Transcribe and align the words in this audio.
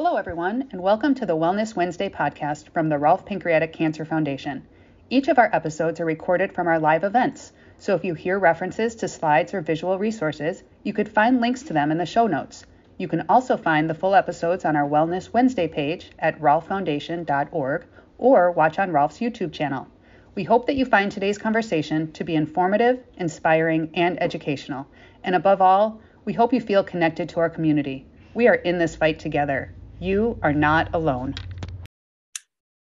Hello, 0.00 0.14
everyone, 0.14 0.68
and 0.70 0.80
welcome 0.80 1.12
to 1.16 1.26
the 1.26 1.36
Wellness 1.36 1.74
Wednesday 1.74 2.08
podcast 2.08 2.68
from 2.68 2.88
the 2.88 2.96
Rolfe 2.96 3.26
Pancreatic 3.26 3.72
Cancer 3.72 4.04
Foundation. 4.04 4.64
Each 5.10 5.26
of 5.26 5.40
our 5.40 5.50
episodes 5.52 5.98
are 5.98 6.04
recorded 6.04 6.52
from 6.52 6.68
our 6.68 6.78
live 6.78 7.02
events, 7.02 7.52
so 7.78 7.96
if 7.96 8.04
you 8.04 8.14
hear 8.14 8.38
references 8.38 8.94
to 8.94 9.08
slides 9.08 9.52
or 9.52 9.60
visual 9.60 9.98
resources, 9.98 10.62
you 10.84 10.92
could 10.92 11.08
find 11.08 11.40
links 11.40 11.64
to 11.64 11.72
them 11.72 11.90
in 11.90 11.98
the 11.98 12.06
show 12.06 12.28
notes. 12.28 12.64
You 12.96 13.08
can 13.08 13.24
also 13.28 13.56
find 13.56 13.90
the 13.90 13.94
full 13.94 14.14
episodes 14.14 14.64
on 14.64 14.76
our 14.76 14.88
Wellness 14.88 15.32
Wednesday 15.32 15.66
page 15.66 16.12
at 16.20 16.40
rolfefoundation.org 16.40 17.84
or 18.18 18.52
watch 18.52 18.78
on 18.78 18.92
Rolfe's 18.92 19.18
YouTube 19.18 19.52
channel. 19.52 19.88
We 20.36 20.44
hope 20.44 20.68
that 20.68 20.76
you 20.76 20.84
find 20.84 21.10
today's 21.10 21.38
conversation 21.38 22.12
to 22.12 22.22
be 22.22 22.36
informative, 22.36 23.00
inspiring, 23.16 23.90
and 23.94 24.22
educational. 24.22 24.86
And 25.24 25.34
above 25.34 25.60
all, 25.60 26.00
we 26.24 26.34
hope 26.34 26.52
you 26.52 26.60
feel 26.60 26.84
connected 26.84 27.28
to 27.30 27.40
our 27.40 27.50
community. 27.50 28.06
We 28.32 28.46
are 28.46 28.54
in 28.54 28.78
this 28.78 28.94
fight 28.94 29.18
together. 29.18 29.74
You 30.00 30.38
are 30.44 30.52
not 30.52 30.94
alone. 30.94 31.34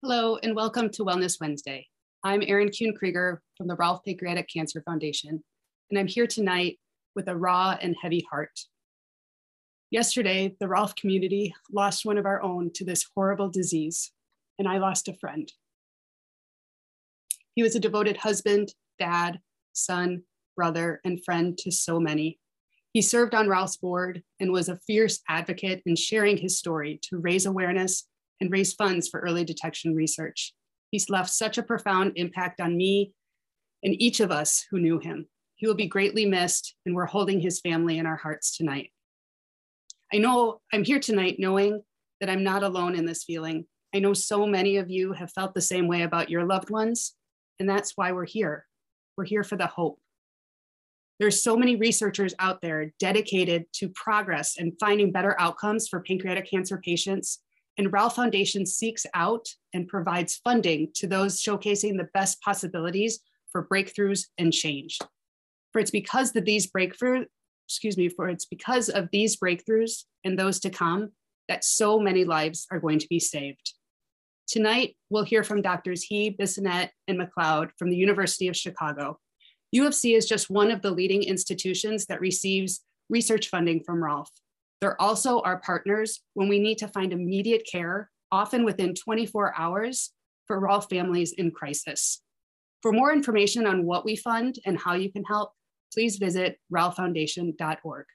Hello, 0.02 0.36
and 0.42 0.54
welcome 0.54 0.90
to 0.90 1.04
Wellness 1.04 1.40
Wednesday. 1.40 1.86
I'm 2.22 2.42
Erin 2.46 2.70
Kuhn 2.70 2.94
Krieger 2.94 3.40
from 3.56 3.66
the 3.66 3.76
Ralph 3.76 4.04
Pancreatic 4.04 4.46
Cancer 4.52 4.82
Foundation, 4.82 5.42
and 5.88 5.98
I'm 5.98 6.06
here 6.06 6.26
tonight 6.26 6.78
with 7.16 7.28
a 7.28 7.34
raw 7.34 7.78
and 7.80 7.96
heavy 8.02 8.26
heart. 8.30 8.60
Yesterday, 9.90 10.54
the 10.60 10.68
Rolfe 10.68 10.96
community 10.96 11.54
lost 11.72 12.04
one 12.04 12.18
of 12.18 12.26
our 12.26 12.42
own 12.42 12.70
to 12.74 12.84
this 12.84 13.06
horrible 13.14 13.48
disease, 13.48 14.12
and 14.58 14.68
I 14.68 14.76
lost 14.76 15.08
a 15.08 15.14
friend. 15.14 15.50
He 17.54 17.62
was 17.62 17.74
a 17.74 17.80
devoted 17.80 18.18
husband, 18.18 18.74
dad, 18.98 19.40
son, 19.72 20.24
brother, 20.54 21.00
and 21.06 21.24
friend 21.24 21.56
to 21.56 21.70
so 21.70 21.98
many. 21.98 22.38
He 22.98 23.02
served 23.02 23.32
on 23.32 23.48
Ralph's 23.48 23.76
board 23.76 24.24
and 24.40 24.50
was 24.50 24.68
a 24.68 24.80
fierce 24.84 25.20
advocate 25.28 25.84
in 25.86 25.94
sharing 25.94 26.36
his 26.36 26.58
story 26.58 26.98
to 27.04 27.18
raise 27.18 27.46
awareness 27.46 28.08
and 28.40 28.50
raise 28.50 28.72
funds 28.72 29.06
for 29.06 29.20
early 29.20 29.44
detection 29.44 29.94
research. 29.94 30.52
He's 30.90 31.08
left 31.08 31.30
such 31.30 31.58
a 31.58 31.62
profound 31.62 32.14
impact 32.16 32.60
on 32.60 32.76
me 32.76 33.12
and 33.84 33.94
each 34.02 34.18
of 34.18 34.32
us 34.32 34.66
who 34.68 34.80
knew 34.80 34.98
him. 34.98 35.28
He 35.54 35.68
will 35.68 35.76
be 35.76 35.86
greatly 35.86 36.26
missed, 36.26 36.74
and 36.84 36.92
we're 36.92 37.06
holding 37.06 37.38
his 37.38 37.60
family 37.60 37.98
in 37.98 38.06
our 38.06 38.16
hearts 38.16 38.56
tonight. 38.56 38.90
I 40.12 40.16
know 40.18 40.60
I'm 40.72 40.82
here 40.82 40.98
tonight 40.98 41.36
knowing 41.38 41.80
that 42.20 42.28
I'm 42.28 42.42
not 42.42 42.64
alone 42.64 42.96
in 42.96 43.06
this 43.06 43.22
feeling. 43.22 43.66
I 43.94 44.00
know 44.00 44.12
so 44.12 44.44
many 44.44 44.76
of 44.76 44.90
you 44.90 45.12
have 45.12 45.30
felt 45.30 45.54
the 45.54 45.60
same 45.60 45.86
way 45.86 46.02
about 46.02 46.30
your 46.30 46.44
loved 46.44 46.70
ones, 46.70 47.14
and 47.60 47.70
that's 47.70 47.92
why 47.94 48.10
we're 48.10 48.24
here. 48.24 48.66
We're 49.16 49.24
here 49.24 49.44
for 49.44 49.54
the 49.54 49.68
hope. 49.68 50.00
There's 51.18 51.42
so 51.42 51.56
many 51.56 51.74
researchers 51.74 52.34
out 52.38 52.60
there 52.60 52.92
dedicated 53.00 53.64
to 53.74 53.88
progress 53.88 54.56
and 54.56 54.78
finding 54.78 55.10
better 55.10 55.34
outcomes 55.40 55.88
for 55.88 56.00
pancreatic 56.00 56.48
cancer 56.48 56.80
patients. 56.82 57.40
And 57.76 57.92
Rolfe 57.92 58.14
Foundation 58.14 58.66
seeks 58.66 59.04
out 59.14 59.46
and 59.74 59.88
provides 59.88 60.36
funding 60.36 60.88
to 60.94 61.08
those 61.08 61.42
showcasing 61.42 61.96
the 61.96 62.08
best 62.14 62.40
possibilities 62.40 63.20
for 63.50 63.66
breakthroughs 63.66 64.26
and 64.38 64.52
change. 64.52 64.98
For 65.72 65.80
it's 65.80 65.90
because 65.90 66.34
of 66.36 66.44
these 66.44 66.70
breakthroughs, 66.70 67.26
excuse 67.66 67.96
me, 67.96 68.08
for 68.08 68.28
it's 68.28 68.46
because 68.46 68.88
of 68.88 69.08
these 69.10 69.36
breakthroughs 69.36 70.04
and 70.24 70.38
those 70.38 70.60
to 70.60 70.70
come 70.70 71.10
that 71.48 71.64
so 71.64 71.98
many 71.98 72.24
lives 72.24 72.66
are 72.70 72.80
going 72.80 72.98
to 73.00 73.08
be 73.08 73.18
saved. 73.18 73.74
Tonight, 74.46 74.96
we'll 75.10 75.24
hear 75.24 75.42
from 75.42 75.62
Doctors 75.62 76.02
He, 76.04 76.30
Bissonette, 76.30 76.90
and 77.06 77.20
McLeod 77.20 77.70
from 77.76 77.90
the 77.90 77.96
University 77.96 78.48
of 78.48 78.56
Chicago 78.56 79.18
U 79.72 79.86
of 79.86 79.94
C 79.94 80.14
is 80.14 80.26
just 80.26 80.48
one 80.48 80.70
of 80.70 80.80
the 80.80 80.90
leading 80.90 81.22
institutions 81.22 82.06
that 82.06 82.20
receives 82.20 82.80
research 83.10 83.48
funding 83.48 83.82
from 83.84 84.02
Rolfe. 84.02 84.30
They're 84.80 85.00
also 85.00 85.40
our 85.40 85.58
partners 85.58 86.20
when 86.34 86.48
we 86.48 86.58
need 86.58 86.78
to 86.78 86.88
find 86.88 87.12
immediate 87.12 87.66
care, 87.70 88.10
often 88.30 88.64
within 88.64 88.94
24 88.94 89.54
hours, 89.58 90.12
for 90.46 90.60
Rolfe 90.60 90.88
families 90.88 91.32
in 91.32 91.50
crisis. 91.50 92.22
For 92.80 92.92
more 92.92 93.12
information 93.12 93.66
on 93.66 93.84
what 93.84 94.04
we 94.04 94.16
fund 94.16 94.56
and 94.64 94.78
how 94.78 94.94
you 94.94 95.12
can 95.12 95.24
help, 95.24 95.52
please 95.92 96.16
visit 96.16 96.58
rolfefoundation.org. 96.72 98.06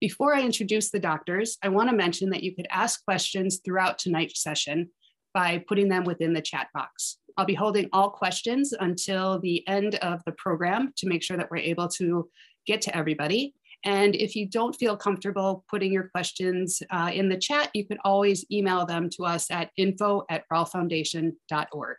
Before 0.00 0.34
I 0.34 0.42
introduce 0.42 0.90
the 0.90 0.98
doctors, 0.98 1.56
I 1.62 1.68
want 1.68 1.88
to 1.88 1.96
mention 1.96 2.30
that 2.30 2.42
you 2.42 2.54
could 2.54 2.66
ask 2.70 3.02
questions 3.04 3.60
throughout 3.64 3.98
tonight's 3.98 4.42
session 4.42 4.90
by 5.32 5.64
putting 5.66 5.88
them 5.88 6.04
within 6.04 6.34
the 6.34 6.42
chat 6.42 6.68
box. 6.74 7.18
I'll 7.36 7.44
be 7.44 7.54
holding 7.54 7.88
all 7.92 8.10
questions 8.10 8.72
until 8.78 9.38
the 9.40 9.66
end 9.68 9.96
of 9.96 10.22
the 10.24 10.32
program 10.32 10.92
to 10.96 11.08
make 11.08 11.22
sure 11.22 11.36
that 11.36 11.50
we're 11.50 11.58
able 11.58 11.88
to 11.88 12.28
get 12.66 12.80
to 12.82 12.96
everybody. 12.96 13.54
And 13.84 14.16
if 14.16 14.34
you 14.34 14.48
don't 14.48 14.74
feel 14.74 14.96
comfortable 14.96 15.64
putting 15.70 15.92
your 15.92 16.08
questions 16.08 16.82
uh, 16.90 17.10
in 17.12 17.28
the 17.28 17.36
chat, 17.36 17.70
you 17.74 17.86
can 17.86 17.98
always 18.04 18.44
email 18.50 18.86
them 18.86 19.08
to 19.10 19.24
us 19.24 19.50
at 19.50 19.70
info 19.76 20.24
at 20.30 20.44
rolfefoundation.org. 20.52 21.96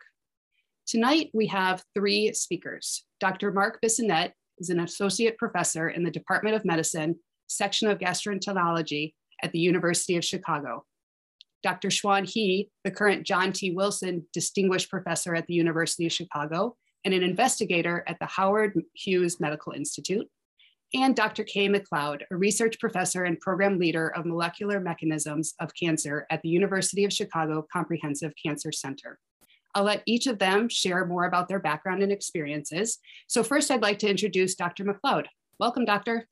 Tonight, 0.86 1.30
we 1.32 1.46
have 1.46 1.84
three 1.94 2.32
speakers. 2.32 3.04
Dr. 3.20 3.52
Mark 3.52 3.80
Bissonette 3.84 4.32
is 4.58 4.70
an 4.70 4.80
associate 4.80 5.38
professor 5.38 5.88
in 5.88 6.02
the 6.02 6.10
Department 6.10 6.56
of 6.56 6.64
Medicine, 6.64 7.16
section 7.46 7.88
of 7.88 7.98
gastroenterology 7.98 9.14
at 9.42 9.52
the 9.52 9.58
University 9.58 10.16
of 10.16 10.24
Chicago. 10.24 10.84
Dr. 11.62 11.88
Xuan 11.88 12.28
He, 12.28 12.70
the 12.84 12.90
current 12.90 13.26
John 13.26 13.52
T. 13.52 13.72
Wilson 13.72 14.26
Distinguished 14.32 14.90
Professor 14.90 15.34
at 15.34 15.46
the 15.46 15.54
University 15.54 16.06
of 16.06 16.12
Chicago 16.12 16.76
and 17.04 17.14
an 17.14 17.22
investigator 17.22 18.04
at 18.06 18.18
the 18.18 18.26
Howard 18.26 18.80
Hughes 18.94 19.40
Medical 19.40 19.72
Institute, 19.72 20.28
and 20.94 21.14
Dr. 21.14 21.44
Kay 21.44 21.68
McLeod, 21.68 22.22
a 22.30 22.36
research 22.36 22.78
professor 22.80 23.24
and 23.24 23.38
program 23.40 23.78
leader 23.78 24.08
of 24.08 24.24
molecular 24.24 24.80
mechanisms 24.80 25.54
of 25.60 25.74
cancer 25.74 26.26
at 26.30 26.40
the 26.42 26.48
University 26.48 27.04
of 27.04 27.12
Chicago 27.12 27.66
Comprehensive 27.70 28.32
Cancer 28.42 28.72
Center. 28.72 29.18
I'll 29.74 29.84
let 29.84 30.02
each 30.06 30.26
of 30.26 30.38
them 30.38 30.68
share 30.68 31.04
more 31.04 31.24
about 31.26 31.48
their 31.48 31.60
background 31.60 32.02
and 32.02 32.10
experiences. 32.10 32.98
So 33.26 33.42
first 33.42 33.70
I'd 33.70 33.82
like 33.82 33.98
to 34.00 34.08
introduce 34.08 34.54
Dr. 34.54 34.84
McLeod. 34.84 35.26
Welcome, 35.60 35.84
doctor. 35.84 36.26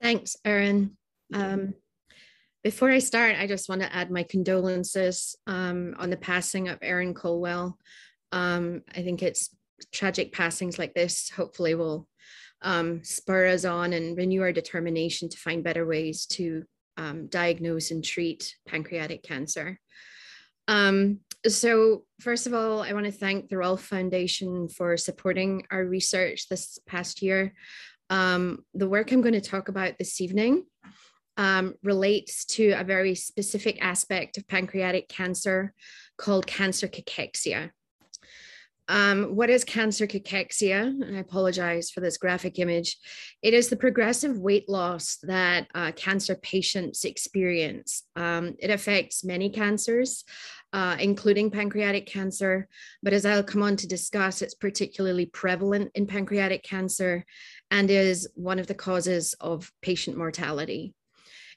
Thanks, 0.00 0.36
Erin. 0.44 0.96
Um, 1.34 1.74
before 2.62 2.90
I 2.90 2.98
start, 2.98 3.36
I 3.38 3.46
just 3.46 3.68
want 3.68 3.80
to 3.82 3.94
add 3.94 4.10
my 4.10 4.22
condolences 4.22 5.36
um, 5.46 5.94
on 5.98 6.10
the 6.10 6.16
passing 6.16 6.68
of 6.68 6.78
Aaron 6.82 7.14
Colwell. 7.14 7.78
Um, 8.32 8.82
I 8.94 9.02
think 9.02 9.22
it's 9.22 9.50
tragic 9.92 10.32
passings 10.32 10.78
like 10.78 10.94
this 10.94 11.30
hopefully 11.30 11.74
will 11.74 12.06
um, 12.62 13.02
spur 13.02 13.46
us 13.46 13.64
on 13.64 13.92
and 13.92 14.16
renew 14.16 14.42
our 14.42 14.52
determination 14.52 15.28
to 15.30 15.38
find 15.38 15.64
better 15.64 15.86
ways 15.86 16.26
to 16.26 16.64
um, 16.96 17.28
diagnose 17.28 17.90
and 17.90 18.04
treat 18.04 18.56
pancreatic 18.66 19.22
cancer. 19.22 19.80
Um, 20.68 21.20
so 21.46 22.04
first 22.20 22.46
of 22.46 22.52
all, 22.52 22.82
I 22.82 22.92
want 22.92 23.06
to 23.06 23.12
thank 23.12 23.48
the 23.48 23.56
Rolfe 23.56 23.82
Foundation 23.82 24.68
for 24.68 24.98
supporting 24.98 25.66
our 25.70 25.84
research 25.84 26.48
this 26.48 26.78
past 26.86 27.22
year. 27.22 27.54
Um, 28.10 28.64
the 28.74 28.88
work 28.88 29.12
I'm 29.12 29.22
going 29.22 29.32
to 29.34 29.40
talk 29.40 29.68
about 29.68 29.96
this 29.98 30.20
evening 30.20 30.66
um, 31.40 31.74
relates 31.82 32.44
to 32.44 32.72
a 32.72 32.84
very 32.84 33.14
specific 33.14 33.78
aspect 33.80 34.36
of 34.36 34.46
pancreatic 34.46 35.08
cancer 35.08 35.72
called 36.18 36.46
cancer 36.46 36.86
cachexia. 36.86 37.70
Um, 38.88 39.36
what 39.36 39.48
is 39.48 39.64
cancer 39.64 40.06
cachexia? 40.06 40.82
And 40.82 41.16
I 41.16 41.20
apologize 41.20 41.90
for 41.90 42.00
this 42.00 42.18
graphic 42.18 42.58
image. 42.58 42.98
It 43.40 43.54
is 43.54 43.70
the 43.70 43.76
progressive 43.76 44.36
weight 44.36 44.68
loss 44.68 45.16
that 45.22 45.68
uh, 45.74 45.92
cancer 45.92 46.34
patients 46.34 47.04
experience. 47.04 48.02
Um, 48.16 48.56
it 48.58 48.68
affects 48.68 49.24
many 49.24 49.48
cancers, 49.48 50.24
uh, 50.74 50.96
including 51.00 51.50
pancreatic 51.50 52.04
cancer. 52.04 52.68
But 53.02 53.14
as 53.14 53.24
I'll 53.24 53.42
come 53.42 53.62
on 53.62 53.76
to 53.76 53.88
discuss, 53.88 54.42
it's 54.42 54.54
particularly 54.54 55.24
prevalent 55.24 55.92
in 55.94 56.06
pancreatic 56.06 56.64
cancer 56.64 57.24
and 57.70 57.90
is 57.90 58.28
one 58.34 58.58
of 58.58 58.66
the 58.66 58.74
causes 58.74 59.34
of 59.40 59.72
patient 59.80 60.18
mortality. 60.18 60.92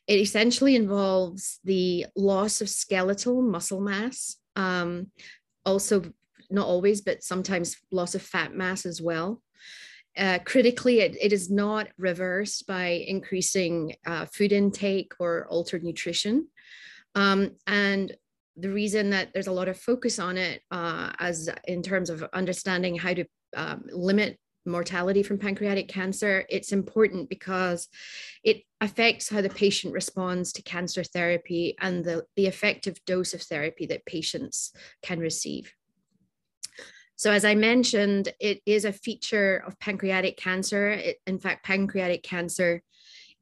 It 0.08 0.19
essentially 0.19 0.75
involves 0.75 1.60
the 1.63 2.07
loss 2.16 2.62
of 2.62 2.69
skeletal 2.69 3.42
muscle 3.42 3.81
mass, 3.81 4.38
um, 4.56 5.07
also 5.66 6.04
not 6.50 6.68
always, 6.68 7.01
but 7.01 7.24
sometimes 7.24 7.77
loss 7.92 8.16
of 8.16 8.22
fat 8.22 8.54
mass 8.54 8.86
as 8.86 9.01
well. 9.01 9.42
Uh, 10.16 10.39
critically, 10.45 11.00
it, 11.00 11.16
it 11.19 11.33
is 11.33 11.50
not 11.50 11.88
reversed 11.98 12.68
by 12.68 13.04
increasing 13.07 13.95
uh, 14.06 14.25
food 14.25 14.51
intake 14.51 15.13
or 15.19 15.48
altered 15.48 15.83
nutrition. 15.83 16.48
Um, 17.16 17.51
and 17.66 18.16
the 18.56 18.69
reason 18.69 19.10
that 19.10 19.33
there's 19.33 19.48
a 19.48 19.51
lot 19.51 19.68
of 19.68 19.80
focus 19.80 20.19
on 20.19 20.38
it 20.38 20.62
uh, 20.69 21.12
as 21.19 21.50
in 21.66 21.81
terms 21.81 22.10
of 22.10 22.24
understanding 22.33 22.95
how 22.95 23.13
to 23.13 23.25
um, 23.56 23.83
limit 23.92 24.38
mortality 24.65 25.24
from 25.24 25.38
pancreatic 25.38 25.88
cancer, 25.88 26.45
it's 26.50 26.71
important 26.71 27.30
because 27.30 27.88
it 28.44 28.63
affects 28.81 29.30
how 29.30 29.42
the 29.42 29.50
patient 29.50 29.94
responds 29.94 30.54
to 30.54 30.62
cancer 30.62 31.04
therapy 31.04 31.75
and 31.80 32.04
the, 32.04 32.25
the 32.36 32.48
effective 32.48 32.98
dose 33.06 33.33
of 33.33 33.42
therapy 33.42 33.86
that 33.86 34.06
patients 34.06 34.71
can 35.01 35.19
receive. 35.19 35.74
So, 37.15 37.31
as 37.31 37.45
I 37.45 37.56
mentioned, 37.56 38.33
it 38.39 38.62
is 38.65 38.86
a 38.86 38.92
feature 38.92 39.63
of 39.65 39.80
pancreatic 39.80 40.36
cancer. 40.36 40.92
It, 40.92 41.18
in 41.27 41.39
fact, 41.39 41.65
pancreatic 41.65 42.24
cancer 42.24 42.81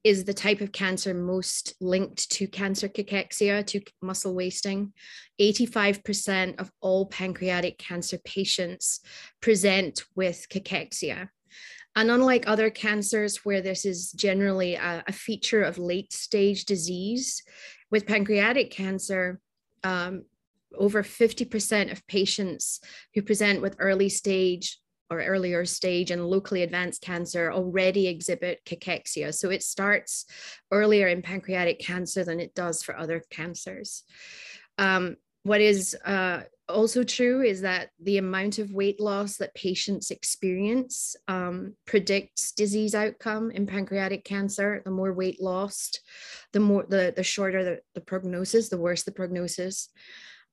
is 0.03 0.25
the 0.25 0.33
type 0.33 0.61
of 0.61 0.71
cancer 0.71 1.13
most 1.13 1.75
linked 1.79 2.29
to 2.31 2.47
cancer 2.47 2.87
cachexia, 2.87 3.65
to 3.67 3.81
muscle 4.01 4.33
wasting. 4.33 4.93
85% 5.39 6.59
of 6.59 6.71
all 6.81 7.05
pancreatic 7.05 7.77
cancer 7.77 8.17
patients 8.23 9.01
present 9.41 10.03
with 10.15 10.47
cachexia. 10.49 11.29
And 11.95 12.09
unlike 12.09 12.47
other 12.47 12.69
cancers 12.69 13.43
where 13.43 13.61
this 13.61 13.85
is 13.85 14.11
generally 14.11 14.75
a, 14.75 15.03
a 15.07 15.11
feature 15.11 15.61
of 15.61 15.77
late 15.77 16.13
stage 16.13 16.65
disease, 16.65 17.43
with 17.91 18.07
pancreatic 18.07 18.71
cancer, 18.71 19.39
um, 19.83 20.23
over 20.77 21.03
50% 21.03 21.91
of 21.91 22.07
patients 22.07 22.79
who 23.13 23.21
present 23.21 23.61
with 23.61 23.75
early 23.77 24.09
stage 24.09 24.79
or 25.11 25.21
earlier 25.21 25.65
stage 25.65 26.09
and 26.09 26.25
locally 26.25 26.63
advanced 26.63 27.01
cancer 27.01 27.51
already 27.51 28.07
exhibit 28.07 28.61
cachexia. 28.65 29.33
So 29.33 29.49
it 29.49 29.61
starts 29.61 30.25
earlier 30.71 31.09
in 31.09 31.21
pancreatic 31.21 31.79
cancer 31.79 32.23
than 32.23 32.39
it 32.39 32.55
does 32.55 32.81
for 32.81 32.97
other 32.97 33.21
cancers. 33.29 34.03
Um, 34.77 35.17
what 35.43 35.59
is 35.59 35.95
uh, 36.05 36.43
also 36.69 37.03
true 37.03 37.41
is 37.41 37.61
that 37.61 37.89
the 38.01 38.17
amount 38.17 38.57
of 38.57 38.71
weight 38.71 38.99
loss 38.99 39.37
that 39.37 39.53
patients 39.53 40.11
experience 40.11 41.15
um, 41.27 41.75
predicts 41.85 42.53
disease 42.53 42.95
outcome 42.95 43.51
in 43.51 43.67
pancreatic 43.67 44.23
cancer. 44.23 44.81
The 44.85 44.91
more 44.91 45.13
weight 45.13 45.41
lost, 45.41 46.01
the 46.53 46.59
more 46.61 46.85
the, 46.87 47.13
the 47.15 47.23
shorter 47.23 47.63
the, 47.63 47.79
the 47.95 48.01
prognosis, 48.01 48.69
the 48.69 48.77
worse 48.77 49.03
the 49.03 49.11
prognosis. 49.11 49.89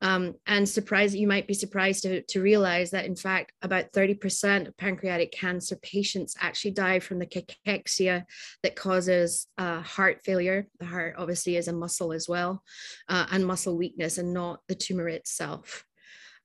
Um, 0.01 0.35
and 0.47 0.69
surprise, 0.69 1.15
you 1.15 1.27
might 1.27 1.49
be 1.49 1.55
surprised 1.55 2.03
to, 2.05 2.23
to 2.23 2.41
realize 2.41 2.91
that 2.91 3.05
in 3.05 3.17
fact, 3.17 3.53
about 3.63 3.93
30% 3.93 4.69
of 4.69 4.77
pancreatic 4.77 5.33
cancer 5.33 5.77
patients 5.83 6.37
actually 6.41 6.71
die 6.73 7.01
from 7.01 7.19
the 7.19 7.27
cachexia 7.27 8.25
that 8.63 8.77
causes 8.77 9.49
uh, 9.59 9.81
heart 9.81 10.21
failure. 10.25 10.69
The 10.79 10.87
heart 10.87 11.17
obviously 11.19 11.57
is 11.57 11.69
a 11.69 11.73
muscle 11.73 12.13
as 12.13 12.29
well, 12.29 12.63
uh, 13.09 13.27
and 13.31 13.45
muscle 13.45 13.77
weakness 13.77 14.19
and 14.19 14.33
not 14.33 14.61
the 14.69 14.77
tumor 14.77 15.09
itself. 15.09 15.85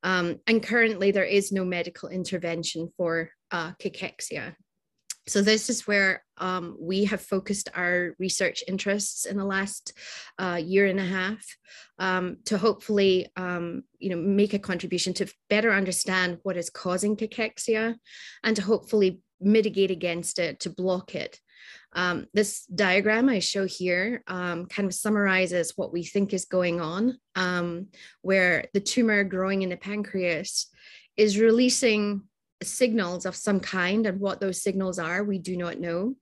Um, 0.01 0.39
and 0.47 0.61
currently 0.61 1.11
there 1.11 1.23
is 1.23 1.51
no 1.51 1.63
medical 1.63 2.09
intervention 2.09 2.91
for 2.97 3.29
uh, 3.51 3.71
cachexia. 3.73 4.55
So 5.27 5.41
this 5.41 5.69
is 5.69 5.87
where 5.87 6.23
um, 6.37 6.75
we 6.79 7.05
have 7.05 7.21
focused 7.21 7.69
our 7.75 8.15
research 8.19 8.63
interests 8.67 9.25
in 9.25 9.37
the 9.37 9.45
last 9.45 9.93
uh, 10.37 10.59
year 10.61 10.85
and 10.85 10.99
a 10.99 11.05
half 11.05 11.45
um, 11.97 12.37
to 12.45 12.57
hopefully, 12.57 13.27
um, 13.37 13.83
you 13.99 14.09
know, 14.09 14.17
make 14.17 14.53
a 14.53 14.59
contribution 14.59 15.13
to 15.15 15.31
better 15.49 15.71
understand 15.71 16.39
what 16.43 16.57
is 16.57 16.69
causing 16.69 17.15
cachexia 17.15 17.95
and 18.43 18.55
to 18.55 18.61
hopefully 18.61 19.21
mitigate 19.39 19.91
against 19.91 20.39
it, 20.39 20.59
to 20.61 20.69
block 20.69 21.15
it. 21.15 21.39
Um, 21.93 22.27
this 22.33 22.65
diagram 22.65 23.29
I 23.29 23.39
show 23.39 23.65
here 23.65 24.23
um, 24.27 24.65
kind 24.65 24.87
of 24.87 24.93
summarizes 24.93 25.73
what 25.75 25.93
we 25.93 26.03
think 26.03 26.33
is 26.33 26.45
going 26.45 26.81
on, 26.81 27.17
um, 27.35 27.87
where 28.21 28.65
the 28.73 28.81
tumor 28.81 29.23
growing 29.23 29.61
in 29.61 29.69
the 29.69 29.77
pancreas 29.77 30.67
is 31.15 31.39
releasing 31.39 32.23
signals 32.63 33.25
of 33.25 33.35
some 33.35 33.59
kind, 33.59 34.05
and 34.05 34.19
what 34.19 34.39
those 34.39 34.61
signals 34.61 34.99
are, 34.99 35.23
we 35.23 35.39
do 35.39 35.57
not 35.57 35.79
know, 35.79 36.15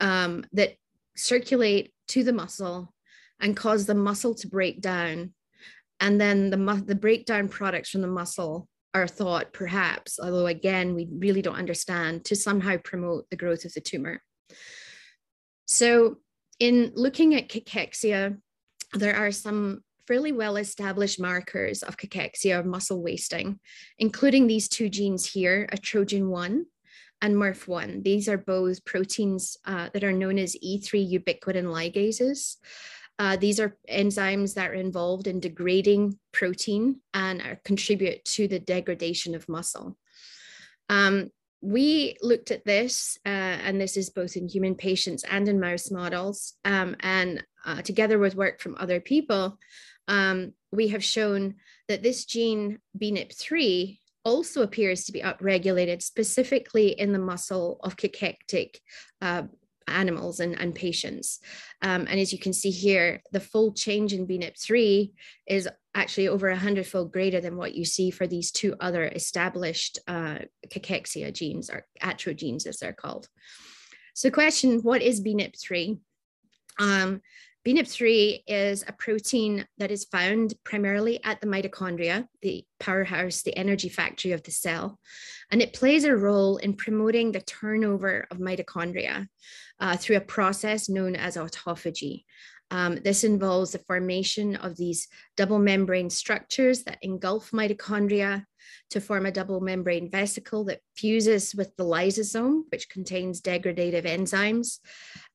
um, 0.00 0.44
that 0.52 0.74
circulate 1.16 1.92
to 2.08 2.24
the 2.24 2.32
muscle 2.32 2.94
and 3.40 3.56
cause 3.56 3.86
the 3.86 3.94
muscle 3.94 4.34
to 4.34 4.48
break 4.48 4.80
down. 4.80 5.32
And 6.00 6.20
then 6.20 6.50
the, 6.50 6.82
the 6.86 6.94
breakdown 6.94 7.48
products 7.48 7.90
from 7.90 8.02
the 8.02 8.08
muscle 8.08 8.68
are 8.94 9.08
thought 9.08 9.52
perhaps, 9.52 10.18
although 10.20 10.46
again, 10.46 10.94
we 10.94 11.08
really 11.10 11.42
don't 11.42 11.56
understand, 11.56 12.24
to 12.24 12.36
somehow 12.36 12.76
promote 12.78 13.28
the 13.30 13.36
growth 13.36 13.64
of 13.64 13.74
the 13.74 13.80
tumor. 13.80 14.22
So 15.66 16.18
in 16.58 16.92
looking 16.94 17.34
at 17.34 17.48
cachexia, 17.48 18.38
there 18.94 19.16
are 19.16 19.32
some 19.32 19.82
fairly 20.08 20.32
well 20.32 20.56
established 20.56 21.20
markers 21.20 21.82
of 21.82 21.98
cachexia 21.98 22.58
or 22.58 22.64
muscle 22.64 23.02
wasting, 23.02 23.60
including 23.98 24.46
these 24.46 24.66
two 24.66 24.88
genes 24.88 25.30
here, 25.30 25.68
atrogen1 25.70 26.62
and 27.20 27.36
MIRF1. 27.36 28.02
These 28.02 28.26
are 28.28 28.38
both 28.38 28.84
proteins 28.86 29.58
uh, 29.66 29.90
that 29.92 30.04
are 30.04 30.12
known 30.12 30.38
as 30.38 30.56
E3 30.64 31.20
ubiquitin 31.20 31.66
ligases. 31.66 32.56
Uh, 33.18 33.36
these 33.36 33.60
are 33.60 33.76
enzymes 33.90 34.54
that 34.54 34.70
are 34.70 34.74
involved 34.74 35.26
in 35.26 35.40
degrading 35.40 36.18
protein 36.32 37.00
and 37.12 37.42
are, 37.42 37.60
contribute 37.64 38.24
to 38.24 38.48
the 38.48 38.60
degradation 38.60 39.34
of 39.34 39.48
muscle. 39.48 39.96
Um, 40.88 41.30
we 41.60 42.16
looked 42.22 42.50
at 42.52 42.64
this, 42.64 43.18
uh, 43.26 43.28
and 43.66 43.80
this 43.80 43.96
is 43.96 44.10
both 44.10 44.36
in 44.36 44.48
human 44.48 44.76
patients 44.76 45.24
and 45.28 45.48
in 45.48 45.58
mouse 45.58 45.90
models, 45.90 46.54
um, 46.64 46.96
and 47.00 47.44
uh, 47.66 47.82
together 47.82 48.18
with 48.18 48.36
work 48.36 48.60
from 48.60 48.76
other 48.78 49.00
people, 49.00 49.58
um, 50.08 50.52
we 50.72 50.88
have 50.88 51.04
shown 51.04 51.54
that 51.86 52.02
this 52.02 52.24
gene 52.24 52.78
BNIP3 52.98 53.98
also 54.24 54.62
appears 54.62 55.04
to 55.04 55.12
be 55.12 55.20
upregulated 55.20 56.02
specifically 56.02 56.88
in 56.88 57.12
the 57.12 57.18
muscle 57.18 57.78
of 57.82 57.96
cachectic 57.96 58.80
uh, 59.22 59.44
animals 59.86 60.40
and, 60.40 60.58
and 60.60 60.74
patients. 60.74 61.40
Um, 61.82 62.06
and 62.08 62.20
as 62.20 62.32
you 62.32 62.38
can 62.38 62.52
see 62.52 62.70
here, 62.70 63.22
the 63.32 63.40
full 63.40 63.72
change 63.72 64.12
in 64.12 64.26
BNIP3 64.26 65.12
is 65.46 65.68
actually 65.94 66.28
over 66.28 66.48
a 66.48 66.56
hundredfold 66.56 67.12
greater 67.12 67.40
than 67.40 67.56
what 67.56 67.74
you 67.74 67.84
see 67.84 68.10
for 68.10 68.26
these 68.26 68.50
two 68.50 68.76
other 68.80 69.04
established 69.04 69.98
uh, 70.06 70.38
cachexia 70.68 71.32
genes 71.32 71.70
or 71.70 71.86
atrogenes 72.02 72.66
as 72.66 72.78
they're 72.78 72.92
called. 72.92 73.28
So 74.14 74.30
question, 74.30 74.80
what 74.80 75.00
is 75.00 75.22
BNIP3? 75.22 75.98
Um, 76.78 77.22
BNIP3 77.68 78.44
is 78.46 78.82
a 78.88 78.94
protein 78.94 79.66
that 79.76 79.90
is 79.90 80.06
found 80.06 80.54
primarily 80.64 81.22
at 81.22 81.38
the 81.42 81.46
mitochondria, 81.46 82.26
the 82.40 82.64
powerhouse, 82.80 83.42
the 83.42 83.54
energy 83.58 83.90
factory 83.90 84.32
of 84.32 84.42
the 84.42 84.50
cell. 84.50 84.98
And 85.50 85.60
it 85.60 85.74
plays 85.74 86.04
a 86.04 86.16
role 86.16 86.56
in 86.56 86.76
promoting 86.76 87.30
the 87.30 87.42
turnover 87.42 88.26
of 88.30 88.38
mitochondria 88.38 89.26
uh, 89.80 89.98
through 89.98 90.16
a 90.16 90.22
process 90.22 90.88
known 90.88 91.14
as 91.14 91.36
autophagy. 91.36 92.24
Um, 92.70 93.00
this 93.04 93.22
involves 93.22 93.72
the 93.72 93.80
formation 93.80 94.56
of 94.56 94.78
these 94.78 95.06
double 95.36 95.58
membrane 95.58 96.08
structures 96.08 96.84
that 96.84 96.96
engulf 97.02 97.50
mitochondria 97.50 98.46
to 98.90 99.00
form 99.00 99.26
a 99.26 99.32
double 99.32 99.60
membrane 99.60 100.10
vesicle 100.10 100.64
that 100.64 100.80
fuses 100.96 101.54
with 101.54 101.74
the 101.76 101.84
lysosome, 101.84 102.62
which 102.70 102.88
contains 102.88 103.40
degradative 103.40 104.04
enzymes 104.04 104.78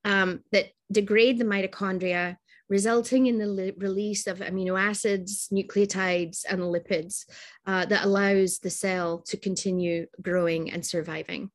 um, 0.06 0.42
that 0.52 0.68
degrade 0.92 1.38
the 1.38 1.46
mitochondria, 1.46 2.38
resulting 2.70 3.28
in 3.28 3.38
the 3.38 3.74
release 3.78 4.28
of 4.28 4.40
amino 4.40 4.80
acids, 4.80 5.50
nucleotides, 5.52 6.46
and 6.50 6.62
lipids 6.62 7.26
uh, 7.68 7.86
that 7.86 8.06
allows 8.06 8.60
the 8.60 8.70
cell 8.70 9.20
to 9.20 9.38
continue 9.38 10.08
growing 10.22 10.72
and 10.72 10.86
surviving. 10.86 11.52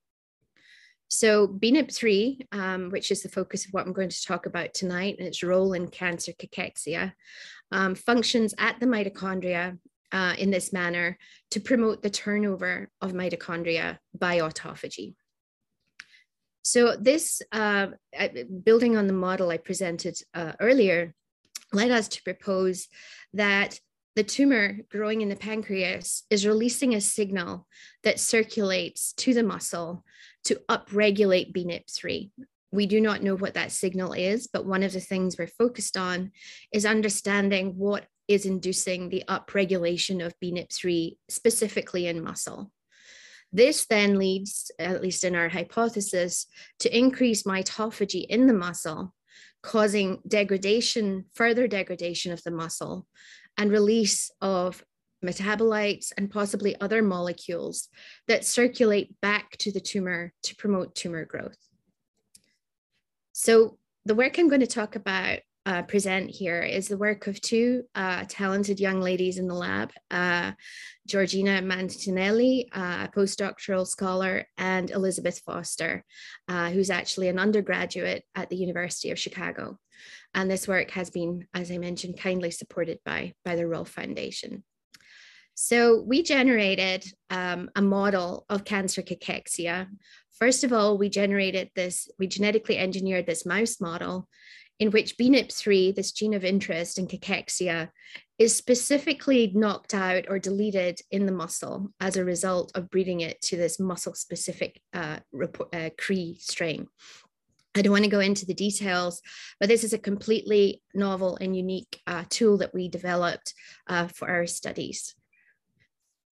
So 1.08 1.48
BNIP3, 1.48 2.52
um, 2.52 2.90
which 2.90 3.10
is 3.10 3.22
the 3.22 3.30
focus 3.30 3.64
of 3.64 3.72
what 3.72 3.86
I'm 3.86 3.94
going 3.94 4.10
to 4.10 4.26
talk 4.26 4.44
about 4.44 4.74
tonight 4.74 5.16
and 5.18 5.26
its 5.26 5.42
role 5.42 5.72
in 5.72 5.88
cancer 5.88 6.32
cachexia, 6.32 7.14
um, 7.72 7.94
functions 7.94 8.54
at 8.58 8.78
the 8.78 8.86
mitochondria 8.86 9.78
uh, 10.12 10.34
in 10.38 10.50
this 10.50 10.72
manner 10.72 11.18
to 11.50 11.60
promote 11.60 12.02
the 12.02 12.10
turnover 12.10 12.90
of 13.00 13.12
mitochondria 13.12 13.98
by 14.18 14.38
autophagy. 14.38 15.14
So 16.62 16.96
this, 16.96 17.40
uh, 17.52 17.88
building 18.62 18.96
on 18.96 19.06
the 19.06 19.12
model 19.12 19.50
I 19.50 19.56
presented 19.56 20.18
uh, 20.34 20.52
earlier, 20.60 21.14
led 21.72 21.90
us 21.90 22.08
to 22.08 22.22
propose 22.22 22.88
that 23.32 23.80
the 24.16 24.24
tumor 24.24 24.78
growing 24.90 25.20
in 25.20 25.28
the 25.28 25.36
pancreas 25.36 26.24
is 26.28 26.46
releasing 26.46 26.94
a 26.94 27.00
signal 27.00 27.66
that 28.02 28.18
circulates 28.18 29.12
to 29.14 29.32
the 29.32 29.42
muscle 29.42 30.04
to 30.44 30.60
upregulate 30.68 31.54
BNIP3. 31.54 32.30
We 32.72 32.86
do 32.86 33.00
not 33.00 33.22
know 33.22 33.36
what 33.36 33.54
that 33.54 33.72
signal 33.72 34.12
is, 34.12 34.46
but 34.46 34.66
one 34.66 34.82
of 34.82 34.92
the 34.92 35.00
things 35.00 35.38
we're 35.38 35.46
focused 35.46 35.96
on 35.96 36.32
is 36.72 36.84
understanding 36.84 37.78
what 37.78 38.06
is 38.28 38.44
inducing 38.44 39.08
the 39.08 39.24
upregulation 39.28 40.24
of 40.24 40.38
BNIP3 40.40 41.16
specifically 41.28 42.06
in 42.06 42.22
muscle. 42.22 42.70
This 43.52 43.86
then 43.86 44.18
leads, 44.18 44.70
at 44.78 45.02
least 45.02 45.24
in 45.24 45.34
our 45.34 45.48
hypothesis, 45.48 46.46
to 46.80 46.96
increase 46.96 47.44
mitophagy 47.44 48.26
in 48.26 48.46
the 48.46 48.52
muscle, 48.52 49.14
causing 49.62 50.20
degradation, 50.28 51.24
further 51.34 51.66
degradation 51.66 52.30
of 52.32 52.42
the 52.42 52.50
muscle, 52.50 53.06
and 53.56 53.72
release 53.72 54.30
of 54.42 54.84
metabolites 55.24 56.12
and 56.16 56.30
possibly 56.30 56.78
other 56.80 57.02
molecules 57.02 57.88
that 58.28 58.44
circulate 58.44 59.20
back 59.20 59.56
to 59.58 59.72
the 59.72 59.80
tumor 59.80 60.32
to 60.42 60.54
promote 60.54 60.94
tumor 60.94 61.24
growth. 61.24 61.58
So 63.32 63.78
the 64.04 64.14
work 64.14 64.38
I'm 64.38 64.48
going 64.48 64.60
to 64.60 64.66
talk 64.66 64.94
about 64.94 65.40
uh, 65.66 65.82
present 65.82 66.30
here 66.30 66.62
is 66.62 66.88
the 66.88 66.96
work 66.96 67.26
of 67.26 67.40
two 67.40 67.84
uh, 67.94 68.24
talented 68.28 68.80
young 68.80 69.00
ladies 69.00 69.38
in 69.38 69.48
the 69.48 69.54
lab, 69.54 69.90
uh, 70.10 70.52
Georgina 71.06 71.60
Mantinelli, 71.60 72.68
uh, 72.72 73.06
a 73.06 73.10
postdoctoral 73.14 73.86
scholar, 73.86 74.46
and 74.56 74.90
Elizabeth 74.90 75.40
Foster, 75.40 76.04
uh, 76.48 76.70
who's 76.70 76.90
actually 76.90 77.28
an 77.28 77.38
undergraduate 77.38 78.24
at 78.34 78.48
the 78.48 78.56
University 78.56 79.10
of 79.10 79.18
Chicago. 79.18 79.78
And 80.34 80.50
this 80.50 80.68
work 80.68 80.90
has 80.92 81.10
been, 81.10 81.46
as 81.54 81.70
I 81.70 81.78
mentioned, 81.78 82.18
kindly 82.18 82.50
supported 82.50 82.98
by, 83.04 83.34
by 83.44 83.56
the 83.56 83.66
Rolfe 83.66 83.90
Foundation. 83.90 84.64
So 85.54 86.00
we 86.00 86.22
generated 86.22 87.04
um, 87.30 87.68
a 87.74 87.82
model 87.82 88.46
of 88.48 88.64
cancer 88.64 89.02
cachexia. 89.02 89.88
First 90.38 90.62
of 90.62 90.72
all, 90.72 90.96
we 90.96 91.08
generated 91.08 91.70
this, 91.74 92.08
we 92.16 92.28
genetically 92.28 92.78
engineered 92.78 93.26
this 93.26 93.44
mouse 93.44 93.80
model 93.80 94.28
in 94.78 94.90
which 94.90 95.16
BNIP3, 95.16 95.94
this 95.94 96.12
gene 96.12 96.34
of 96.34 96.44
interest 96.44 96.98
in 96.98 97.06
cachexia, 97.06 97.90
is 98.38 98.54
specifically 98.54 99.50
knocked 99.54 99.94
out 99.94 100.26
or 100.28 100.38
deleted 100.38 101.00
in 101.10 101.26
the 101.26 101.32
muscle 101.32 101.92
as 102.00 102.16
a 102.16 102.24
result 102.24 102.70
of 102.74 102.90
breeding 102.90 103.20
it 103.20 103.40
to 103.42 103.56
this 103.56 103.80
muscle 103.80 104.14
specific 104.14 104.80
uh, 104.94 105.18
uh, 105.72 105.90
Cree 105.98 106.36
strain. 106.40 106.86
I 107.74 107.82
don't 107.82 107.92
want 107.92 108.04
to 108.04 108.10
go 108.10 108.20
into 108.20 108.46
the 108.46 108.54
details, 108.54 109.20
but 109.60 109.68
this 109.68 109.84
is 109.84 109.92
a 109.92 109.98
completely 109.98 110.82
novel 110.94 111.36
and 111.40 111.56
unique 111.56 112.00
uh, 112.06 112.24
tool 112.28 112.58
that 112.58 112.74
we 112.74 112.88
developed 112.88 113.54
uh, 113.88 114.08
for 114.08 114.28
our 114.28 114.46
studies 114.46 115.14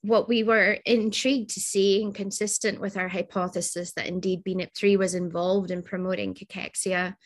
what 0.07 0.29
we 0.29 0.45
were 0.45 0.79
intrigued 0.85 1.51
to 1.51 1.61
see 1.61 2.03
and 2.03 2.15
consistent 2.15 2.81
with 2.81 2.97
our 2.97 3.09
hypothesis 3.09 3.93
that 3.93 4.07
indeed 4.07 4.45
BNIP3 4.45 4.97
was 4.97 5.15
involved 5.15 5.71
in 5.71 5.83
promoting 5.83 6.33
cachexia 6.33 7.17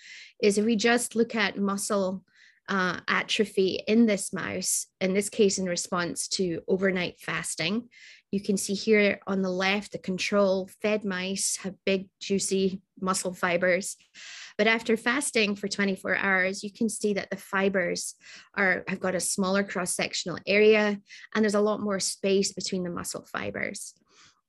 is 0.42 0.56
if 0.56 0.64
we 0.64 0.76
just 0.76 1.14
look 1.14 1.34
at 1.34 1.58
muscle 1.58 2.24
uh, 2.68 3.00
atrophy 3.08 3.82
in 3.86 4.06
this 4.06 4.32
mouse, 4.32 4.86
in 5.00 5.12
this 5.12 5.28
case 5.28 5.58
in 5.58 5.66
response 5.66 6.28
to 6.28 6.62
overnight 6.68 7.20
fasting. 7.20 7.88
You 8.30 8.40
can 8.40 8.56
see 8.56 8.74
here 8.74 9.18
on 9.26 9.42
the 9.42 9.50
left, 9.50 9.92
the 9.92 9.98
control 9.98 10.70
fed 10.80 11.04
mice 11.04 11.58
have 11.62 11.74
big, 11.84 12.08
juicy 12.20 12.80
muscle 13.00 13.34
fibers. 13.34 13.96
But 14.60 14.66
after 14.66 14.94
fasting 14.98 15.56
for 15.56 15.68
24 15.68 16.16
hours, 16.16 16.62
you 16.62 16.70
can 16.70 16.90
see 16.90 17.14
that 17.14 17.30
the 17.30 17.38
fibers 17.38 18.14
are 18.54 18.84
have 18.88 19.00
got 19.00 19.14
a 19.14 19.18
smaller 19.20 19.64
cross-sectional 19.64 20.36
area 20.46 21.00
and 21.34 21.42
there's 21.42 21.54
a 21.54 21.62
lot 21.62 21.80
more 21.80 21.98
space 21.98 22.52
between 22.52 22.82
the 22.84 22.90
muscle 22.90 23.24
fibers. 23.24 23.94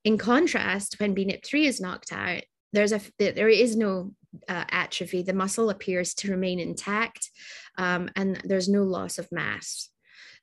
In 0.04 0.18
contrast, 0.18 1.00
when 1.00 1.16
BNIP3 1.16 1.64
is 1.64 1.80
knocked 1.80 2.12
out, 2.12 2.44
there's 2.74 2.92
a 2.92 3.00
there 3.20 3.48
is 3.48 3.78
no 3.78 4.12
uh, 4.50 4.66
atrophy. 4.70 5.24
The 5.24 5.32
muscle 5.32 5.70
appears 5.70 6.14
to 6.16 6.32
remain 6.32 6.60
intact, 6.60 7.30
um, 7.78 8.10
and 8.18 8.36
there's 8.44 8.68
no 8.68 8.84
loss 8.84 9.18
of 9.18 9.32
mass. 9.32 9.92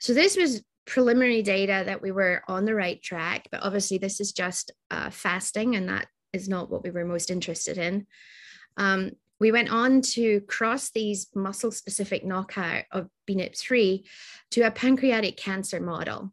So 0.00 0.14
this 0.14 0.34
was 0.34 0.64
preliminary 0.86 1.42
data 1.42 1.82
that 1.84 2.00
we 2.00 2.10
were 2.10 2.40
on 2.48 2.64
the 2.64 2.74
right 2.74 3.02
track, 3.02 3.48
but 3.52 3.62
obviously 3.62 3.98
this 3.98 4.18
is 4.18 4.32
just 4.32 4.72
uh, 4.90 5.10
fasting, 5.10 5.76
and 5.76 5.90
that 5.90 6.06
is 6.32 6.48
not 6.48 6.70
what 6.70 6.84
we 6.84 6.90
were 6.90 7.04
most 7.04 7.30
interested 7.30 7.76
in. 7.76 8.06
Um, 8.78 9.10
we 9.40 9.52
went 9.52 9.70
on 9.70 10.00
to 10.00 10.40
cross 10.42 10.90
these 10.90 11.28
muscle 11.34 11.70
specific 11.70 12.24
knockout 12.24 12.84
of 12.90 13.08
BNIP3 13.28 14.04
to 14.52 14.62
a 14.62 14.70
pancreatic 14.70 15.36
cancer 15.36 15.80
model. 15.80 16.32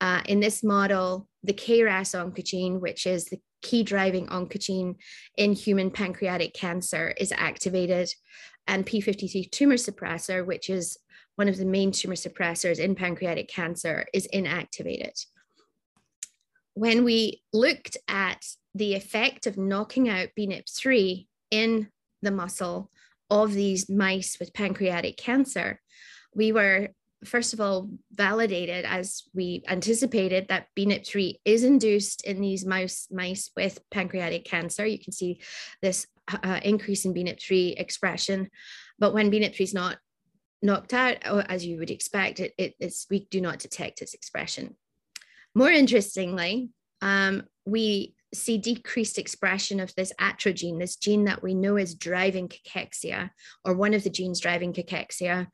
Uh, 0.00 0.20
in 0.26 0.40
this 0.40 0.62
model, 0.62 1.28
the 1.42 1.52
KRAS 1.52 2.14
oncogene, 2.14 2.80
which 2.80 3.06
is 3.06 3.26
the 3.26 3.40
key 3.62 3.82
driving 3.82 4.26
oncogene 4.26 4.96
in 5.36 5.52
human 5.52 5.90
pancreatic 5.90 6.52
cancer, 6.54 7.14
is 7.16 7.32
activated, 7.32 8.12
and 8.66 8.86
P53 8.86 9.50
tumor 9.50 9.76
suppressor, 9.76 10.44
which 10.44 10.68
is 10.68 10.98
one 11.36 11.48
of 11.48 11.56
the 11.56 11.64
main 11.64 11.92
tumor 11.92 12.16
suppressors 12.16 12.78
in 12.78 12.94
pancreatic 12.94 13.48
cancer, 13.48 14.06
is 14.12 14.28
inactivated. 14.34 15.24
When 16.74 17.04
we 17.04 17.42
looked 17.52 17.96
at 18.08 18.44
the 18.74 18.94
effect 18.94 19.46
of 19.46 19.56
knocking 19.56 20.08
out 20.08 20.30
BNIP3 20.38 21.26
in 21.50 21.88
the 22.22 22.30
muscle 22.30 22.90
of 23.30 23.52
these 23.52 23.88
mice 23.88 24.36
with 24.38 24.54
pancreatic 24.54 25.16
cancer, 25.16 25.80
we 26.34 26.52
were 26.52 26.88
first 27.24 27.52
of 27.52 27.60
all 27.60 27.88
validated 28.12 28.84
as 28.84 29.22
we 29.34 29.62
anticipated 29.68 30.48
that 30.48 30.66
BNIP3 30.76 31.36
is 31.44 31.62
induced 31.64 32.24
in 32.24 32.40
these 32.40 32.66
mouse 32.66 33.06
mice 33.10 33.50
with 33.56 33.78
pancreatic 33.90 34.44
cancer. 34.44 34.84
You 34.84 34.98
can 34.98 35.12
see 35.12 35.40
this 35.80 36.06
uh, 36.42 36.60
increase 36.62 37.04
in 37.04 37.14
BNIP3 37.14 37.80
expression, 37.80 38.50
but 38.98 39.14
when 39.14 39.30
BNIP3 39.30 39.60
is 39.60 39.74
not 39.74 39.98
knocked 40.62 40.94
out, 40.94 41.16
as 41.24 41.66
you 41.66 41.78
would 41.78 41.90
expect, 41.90 42.40
it, 42.40 42.52
it, 42.56 42.74
it's, 42.78 43.06
we 43.10 43.26
do 43.30 43.40
not 43.40 43.58
detect 43.58 44.02
its 44.02 44.14
expression. 44.14 44.76
More 45.54 45.70
interestingly, 45.70 46.70
um, 47.00 47.44
we 47.64 48.14
see 48.34 48.58
decreased 48.58 49.18
expression 49.18 49.80
of 49.80 49.94
this 49.94 50.12
atrogene, 50.20 50.78
this 50.78 50.96
gene 50.96 51.24
that 51.24 51.42
we 51.42 51.54
know 51.54 51.76
is 51.76 51.94
driving 51.94 52.48
cachexia, 52.48 53.30
or 53.64 53.74
one 53.74 53.94
of 53.94 54.04
the 54.04 54.10
genes 54.10 54.40
driving 54.40 54.72
cachexia, 54.72 55.48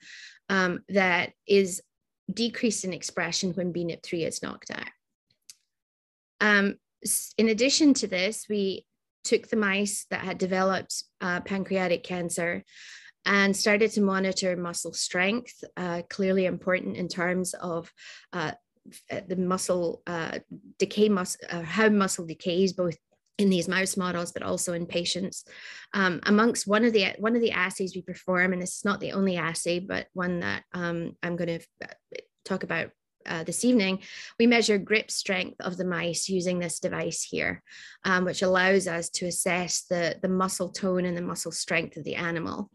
um, 0.48 0.80
that 0.88 1.32
is 1.46 1.82
decreased 2.32 2.84
in 2.84 2.92
expression 2.92 3.52
when 3.52 3.72
BNIP3 3.72 4.26
is 4.26 4.42
knocked 4.42 4.70
out. 4.70 4.88
Um, 6.40 6.76
in 7.36 7.48
addition 7.48 7.94
to 7.94 8.06
this, 8.06 8.46
we 8.48 8.86
took 9.24 9.48
the 9.48 9.56
mice 9.56 10.06
that 10.10 10.20
had 10.20 10.38
developed 10.38 11.04
uh, 11.20 11.40
pancreatic 11.40 12.04
cancer 12.04 12.64
and 13.24 13.56
started 13.56 13.90
to 13.92 14.00
monitor 14.00 14.56
muscle 14.56 14.92
strength, 14.92 15.62
uh, 15.76 16.02
clearly 16.08 16.46
important 16.46 16.96
in 16.96 17.08
terms 17.08 17.54
of 17.54 17.92
uh, 18.32 18.52
the 19.28 19.36
muscle 19.36 20.02
uh, 20.06 20.38
decay, 20.78 21.08
mus- 21.08 21.36
uh, 21.50 21.62
how 21.62 21.88
muscle 21.88 22.26
decays 22.26 22.72
both 22.72 22.96
in 23.38 23.50
these 23.50 23.68
mouse 23.68 23.96
models, 23.96 24.32
but 24.32 24.42
also 24.42 24.72
in 24.72 24.86
patients. 24.86 25.44
Um, 25.94 26.20
amongst 26.24 26.66
one 26.66 26.84
of 26.84 26.92
the 26.92 27.14
one 27.18 27.36
of 27.36 27.42
the 27.42 27.52
assays 27.52 27.94
we 27.94 28.02
perform, 28.02 28.52
and 28.52 28.60
this 28.60 28.78
is 28.78 28.84
not 28.84 29.00
the 29.00 29.12
only 29.12 29.36
assay, 29.36 29.78
but 29.78 30.08
one 30.12 30.40
that 30.40 30.64
um, 30.74 31.16
I'm 31.22 31.36
going 31.36 31.60
to 31.60 31.66
uh, 31.84 32.18
talk 32.44 32.64
about 32.64 32.90
uh, 33.26 33.44
this 33.44 33.64
evening, 33.64 34.00
we 34.38 34.46
measure 34.46 34.78
grip 34.78 35.10
strength 35.10 35.60
of 35.60 35.76
the 35.76 35.84
mice 35.84 36.28
using 36.28 36.58
this 36.58 36.80
device 36.80 37.22
here, 37.22 37.62
um, 38.04 38.24
which 38.24 38.42
allows 38.42 38.88
us 38.88 39.10
to 39.10 39.26
assess 39.26 39.82
the, 39.82 40.18
the 40.22 40.28
muscle 40.28 40.70
tone 40.70 41.04
and 41.04 41.16
the 41.16 41.22
muscle 41.22 41.52
strength 41.52 41.96
of 41.96 42.04
the 42.04 42.14
animal. 42.14 42.70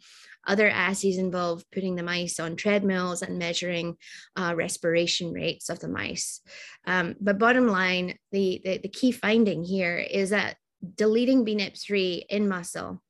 Other 0.46 0.70
assays 0.70 1.18
involve 1.18 1.64
putting 1.72 1.96
the 1.96 2.04
mice 2.04 2.40
on 2.40 2.56
treadmills 2.56 3.22
and 3.22 3.40
measuring 3.40 3.98
uh, 4.36 4.54
respiration 4.56 5.32
rates 5.32 5.70
of 5.70 5.80
the 5.80 5.88
mice. 5.88 6.42
Um, 6.86 7.16
but 7.20 7.40
bottom 7.40 7.68
line, 7.68 8.18
the, 8.32 8.62
the, 8.64 8.78
the 8.80 8.90
key 8.90 9.12
finding 9.12 9.64
here 9.64 9.98
is 9.98 10.32
that 10.32 10.58
deleting 10.96 11.46
BNIP3 11.46 12.26
in 12.30 12.48
muscle 12.48 13.02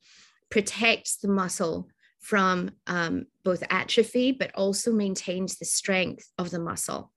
protects 0.49 1.17
the 1.17 1.27
muscle 1.27 1.87
from 2.19 2.71
um, 2.87 3.25
both 3.43 3.63
atrophy, 3.69 4.31
but 4.31 4.53
also 4.55 4.93
maintains 4.93 5.57
the 5.57 5.65
strength 5.65 6.29
of 6.37 6.51
the 6.51 6.59
muscle. 6.59 7.11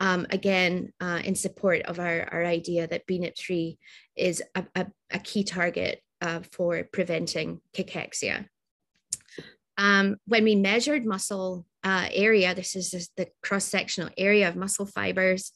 Um, 0.00 0.26
again, 0.30 0.92
uh, 1.00 1.20
in 1.24 1.34
support 1.34 1.82
of 1.82 1.98
our, 1.98 2.28
our 2.32 2.44
idea 2.44 2.86
that 2.86 3.06
BNIP3 3.06 3.76
is 4.14 4.42
a, 4.54 4.64
a, 4.74 4.86
a 5.10 5.18
key 5.18 5.42
target 5.44 6.00
uh, 6.20 6.40
for 6.52 6.84
preventing 6.92 7.60
cachexia. 7.74 8.46
Um, 9.78 10.16
when 10.26 10.44
we 10.44 10.54
measured 10.54 11.04
muscle 11.04 11.66
uh, 11.84 12.08
area, 12.12 12.54
this 12.54 12.74
is 12.74 13.10
the 13.16 13.28
cross-sectional 13.42 14.10
area 14.16 14.48
of 14.48 14.56
muscle 14.56 14.86
fibers. 14.86 15.52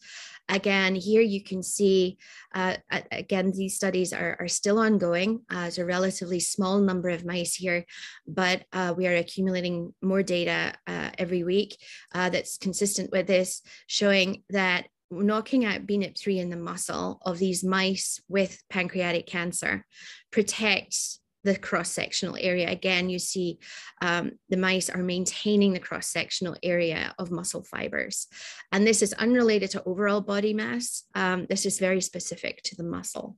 Again, 0.49 0.95
here 0.95 1.23
you 1.23 1.43
can 1.43 1.63
see, 1.63 2.19
uh, 2.55 2.77
again, 3.13 3.53
these 3.53 3.77
studies 3.77 4.13
are, 4.13 4.37
are 4.41 4.49
still 4.49 4.79
ongoing. 4.79 5.43
Uh, 5.49 5.67
it's 5.69 5.79
a 5.79 5.85
relatively 5.85 6.41
small 6.41 6.81
number 6.81 7.09
of 7.09 7.25
mice 7.25 7.55
here, 7.55 7.85
but 8.27 8.65
uh, 8.73 8.93
we 8.97 9.07
are 9.07 9.15
accumulating 9.15 9.95
more 10.03 10.23
data 10.23 10.75
uh, 10.87 11.11
every 11.19 11.45
week 11.45 11.77
that's 12.13 12.59
consistent 12.59 13.13
with 13.13 13.27
this, 13.27 13.63
showing 13.87 14.43
that 14.51 14.87
knocking 15.11 15.65
out 15.65 15.87
BNIP3 15.87 16.39
in 16.39 16.51
the 16.51 16.57
muscle 16.57 17.21
of 17.23 17.39
these 17.39 17.65
mice 17.65 18.21
with 18.29 18.63
pancreatic 18.71 19.27
cancer 19.27 19.87
protects 20.31 21.20
the 21.45 21.57
cross-sectional 21.57 22.37
area. 22.39 22.69
Again, 22.71 23.09
you 23.09 23.19
see 23.19 23.59
um, 24.03 24.33
the 24.49 24.57
mice 24.57 24.91
are 24.91 25.03
maintaining 25.03 25.73
the 25.73 25.81
cross-sectional 25.81 26.57
area 26.63 27.15
of 27.19 27.31
muscle 27.31 27.63
fibers. 27.63 28.27
And 28.73 28.87
this 28.87 29.03
is 29.03 29.13
unrelated 29.15 29.71
to 29.71 29.85
overall 29.85 30.21
body 30.21 30.55
mass. 30.55 31.05
Um, 31.15 31.47
this 31.49 31.67
is 31.67 31.79
very 31.79 32.01
specific 32.01 32.63
to 32.65 32.77
the 32.77 32.85
muscle. 32.85 33.37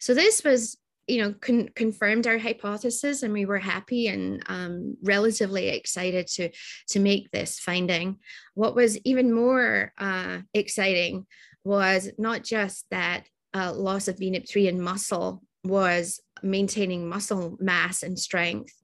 So 0.00 0.14
this 0.14 0.42
was 0.44 0.78
you 1.08 1.20
know, 1.20 1.34
con 1.40 1.68
confirmed 1.74 2.26
our 2.26 2.38
hypothesis 2.38 3.22
and 3.22 3.32
we 3.32 3.44
were 3.44 3.58
happy 3.58 4.06
and 4.06 4.42
um, 4.46 4.96
relatively 5.02 5.68
excited 5.68 6.28
to, 6.28 6.48
to 6.88 7.00
make 7.00 7.30
this 7.30 7.58
finding. 7.58 8.18
What 8.54 8.76
was 8.76 8.98
even 8.98 9.32
more 9.32 9.92
uh, 9.98 10.38
exciting 10.54 11.26
was 11.64 12.10
not 12.18 12.44
just 12.44 12.86
that 12.90 13.24
uh, 13.54 13.72
loss 13.72 14.08
of 14.08 14.16
BNIP3 14.16 14.68
in 14.68 14.80
muscle 14.80 15.42
was 15.64 16.20
maintaining 16.42 17.08
muscle 17.08 17.56
mass 17.60 18.02
and 18.02 18.18
strength, 18.18 18.74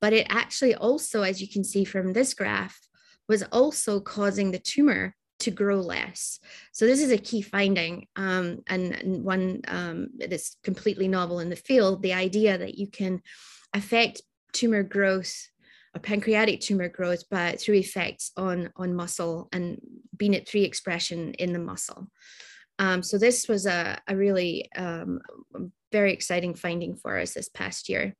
but 0.00 0.12
it 0.12 0.26
actually 0.28 0.74
also, 0.74 1.22
as 1.22 1.40
you 1.40 1.48
can 1.48 1.64
see 1.64 1.84
from 1.84 2.12
this 2.12 2.34
graph, 2.34 2.78
was 3.28 3.42
also 3.52 4.00
causing 4.00 4.50
the 4.50 4.58
tumor 4.58 5.14
to 5.38 5.50
grow 5.50 5.80
less. 5.80 6.40
So 6.72 6.86
this 6.86 7.02
is 7.02 7.12
a 7.12 7.18
key 7.18 7.42
finding 7.42 8.06
um, 8.16 8.60
and, 8.68 8.92
and, 8.92 9.24
one 9.24 9.60
um, 9.68 10.08
that's 10.16 10.56
completely 10.62 11.08
novel 11.08 11.40
in 11.40 11.50
the 11.50 11.56
field, 11.56 12.02
the 12.02 12.14
idea 12.14 12.56
that 12.56 12.76
you 12.76 12.86
can 12.86 13.20
affect 13.74 14.22
tumor 14.52 14.82
growth 14.82 15.48
or 15.94 16.00
pancreatic 16.00 16.60
tumor 16.60 16.88
growth 16.88 17.24
but 17.30 17.60
through 17.60 17.74
effects 17.74 18.32
on, 18.36 18.70
on 18.76 18.94
muscle 18.94 19.48
and 19.52 19.78
BNIP3 20.16 20.64
expression 20.64 21.34
in 21.34 21.52
the 21.52 21.58
muscle. 21.58 22.06
Um, 22.78 23.02
so 23.02 23.18
this 23.18 23.48
was 23.48 23.66
a, 23.66 23.98
a 24.06 24.16
really 24.16 24.70
um, 24.76 25.20
very 25.92 26.12
exciting 26.12 26.54
finding 26.54 26.96
for 26.96 27.18
us 27.18 27.34
this 27.34 27.48
past 27.48 27.88
year. 27.88 28.14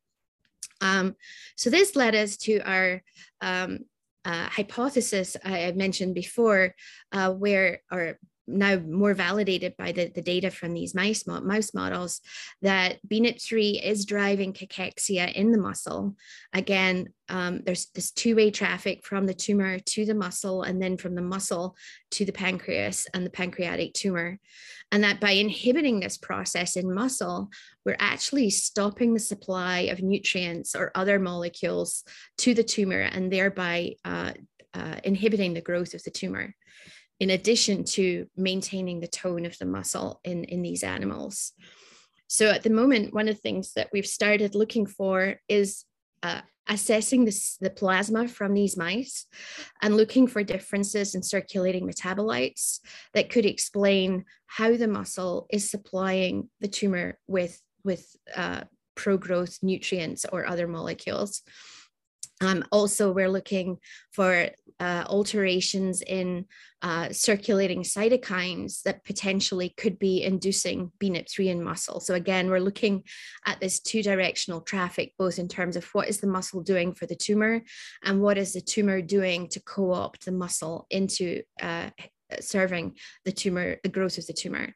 Um, 0.81 1.17
so 1.57 1.71
this 1.71 1.97
led 1.97 2.15
us 2.15 2.37
to 2.39 2.59
our 2.61 3.03
um, 3.41 3.81
uh, 4.25 4.49
hypothesis 4.49 5.37
I 5.45 5.73
mentioned 5.73 6.15
before, 6.15 6.75
uh, 7.13 7.33
where 7.33 7.83
or 7.91 8.19
now 8.47 8.77
more 8.77 9.15
validated 9.15 9.77
by 9.77 9.93
the, 9.93 10.09
the 10.09 10.23
data 10.23 10.51
from 10.51 10.73
these 10.73 10.95
mice, 10.95 11.27
mouse 11.27 11.75
models 11.75 12.21
that 12.63 12.99
BNIP3 13.07 13.83
is 13.83 14.05
driving 14.05 14.53
cachexia 14.53 15.33
in 15.33 15.51
the 15.51 15.59
muscle. 15.59 16.15
Again, 16.53 17.09
um, 17.29 17.63
there's 17.65 17.87
this 17.87 18.13
two-way 18.13 18.51
traffic 18.51 19.05
from 19.05 19.27
the 19.27 19.35
tumor 19.35 19.79
to 19.81 20.05
the 20.05 20.15
muscle 20.15 20.63
and 20.63 20.81
then 20.81 20.97
from 20.97 21.15
the 21.15 21.23
muscle 21.23 21.77
to 22.13 22.25
the 22.25 22.33
pancreas 22.33 23.07
and 23.13 23.27
the 23.27 23.31
pancreatic 23.31 23.95
tumor. 23.95 24.39
And 24.93 25.03
that 25.03 25.21
by 25.21 25.33
inhibiting 25.33 25.99
this 25.99 26.17
process 26.17 26.77
in 26.77 26.95
muscle, 26.95 27.51
we're 27.85 27.97
actually 27.99 28.51
stopping 28.51 29.15
the 29.15 29.21
supply 29.21 29.81
of 29.91 30.03
nutrients 30.03 30.77
or 30.77 30.93
other 30.95 31.19
molecules 31.19 32.05
to 32.39 32.55
the 32.55 32.63
tumor 32.63 33.01
and 33.01 33.33
thereby 33.33 33.95
uh, 34.05 34.33
uh, 34.75 34.97
inhibiting 35.03 35.55
the 35.55 35.61
growth 35.61 35.95
of 35.95 36.05
the 36.05 36.11
tumor 36.11 36.55
in 37.19 37.31
addition 37.31 37.85
to 37.85 38.27
maintaining 38.37 39.01
the 39.01 39.07
tone 39.07 39.47
of 39.47 39.57
the 39.59 39.67
muscle 39.67 40.21
in, 40.25 40.45
in 40.45 40.63
these 40.63 40.85
animals. 40.85 41.53
So 42.29 42.51
at 42.51 42.63
the 42.63 42.71
moment, 42.71 43.15
one 43.15 43.29
of 43.29 43.37
the 43.37 43.41
things 43.41 43.73
that 43.75 43.91
we've 43.93 44.07
started 44.07 44.55
looking 44.55 44.87
for 44.87 45.37
is 45.49 45.85
uh, 46.23 46.41
assessing 46.69 47.25
this, 47.25 47.57
the 47.61 47.71
plasma 47.71 48.27
from 48.27 48.53
these 48.53 48.77
mice 48.77 49.27
and 49.81 49.97
looking 49.97 50.27
for 50.27 50.43
differences 50.43 51.15
in 51.15 51.23
circulating 51.23 51.89
metabolites 51.89 52.81
that 53.15 53.31
could 53.31 53.47
explain 53.47 54.25
how 54.47 54.77
the 54.77 54.89
muscle 54.89 55.47
is 55.51 55.71
supplying 55.71 56.49
the 56.61 56.69
tumor 56.69 57.19
with, 57.29 57.61
with 57.85 58.05
uh, 58.35 58.63
pro-growth 58.97 59.59
nutrients 59.63 60.27
or 60.33 60.47
other 60.47 60.67
molecules. 60.67 61.43
Um, 62.41 62.65
also, 62.71 63.13
we're 63.13 63.31
looking 63.31 63.79
for 64.13 64.49
uh, 64.79 65.05
alterations 65.07 66.03
in 66.03 66.45
uh, 66.83 67.09
circulating 67.11 67.83
cytokines 67.83 68.83
that 68.83 69.05
potentially 69.05 69.71
could 69.79 69.99
be 69.99 70.23
inducing 70.23 70.93
BNIP3 71.03 71.47
in 71.47 71.65
muscle. 71.65 71.99
So 72.01 72.15
again, 72.15 72.51
we're 72.51 72.61
looking 72.61 73.05
at 73.47 73.59
this 73.59 73.81
two-directional 73.81 74.61
traffic, 74.61 75.15
both 75.19 75.39
in 75.39 75.49
terms 75.49 75.77
of 75.77 75.85
what 75.95 76.09
is 76.09 76.21
the 76.21 76.27
muscle 76.27 76.63
doing 76.63 76.93
for 76.93 77.07
the 77.07 77.17
tumor 77.17 77.63
and 78.05 78.21
what 78.21 78.37
is 78.37 78.53
the 78.53 78.61
tumor 78.61 79.01
doing 79.01 79.49
to 79.49 79.61
co-opt 79.61 80.27
the 80.27 80.33
muscle 80.33 80.87
into 80.91 81.43
uh, 81.63 81.89
serving 82.41 82.97
the 83.25 83.33
tumor, 83.33 83.77
the 83.83 83.89
growth 83.89 84.19
of 84.19 84.27
the 84.27 84.35
tumor. 84.35 84.75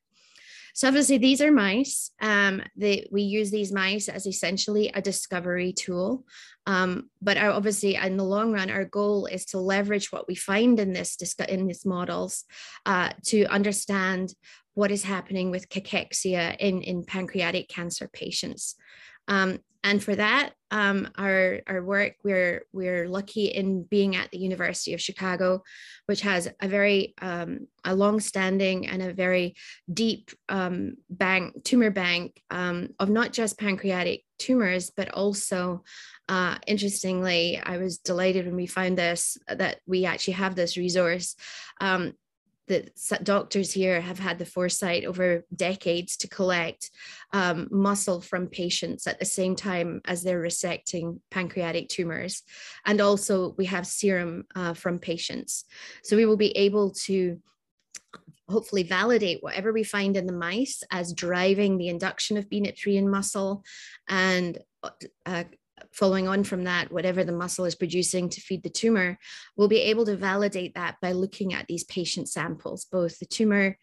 So 0.74 0.88
obviously 0.88 1.18
these 1.18 1.40
are 1.40 1.50
mice. 1.50 2.10
Um, 2.20 2.62
they, 2.76 3.08
we 3.10 3.22
use 3.22 3.50
these 3.50 3.72
mice 3.72 4.08
as 4.08 4.26
essentially 4.26 4.90
a 4.94 5.02
discovery 5.02 5.72
tool. 5.72 6.24
Um, 6.66 7.10
but 7.20 7.36
our, 7.36 7.50
obviously 7.50 7.96
in 7.96 8.16
the 8.16 8.24
long 8.24 8.52
run, 8.52 8.70
our 8.70 8.84
goal 8.84 9.26
is 9.26 9.44
to 9.46 9.58
leverage 9.58 10.12
what 10.12 10.28
we 10.28 10.34
find 10.34 10.78
in 10.78 10.92
this 10.92 11.16
in 11.48 11.66
these 11.66 11.84
models 11.84 12.44
uh, 12.86 13.10
to 13.26 13.44
understand 13.46 14.34
what 14.74 14.90
is 14.90 15.02
happening 15.02 15.50
with 15.50 15.68
cachexia 15.68 16.56
in, 16.58 16.82
in 16.82 17.04
pancreatic 17.04 17.68
cancer 17.68 18.08
patients. 18.12 18.76
Um, 19.30 19.60
and 19.82 20.02
for 20.04 20.14
that, 20.14 20.52
um, 20.70 21.08
our, 21.16 21.60
our 21.66 21.82
work, 21.82 22.16
we're, 22.22 22.64
we're 22.72 23.08
lucky 23.08 23.46
in 23.46 23.84
being 23.84 24.14
at 24.14 24.30
the 24.30 24.38
University 24.38 24.92
of 24.92 25.00
Chicago, 25.00 25.62
which 26.04 26.20
has 26.20 26.48
a 26.60 26.68
very 26.68 27.14
um, 27.22 27.66
a 27.84 27.94
long-standing 27.94 28.86
and 28.86 29.02
a 29.02 29.14
very 29.14 29.54
deep 29.90 30.30
um, 30.50 30.96
bank, 31.08 31.64
tumor 31.64 31.90
bank 31.90 32.42
um, 32.50 32.90
of 32.98 33.08
not 33.08 33.32
just 33.32 33.58
pancreatic 33.58 34.22
tumors, 34.38 34.90
but 34.94 35.08
also, 35.14 35.82
uh, 36.28 36.56
interestingly, 36.66 37.58
I 37.64 37.78
was 37.78 37.98
delighted 37.98 38.44
when 38.44 38.56
we 38.56 38.66
found 38.66 38.98
this, 38.98 39.38
that 39.48 39.80
we 39.86 40.04
actually 40.04 40.34
have 40.34 40.54
this 40.54 40.76
resource. 40.76 41.36
Um, 41.80 42.12
that 42.70 43.24
doctors 43.24 43.72
here 43.72 44.00
have 44.00 44.18
had 44.18 44.38
the 44.38 44.46
foresight 44.46 45.04
over 45.04 45.44
decades 45.54 46.16
to 46.18 46.28
collect 46.28 46.90
um, 47.32 47.68
muscle 47.70 48.20
from 48.20 48.46
patients 48.46 49.08
at 49.08 49.18
the 49.18 49.24
same 49.24 49.56
time 49.56 50.00
as 50.04 50.22
they're 50.22 50.42
resecting 50.42 51.18
pancreatic 51.30 51.88
tumors. 51.88 52.42
And 52.86 53.00
also 53.00 53.54
we 53.58 53.66
have 53.66 53.86
serum 53.86 54.44
uh, 54.54 54.74
from 54.74 55.00
patients. 55.00 55.64
So 56.04 56.16
we 56.16 56.26
will 56.26 56.36
be 56.36 56.56
able 56.56 56.92
to 57.06 57.40
hopefully 58.48 58.84
validate 58.84 59.42
whatever 59.42 59.72
we 59.72 59.84
find 59.84 60.16
in 60.16 60.26
the 60.26 60.32
mice 60.32 60.82
as 60.90 61.12
driving 61.12 61.76
the 61.76 61.88
induction 61.88 62.36
of 62.36 62.48
BNIP3 62.48 62.96
in 62.96 63.10
muscle 63.10 63.64
and 64.08 64.58
uh, 65.26 65.44
following 65.92 66.28
on 66.28 66.44
from 66.44 66.64
that, 66.64 66.92
whatever 66.92 67.24
the 67.24 67.32
muscle 67.32 67.64
is 67.64 67.74
producing 67.74 68.28
to 68.30 68.40
feed 68.40 68.62
the 68.62 68.70
tumor, 68.70 69.18
we'll 69.56 69.68
be 69.68 69.80
able 69.80 70.04
to 70.06 70.16
validate 70.16 70.74
that 70.74 70.96
by 71.00 71.12
looking 71.12 71.54
at 71.54 71.66
these 71.66 71.84
patient 71.84 72.28
samples, 72.28 72.86
both 72.90 73.18
the 73.18 73.26
tumor, 73.26 73.76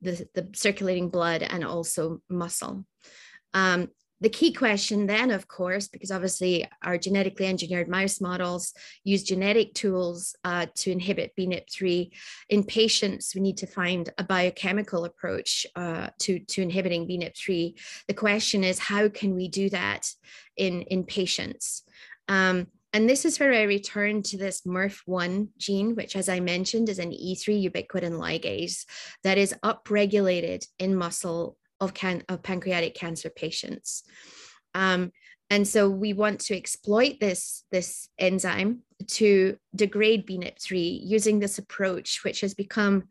the, 0.00 0.26
the 0.34 0.48
circulating 0.54 1.08
blood, 1.08 1.42
and 1.42 1.64
also 1.64 2.20
muscle. 2.28 2.84
Um, 3.54 3.88
the 4.22 4.28
key 4.28 4.52
question 4.52 5.06
then, 5.06 5.32
of 5.32 5.48
course, 5.48 5.88
because 5.88 6.12
obviously 6.12 6.64
our 6.84 6.96
genetically 6.96 7.46
engineered 7.46 7.88
mouse 7.88 8.20
models 8.20 8.72
use 9.02 9.24
genetic 9.24 9.74
tools 9.74 10.36
uh, 10.44 10.66
to 10.76 10.92
inhibit 10.92 11.32
BNIP3. 11.36 12.12
In 12.48 12.62
patients, 12.62 13.34
we 13.34 13.40
need 13.40 13.56
to 13.58 13.66
find 13.66 14.10
a 14.18 14.22
biochemical 14.22 15.04
approach 15.06 15.66
uh, 15.74 16.10
to, 16.20 16.38
to 16.38 16.62
inhibiting 16.62 17.08
BNIP3. 17.08 17.76
The 18.06 18.14
question 18.14 18.62
is, 18.62 18.78
how 18.78 19.08
can 19.08 19.34
we 19.34 19.48
do 19.48 19.68
that 19.70 20.08
in, 20.56 20.82
in 20.82 21.02
patients? 21.02 21.82
Um, 22.28 22.68
and 22.92 23.08
this 23.08 23.24
is 23.24 23.40
where 23.40 23.52
I 23.52 23.62
return 23.62 24.22
to 24.24 24.38
this 24.38 24.60
MRF1 24.60 25.48
gene, 25.58 25.96
which, 25.96 26.14
as 26.14 26.28
I 26.28 26.38
mentioned, 26.38 26.88
is 26.88 27.00
an 27.00 27.10
E3 27.10 27.70
ubiquitin 27.70 28.20
ligase 28.20 28.84
that 29.24 29.36
is 29.36 29.52
upregulated 29.64 30.64
in 30.78 30.94
muscle 30.94 31.56
of, 31.82 31.92
can, 31.94 32.22
of 32.28 32.42
pancreatic 32.42 32.94
cancer 32.94 33.28
patients. 33.28 34.04
Um, 34.74 35.12
and 35.50 35.68
so 35.68 35.90
we 35.90 36.14
want 36.14 36.40
to 36.42 36.56
exploit 36.56 37.20
this, 37.20 37.64
this 37.70 38.08
enzyme 38.18 38.80
to 39.08 39.58
degrade 39.74 40.26
BNIP3 40.26 41.00
using 41.02 41.40
this 41.40 41.58
approach, 41.58 42.20
which 42.24 42.40
has 42.40 42.54
become 42.54 43.04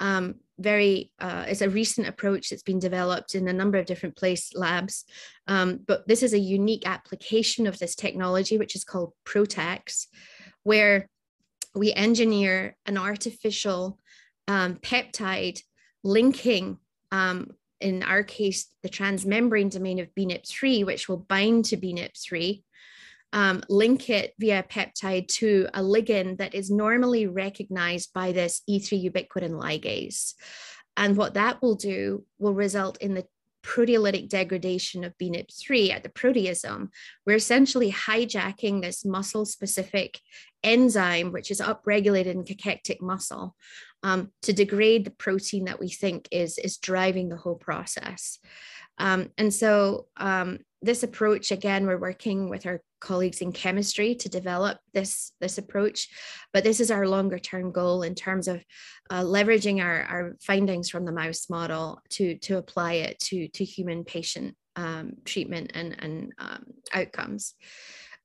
um, 0.00 0.36
very, 0.58 1.12
uh, 1.20 1.44
it's 1.46 1.60
a 1.60 1.70
recent 1.70 2.08
approach 2.08 2.48
that's 2.48 2.64
been 2.64 2.80
developed 2.80 3.34
in 3.34 3.46
a 3.46 3.52
number 3.52 3.78
of 3.78 3.86
different 3.86 4.16
place 4.16 4.52
labs. 4.54 5.04
Um, 5.46 5.80
but 5.86 6.08
this 6.08 6.22
is 6.22 6.32
a 6.32 6.38
unique 6.38 6.88
application 6.88 7.66
of 7.66 7.78
this 7.78 7.94
technology, 7.94 8.58
which 8.58 8.74
is 8.74 8.84
called 8.84 9.12
PROTACs, 9.24 10.06
where 10.64 11.08
we 11.74 11.92
engineer 11.92 12.76
an 12.86 12.98
artificial 12.98 13.98
um, 14.48 14.76
peptide 14.76 15.60
linking 16.02 16.78
um, 17.12 17.52
in 17.84 18.02
our 18.02 18.22
case, 18.22 18.66
the 18.82 18.88
transmembrane 18.88 19.70
domain 19.70 20.00
of 20.00 20.08
BNIP3, 20.18 20.86
which 20.86 21.06
will 21.06 21.18
bind 21.18 21.66
to 21.66 21.76
BNIP3, 21.76 22.62
um, 23.34 23.62
link 23.68 24.08
it 24.08 24.32
via 24.38 24.62
peptide 24.62 25.28
to 25.28 25.68
a 25.74 25.80
ligand 25.80 26.38
that 26.38 26.54
is 26.54 26.70
normally 26.70 27.26
recognized 27.26 28.12
by 28.14 28.32
this 28.32 28.62
E3 28.68 29.10
ubiquitin 29.10 29.60
ligase. 29.60 30.32
And 30.96 31.16
what 31.16 31.34
that 31.34 31.60
will 31.60 31.74
do 31.74 32.24
will 32.38 32.54
result 32.54 32.96
in 32.98 33.12
the 33.12 33.26
proteolytic 33.64 34.28
degradation 34.28 35.04
of 35.04 35.16
BNIP3 35.18 35.90
at 35.90 36.02
the 36.02 36.08
proteasome, 36.08 36.88
we're 37.26 37.36
essentially 37.36 37.90
hijacking 37.90 38.82
this 38.82 39.04
muscle 39.04 39.46
specific 39.46 40.20
enzyme, 40.62 41.32
which 41.32 41.50
is 41.50 41.60
upregulated 41.60 42.26
in 42.26 42.44
cachectic 42.44 43.02
muscle, 43.02 43.56
um, 44.04 44.30
to 44.42 44.52
degrade 44.52 45.06
the 45.06 45.10
protein 45.10 45.64
that 45.64 45.80
we 45.80 45.88
think 45.88 46.28
is, 46.30 46.58
is 46.58 46.76
driving 46.76 47.30
the 47.30 47.38
whole 47.38 47.56
process. 47.56 48.38
Um, 48.98 49.30
and 49.38 49.52
so 49.52 50.06
um, 50.18 50.58
this 50.82 51.02
approach, 51.02 51.50
again, 51.50 51.86
we're 51.86 51.98
working 51.98 52.50
with 52.50 52.66
our 52.66 52.82
colleagues 53.00 53.40
in 53.40 53.50
chemistry 53.50 54.14
to 54.16 54.28
develop 54.28 54.78
this, 54.92 55.32
this 55.40 55.56
approach, 55.56 56.08
but 56.52 56.64
this 56.64 56.80
is 56.80 56.90
our 56.90 57.08
longer 57.08 57.38
term 57.38 57.72
goal 57.72 58.02
in 58.02 58.14
terms 58.14 58.46
of 58.46 58.62
uh, 59.10 59.22
leveraging 59.22 59.82
our, 59.82 60.02
our 60.02 60.36
findings 60.42 60.90
from 60.90 61.06
the 61.06 61.12
mouse 61.12 61.48
model 61.48 61.98
to, 62.10 62.36
to 62.38 62.58
apply 62.58 62.92
it 62.94 63.18
to, 63.20 63.48
to 63.48 63.64
human 63.64 64.04
patient 64.04 64.54
um, 64.76 65.14
treatment 65.24 65.72
and, 65.74 65.96
and 65.98 66.32
um, 66.38 66.64
outcomes. 66.92 67.54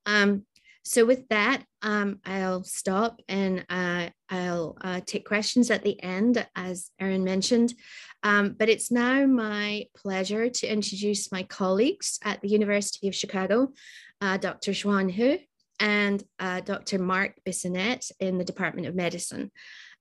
Um, 0.05 0.45
so 0.89 1.05
with 1.05 1.27
that, 1.29 1.61
um, 1.83 2.19
I'll 2.25 2.63
stop 2.63 3.21
and 3.29 3.63
uh, 3.69 4.09
I'll 4.27 4.75
uh, 4.81 5.01
take 5.05 5.23
questions 5.23 5.69
at 5.69 5.83
the 5.83 6.01
end, 6.01 6.43
as 6.55 6.89
Erin 6.99 7.23
mentioned. 7.23 7.75
Um, 8.23 8.55
but 8.57 8.69
it's 8.69 8.89
now 8.89 9.27
my 9.27 9.85
pleasure 9.95 10.49
to 10.49 10.67
introduce 10.67 11.31
my 11.31 11.43
colleagues 11.43 12.17
at 12.23 12.41
the 12.41 12.47
University 12.47 13.07
of 13.07 13.13
Chicago, 13.13 13.71
uh, 14.19 14.37
Dr. 14.37 14.71
Xuan 14.71 15.11
Hu 15.11 15.37
and 15.79 16.23
uh, 16.39 16.61
Dr. 16.61 16.97
Mark 16.97 17.35
Bissonnette 17.47 18.11
in 18.19 18.39
the 18.39 18.43
Department 18.43 18.87
of 18.87 18.95
Medicine. 18.95 19.51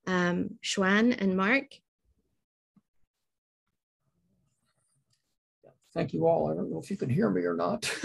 Um, 0.07 0.57
Xuan 0.65 1.15
and 1.21 1.37
Mark. 1.37 1.65
Thank 5.93 6.13
you 6.13 6.25
all. 6.25 6.49
I 6.49 6.55
don't 6.55 6.71
know 6.71 6.79
if 6.79 6.89
you 6.89 6.97
can 6.97 7.11
hear 7.11 7.29
me 7.29 7.43
or 7.43 7.53
not. 7.53 7.95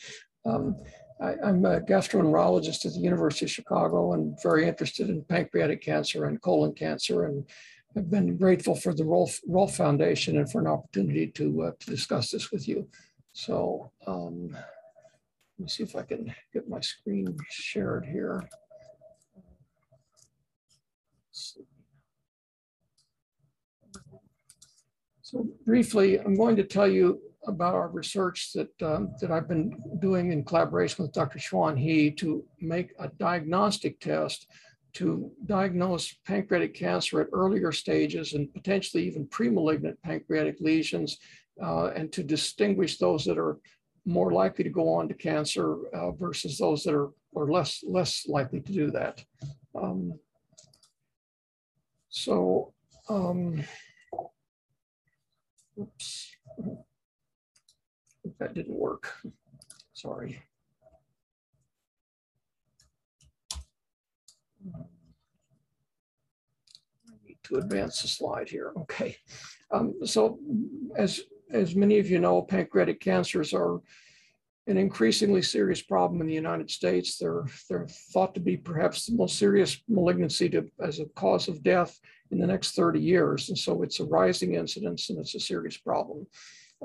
um, 0.44 0.76
I, 1.24 1.48
am 1.48 1.64
a 1.64 1.80
gastroenterologist 1.80 2.84
at 2.84 2.92
the 2.92 3.00
University 3.00 3.46
of 3.46 3.50
Chicago 3.50 4.12
and 4.12 4.36
very 4.42 4.68
interested 4.68 5.08
in 5.08 5.24
pancreatic 5.24 5.82
cancer 5.82 6.26
and 6.26 6.40
colon 6.40 6.74
cancer. 6.74 7.24
And 7.24 7.46
I've 7.96 8.10
been 8.10 8.36
grateful 8.36 8.74
for 8.74 8.92
the 8.92 9.04
Rolf, 9.04 9.40
Rolf 9.46 9.76
Foundation 9.76 10.36
and 10.36 10.50
for 10.50 10.60
an 10.60 10.66
opportunity 10.66 11.28
to, 11.28 11.62
uh, 11.62 11.70
to 11.80 11.90
discuss 11.90 12.30
this 12.30 12.50
with 12.50 12.68
you. 12.68 12.88
So 13.32 13.90
um, 14.06 14.50
let 14.50 15.58
me 15.58 15.68
see 15.68 15.82
if 15.82 15.96
I 15.96 16.02
can 16.02 16.34
get 16.52 16.68
my 16.68 16.80
screen 16.80 17.36
shared 17.50 18.04
here. 18.04 18.42
So 25.22 25.48
briefly, 25.64 26.20
I'm 26.20 26.36
going 26.36 26.56
to 26.56 26.64
tell 26.64 26.86
you 26.86 27.20
about 27.46 27.74
our 27.74 27.88
research 27.88 28.52
that, 28.52 28.82
um, 28.82 29.14
that 29.20 29.30
I've 29.30 29.48
been 29.48 29.78
doing 30.00 30.32
in 30.32 30.44
collaboration 30.44 31.04
with 31.04 31.12
Dr. 31.12 31.38
Xuan 31.38 31.78
He 31.78 32.10
to 32.12 32.44
make 32.60 32.92
a 32.98 33.08
diagnostic 33.08 34.00
test 34.00 34.46
to 34.94 35.30
diagnose 35.46 36.14
pancreatic 36.24 36.74
cancer 36.74 37.20
at 37.20 37.28
earlier 37.32 37.72
stages 37.72 38.34
and 38.34 38.52
potentially 38.54 39.04
even 39.06 39.26
pre-malignant 39.26 40.00
pancreatic 40.02 40.56
lesions 40.60 41.18
uh, 41.62 41.86
and 41.88 42.12
to 42.12 42.22
distinguish 42.22 42.98
those 42.98 43.24
that 43.24 43.38
are 43.38 43.58
more 44.06 44.32
likely 44.32 44.62
to 44.62 44.70
go 44.70 44.88
on 44.88 45.08
to 45.08 45.14
cancer 45.14 45.78
uh, 45.94 46.12
versus 46.12 46.58
those 46.58 46.84
that 46.84 46.94
are, 46.94 47.10
are 47.36 47.50
less, 47.50 47.82
less 47.86 48.26
likely 48.28 48.60
to 48.60 48.72
do 48.72 48.90
that. 48.90 49.24
Um, 49.74 50.18
so, 52.08 52.72
um, 53.08 53.64
oops 55.80 56.30
that 58.38 58.54
didn't 58.54 58.74
work. 58.74 59.12
Sorry. 59.92 60.42
I 64.66 64.78
need 67.26 67.38
to 67.44 67.56
advance 67.56 68.02
the 68.02 68.08
slide 68.08 68.48
here. 68.48 68.72
Okay. 68.76 69.16
Um, 69.70 69.94
so 70.04 70.38
as, 70.96 71.20
as 71.50 71.76
many 71.76 71.98
of 71.98 72.08
you 72.08 72.18
know, 72.18 72.42
pancreatic 72.42 73.00
cancers 73.00 73.52
are 73.52 73.80
an 74.66 74.78
increasingly 74.78 75.42
serious 75.42 75.82
problem 75.82 76.20
in 76.20 76.26
the 76.26 76.34
United 76.34 76.70
States. 76.70 77.18
They're, 77.18 77.44
they're 77.68 77.86
thought 78.12 78.34
to 78.34 78.40
be 78.40 78.56
perhaps 78.56 79.06
the 79.06 79.14
most 79.14 79.38
serious 79.38 79.82
malignancy 79.88 80.48
to, 80.50 80.70
as 80.80 81.00
a 81.00 81.04
cause 81.16 81.48
of 81.48 81.62
death 81.62 81.98
in 82.30 82.38
the 82.38 82.46
next 82.46 82.74
30 82.74 82.98
years. 82.98 83.50
And 83.50 83.58
so 83.58 83.82
it's 83.82 84.00
a 84.00 84.04
rising 84.04 84.54
incidence 84.54 85.10
and 85.10 85.18
it's 85.18 85.34
a 85.34 85.40
serious 85.40 85.76
problem. 85.76 86.26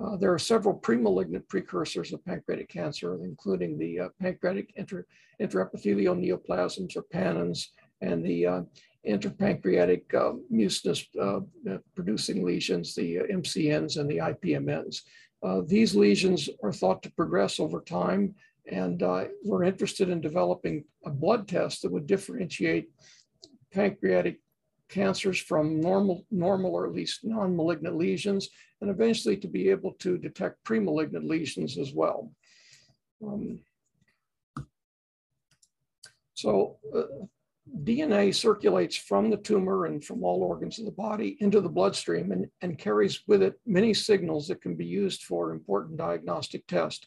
Uh, 0.02 0.16
there 0.16 0.34
are 0.34 0.40
several 0.40 0.78
premalignant 0.80 1.48
precursors 1.48 2.14
of 2.14 2.24
pancreatic 2.24 2.70
cancer, 2.70 3.20
including 3.24 3.78
the 3.78 4.00
uh, 4.00 4.10
pancreatic 4.20 4.72
inter 4.76 5.06
intraepithelial 5.42 6.16
neoplasms 6.16 6.96
or 6.96 7.04
PANNs 7.04 7.70
and 8.02 8.24
the 8.24 8.46
uh, 8.46 8.62
interpancreatic 9.08 10.14
uh, 10.14 10.34
mucinous 10.50 11.06
uh, 11.20 11.40
producing 11.96 12.46
lesions, 12.46 12.94
the 12.96 13.16
MCNs 13.32 13.98
and 13.98 14.10
the 14.10 14.18
IPMNs. 14.18 15.02
these 15.68 15.96
lesions 15.96 16.50
are 16.64 16.74
thought 16.74 17.02
to 17.04 17.12
progress 17.14 17.60
over 17.60 17.82
time, 17.82 18.36
and 18.70 19.02
we're 19.44 19.64
interested 19.64 20.10
in 20.10 20.22
developing 20.22 20.84
a 21.06 21.10
blood 21.10 21.48
test 21.48 21.82
that 21.82 21.92
would 21.92 22.06
differentiate 22.06 22.90
pancreatic 23.72 24.40
cancers 24.90 25.40
from 25.40 25.80
normal, 25.80 26.26
normal 26.32 26.72
or 26.72 26.86
at 26.86 26.94
least 26.94 27.24
non-malignant 27.24 27.96
lesions, 27.96 28.50
and 28.82 28.89
eventually 28.89 29.38
to 29.38 29.48
be 29.48 29.70
able 29.70 29.94
to 29.94 30.18
detect 30.18 30.63
pre-malignant 30.63 31.26
lesions 31.26 31.78
as 31.78 31.94
well. 31.94 32.32
Um, 33.26 33.60
so 36.34 36.78
uh, 36.96 37.26
DNA 37.84 38.34
circulates 38.34 38.96
from 38.96 39.30
the 39.30 39.38
tumor 39.38 39.86
and 39.86 40.04
from 40.04 40.24
all 40.24 40.42
organs 40.42 40.80
of 40.80 40.86
the 40.86 40.92
body 40.92 41.38
into 41.39 41.62
the 41.62 41.70
bloodstream 41.70 42.32
and, 42.32 42.48
and 42.62 42.78
carries 42.78 43.22
with 43.28 43.42
it 43.42 43.60
many 43.65 43.94
signals 43.94 44.48
that 44.48 44.62
can 44.62 44.76
be 44.76 44.86
used 44.86 45.24
for 45.24 45.52
important 45.52 45.98
diagnostic 45.98 46.65
tests. 46.68 47.06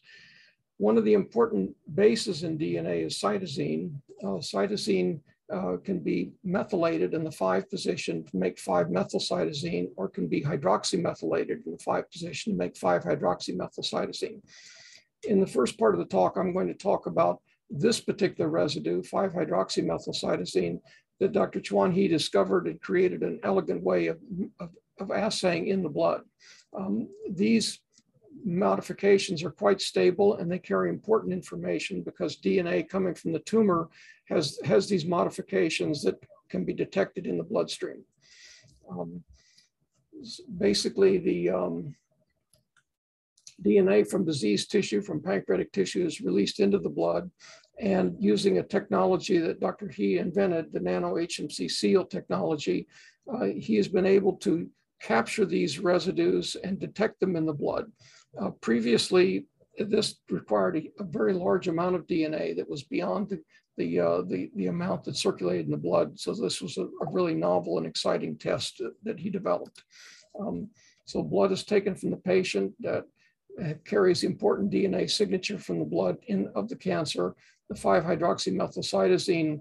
One 0.76 0.98
of 0.98 1.04
the 1.04 1.14
important 1.14 1.74
bases 1.94 2.42
in 2.42 2.58
DNA 2.58 3.06
is 3.06 3.18
cytosine. 3.18 3.92
Uh, 4.22 4.38
cytosine 4.38 5.20
uh, 5.52 5.76
can 5.84 5.98
be 5.98 6.32
methylated 6.42 7.12
in 7.14 7.24
the 7.24 7.30
five 7.30 7.68
position 7.68 8.24
to 8.24 8.36
make 8.36 8.56
5-methylcytosine 8.56 9.90
or 9.96 10.08
can 10.08 10.26
be 10.26 10.42
hydroxymethylated 10.42 11.66
in 11.66 11.72
the 11.72 11.82
five 11.84 12.10
position 12.10 12.52
to 12.52 12.58
make 12.58 12.74
5-hydroxymethylcytosine. 12.74 14.40
In 15.24 15.40
the 15.40 15.46
first 15.46 15.78
part 15.78 15.94
of 15.94 15.98
the 15.98 16.06
talk, 16.06 16.36
I'm 16.36 16.54
going 16.54 16.68
to 16.68 16.74
talk 16.74 17.06
about 17.06 17.40
this 17.68 18.00
particular 18.00 18.48
residue, 18.48 19.02
5-hydroxymethylcytosine, 19.02 20.80
that 21.20 21.32
Dr. 21.32 21.60
Chuan 21.60 21.92
He 21.92 22.08
discovered 22.08 22.66
and 22.66 22.80
created 22.80 23.22
an 23.22 23.38
elegant 23.44 23.82
way 23.82 24.06
of, 24.08 24.18
of, 24.58 24.70
of 24.98 25.10
assaying 25.10 25.68
in 25.68 25.82
the 25.82 25.88
blood. 25.88 26.22
Um, 26.76 27.08
these 27.30 27.78
modifications 28.44 29.42
are 29.42 29.50
quite 29.50 29.80
stable 29.80 30.36
and 30.36 30.50
they 30.50 30.58
carry 30.58 30.88
important 30.88 31.32
information 31.32 32.02
because 32.02 32.36
DNA 32.36 32.88
coming 32.88 33.14
from 33.14 33.32
the 33.32 33.38
tumor 33.40 33.88
has, 34.28 34.58
has 34.64 34.88
these 34.88 35.04
modifications 35.04 36.02
that 36.02 36.16
can 36.48 36.64
be 36.64 36.72
detected 36.72 37.26
in 37.26 37.38
the 37.38 37.44
bloodstream. 37.44 38.04
Um, 38.90 39.22
basically, 40.58 41.18
the 41.18 41.50
um, 41.50 41.94
DNA 43.64 44.08
from 44.08 44.24
diseased 44.24 44.70
tissue, 44.70 45.00
from 45.00 45.22
pancreatic 45.22 45.72
tissue, 45.72 46.04
is 46.04 46.20
released 46.20 46.60
into 46.60 46.78
the 46.78 46.88
blood. 46.88 47.30
And 47.80 48.14
using 48.18 48.58
a 48.58 48.62
technology 48.62 49.38
that 49.38 49.60
Dr. 49.60 49.88
He 49.88 50.18
invented, 50.18 50.72
the 50.72 50.80
nano 50.80 51.14
HMC 51.14 51.70
seal 51.70 52.04
technology, 52.04 52.86
uh, 53.32 53.44
he 53.44 53.76
has 53.76 53.88
been 53.88 54.06
able 54.06 54.34
to 54.38 54.68
capture 55.00 55.44
these 55.44 55.78
residues 55.78 56.56
and 56.62 56.78
detect 56.78 57.18
them 57.18 57.34
in 57.34 57.46
the 57.46 57.52
blood. 57.52 57.90
Uh, 58.40 58.50
previously, 58.60 59.46
this 59.78 60.16
required 60.30 60.76
a, 60.76 61.02
a, 61.02 61.04
very 61.04 61.32
large 61.32 61.68
amount 61.68 61.94
of 61.94 62.06
DNA 62.06 62.56
that 62.56 62.68
was 62.68 62.82
beyond 62.82 63.28
the, 63.28 63.40
the, 63.76 64.00
uh, 64.00 64.22
the, 64.22 64.50
the, 64.56 64.66
amount 64.66 65.04
that 65.04 65.16
circulated 65.16 65.66
in 65.66 65.72
the 65.72 65.76
blood. 65.76 66.18
So 66.18 66.34
this 66.34 66.60
was 66.60 66.76
a, 66.78 66.82
a 66.82 67.10
really 67.10 67.34
novel 67.34 67.78
and 67.78 67.86
exciting 67.86 68.36
test 68.36 68.82
that, 69.02 69.18
he 69.18 69.30
developed. 69.30 69.82
Um, 70.38 70.68
so 71.04 71.22
blood 71.22 71.52
is 71.52 71.64
taken 71.64 71.94
from 71.94 72.10
the 72.10 72.16
patient 72.16 72.72
that 72.80 73.04
uh, 73.62 73.74
carries 73.84 74.24
important 74.24 74.70
DNA 74.70 75.10
signature 75.10 75.58
from 75.58 75.78
the 75.78 75.84
blood 75.84 76.16
in, 76.28 76.50
of 76.54 76.68
the 76.68 76.76
cancer. 76.76 77.34
The 77.68 77.74
5-hydroxymethylcytosine 77.74 79.60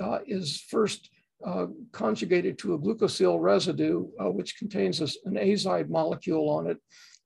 uh, 0.00 0.18
is 0.26 0.60
first 0.68 1.10
uh, 1.46 1.66
conjugated 1.92 2.58
to 2.58 2.74
a 2.74 2.78
glucosyl 2.78 3.40
residue, 3.40 4.06
uh, 4.20 4.30
which 4.30 4.58
contains 4.58 5.00
an 5.00 5.34
azide 5.34 5.88
molecule 5.88 6.50
on 6.50 6.66
it. 6.66 6.76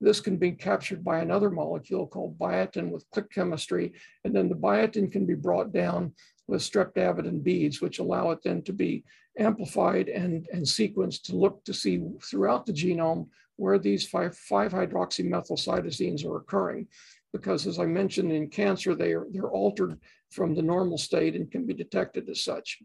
This 0.04 0.20
can 0.20 0.36
be 0.36 0.52
captured 0.52 1.02
by 1.02 1.20
another 1.20 1.48
molecule 1.48 2.06
called 2.06 2.38
biotin 2.38 2.90
with 2.90 3.08
click 3.10 3.32
chemistry. 3.32 3.94
And 4.24 4.36
then 4.36 4.50
the 4.50 4.54
biotin 4.54 5.10
can 5.10 5.24
be 5.24 5.34
brought 5.34 5.72
down 5.72 6.12
with 6.46 6.60
streptavidin 6.60 7.42
beads, 7.42 7.80
which 7.80 8.00
allow 8.00 8.30
it 8.30 8.40
then 8.44 8.60
to 8.64 8.74
be 8.74 9.02
amplified 9.38 10.10
and, 10.10 10.46
and 10.52 10.62
sequenced 10.62 11.22
to 11.22 11.34
look 11.34 11.64
to 11.64 11.72
see 11.72 12.04
throughout 12.22 12.66
the 12.66 12.72
genome 12.74 13.28
where 13.56 13.78
these 13.78 14.06
5-hydroxymethylcytosines 14.10 16.26
are 16.26 16.36
occurring. 16.36 16.86
Because 17.32 17.66
as 17.66 17.78
I 17.78 17.86
mentioned 17.86 18.30
in 18.30 18.50
cancer, 18.50 18.94
they 18.94 19.14
are, 19.14 19.26
they're 19.30 19.48
altered 19.48 19.98
from 20.30 20.54
the 20.54 20.60
normal 20.60 20.98
state 20.98 21.34
and 21.34 21.50
can 21.50 21.64
be 21.64 21.72
detected 21.72 22.28
as 22.28 22.44
such. 22.44 22.82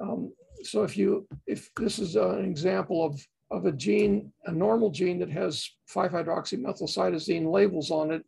Um, 0.00 0.32
so 0.62 0.82
if 0.82 0.96
you, 0.96 1.28
if 1.46 1.68
this 1.74 1.98
is 1.98 2.16
an 2.16 2.42
example 2.42 3.04
of 3.04 3.22
of 3.54 3.66
a 3.66 3.72
gene, 3.72 4.32
a 4.46 4.52
normal 4.52 4.90
gene 4.90 5.18
that 5.20 5.30
has 5.30 5.70
5-hydroxymethylcytosine 5.94 7.50
labels 7.50 7.90
on 7.90 8.10
it. 8.10 8.24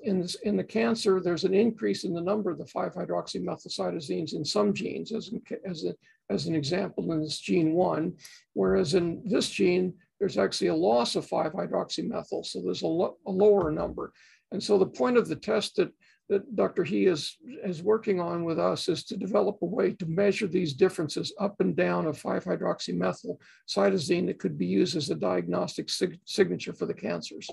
In, 0.00 0.20
this, 0.20 0.34
in 0.42 0.56
the 0.56 0.64
cancer, 0.64 1.20
there's 1.20 1.44
an 1.44 1.54
increase 1.54 2.04
in 2.04 2.12
the 2.12 2.20
number 2.20 2.50
of 2.50 2.58
the 2.58 2.64
5-hydroxymethylcytosines 2.64 4.34
in 4.34 4.44
some 4.44 4.74
genes, 4.74 5.12
as, 5.12 5.30
in, 5.32 5.42
as, 5.64 5.84
a, 5.84 5.94
as 6.28 6.46
an 6.46 6.54
example 6.54 7.10
in 7.12 7.22
this 7.22 7.38
gene 7.38 7.72
1, 7.72 8.12
whereas 8.52 8.94
in 8.94 9.22
this 9.24 9.48
gene, 9.48 9.94
there's 10.20 10.36
actually 10.36 10.68
a 10.68 10.74
loss 10.74 11.16
of 11.16 11.26
5-hydroxymethyl, 11.26 12.44
so 12.44 12.60
there's 12.62 12.82
a, 12.82 12.86
lo 12.86 13.16
a 13.26 13.30
lower 13.30 13.70
number. 13.70 14.12
And 14.52 14.62
so 14.62 14.78
the 14.78 14.86
point 14.86 15.16
of 15.16 15.26
the 15.28 15.36
test 15.36 15.76
that 15.76 15.90
that 16.28 16.56
Dr. 16.56 16.82
He 16.82 17.06
is, 17.06 17.36
is 17.62 17.82
working 17.82 18.20
on 18.20 18.44
with 18.44 18.58
us 18.58 18.88
is 18.88 19.04
to 19.04 19.16
develop 19.16 19.58
a 19.62 19.66
way 19.66 19.92
to 19.92 20.06
measure 20.06 20.48
these 20.48 20.74
differences 20.74 21.32
up 21.38 21.60
and 21.60 21.76
down 21.76 22.06
of 22.06 22.20
5-hydroxymethyl 22.20 23.36
cytosine 23.68 24.26
that 24.26 24.40
could 24.40 24.58
be 24.58 24.66
used 24.66 24.96
as 24.96 25.10
a 25.10 25.14
diagnostic 25.14 25.88
sig 25.88 26.18
signature 26.24 26.72
for 26.72 26.86
the 26.86 26.94
cancers. 26.94 27.48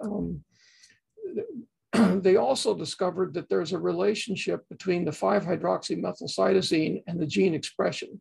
Um, 0.00 0.44
they 1.92 2.36
also 2.36 2.76
discovered 2.76 3.34
that 3.34 3.48
there's 3.48 3.72
a 3.72 3.78
relationship 3.78 4.68
between 4.68 5.04
the 5.04 5.10
5-hydroxymethylcytosine 5.10 7.02
and 7.06 7.20
the 7.20 7.26
gene 7.26 7.54
expression. 7.54 8.20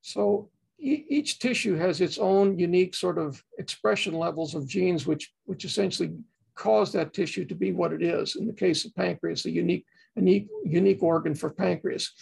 So 0.00 0.48
e 0.78 1.04
each 1.10 1.38
tissue 1.38 1.76
has 1.76 2.00
its 2.00 2.16
own 2.16 2.58
unique 2.58 2.94
sort 2.94 3.18
of 3.18 3.42
expression 3.58 4.14
levels 4.14 4.54
of 4.54 4.66
genes, 4.66 5.06
which, 5.06 5.32
which 5.44 5.66
essentially 5.66 6.12
cause 6.60 6.92
that 6.92 7.14
tissue 7.14 7.46
to 7.46 7.54
be 7.54 7.72
what 7.72 7.92
it 7.92 8.02
is. 8.02 8.36
In 8.36 8.46
the 8.46 8.52
case 8.52 8.84
of 8.84 8.94
pancreas, 8.94 9.46
a 9.46 9.50
unique, 9.50 9.86
unique, 10.14 10.48
unique 10.64 11.02
organ 11.02 11.34
for 11.34 11.50
pancreas. 11.50 12.12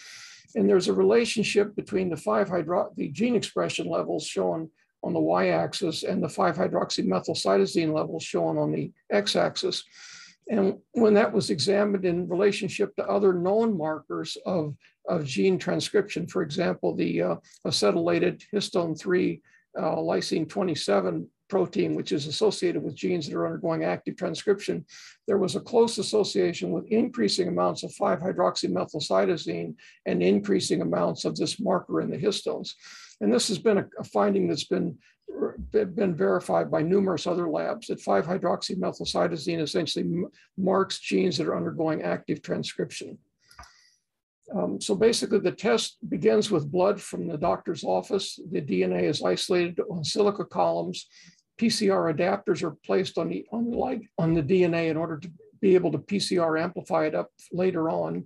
And 0.55 0.67
there's 0.67 0.87
a 0.87 0.93
relationship 0.93 1.75
between 1.75 2.09
the 2.09 2.15
5-hydro, 2.15 2.93
the 2.95 3.09
gene 3.09 3.35
expression 3.35 3.87
levels 3.87 4.25
shown 4.25 4.69
on 5.03 5.13
the 5.13 5.19
y-axis 5.19 6.03
and 6.03 6.23
the 6.23 6.27
5-hydroxymethylcytosine 6.27 7.93
levels 7.93 8.23
shown 8.23 8.57
on 8.57 8.71
the 8.71 8.91
x-axis. 9.11 9.83
And 10.49 10.77
when 10.93 11.13
that 11.15 11.33
was 11.33 11.49
examined 11.49 12.05
in 12.05 12.29
relationship 12.29 12.95
to 12.95 13.07
other 13.07 13.33
known 13.33 13.77
markers 13.77 14.37
of, 14.45 14.73
of 15.07 15.25
gene 15.25 15.59
transcription, 15.59 16.27
for 16.27 16.41
example, 16.43 16.95
the 16.95 17.21
uh, 17.21 17.35
acetylated 17.67 18.41
histone 18.53 18.97
3 18.97 19.41
uh, 19.77 19.95
lysine 19.97 20.49
27 20.49 21.27
protein, 21.49 21.95
which 21.95 22.11
is 22.11 22.27
associated 22.27 22.83
with 22.83 22.95
genes 22.95 23.27
that 23.27 23.35
are 23.35 23.45
undergoing 23.45 23.83
active 23.83 24.15
transcription, 24.15 24.85
there 25.27 25.37
was 25.37 25.55
a 25.55 25.59
close 25.59 25.97
association 25.97 26.71
with 26.71 26.85
increasing 26.85 27.47
amounts 27.47 27.83
of 27.83 27.91
5-hydroxymethylcytosine 27.91 29.75
and 30.05 30.23
increasing 30.23 30.81
amounts 30.81 31.25
of 31.25 31.35
this 31.35 31.59
marker 31.59 32.01
in 32.01 32.09
the 32.09 32.17
histones. 32.17 32.73
And 33.21 33.33
this 33.33 33.47
has 33.49 33.57
been 33.57 33.79
a, 33.79 33.85
a 33.99 34.03
finding 34.03 34.47
that's 34.47 34.65
been 34.65 34.97
been 35.71 36.15
verified 36.15 36.71
by 36.71 36.81
numerous 36.81 37.27
other 37.27 37.47
labs 37.47 37.87
that 37.87 38.03
5-hydroxymethylcytosine 38.03 39.61
essentially 39.61 40.23
marks 40.57 40.99
genes 40.99 41.37
that 41.37 41.47
are 41.47 41.55
undergoing 41.55 42.01
active 42.01 42.41
transcription. 42.41 43.17
Um, 44.55 44.81
so 44.81 44.95
basically 44.95 45.39
the 45.39 45.51
test 45.51 45.97
begins 46.09 46.49
with 46.49 46.71
blood 46.71 46.99
from 46.99 47.27
the 47.27 47.37
doctor's 47.37 47.83
office. 47.83 48.39
The 48.51 48.61
DNA 48.61 49.03
is 49.03 49.21
isolated 49.21 49.79
on 49.91 50.03
silica 50.03 50.45
columns. 50.45 51.07
PCR 51.59 52.15
adapters 52.15 52.63
are 52.63 52.77
placed 52.85 53.17
on 53.17 53.29
the, 53.29 53.45
on 53.51 53.69
the, 53.69 53.77
like, 53.77 54.01
on 54.17 54.33
the 54.33 54.41
DNA 54.43 54.89
in 54.89 54.97
order 54.97 55.17
to 55.17 55.29
be 55.61 55.75
able 55.75 55.91
to 55.91 55.97
PCR 55.97 56.59
amplify 56.59 57.05
it 57.05 57.15
up 57.15 57.31
later 57.51 57.89
on. 57.89 58.25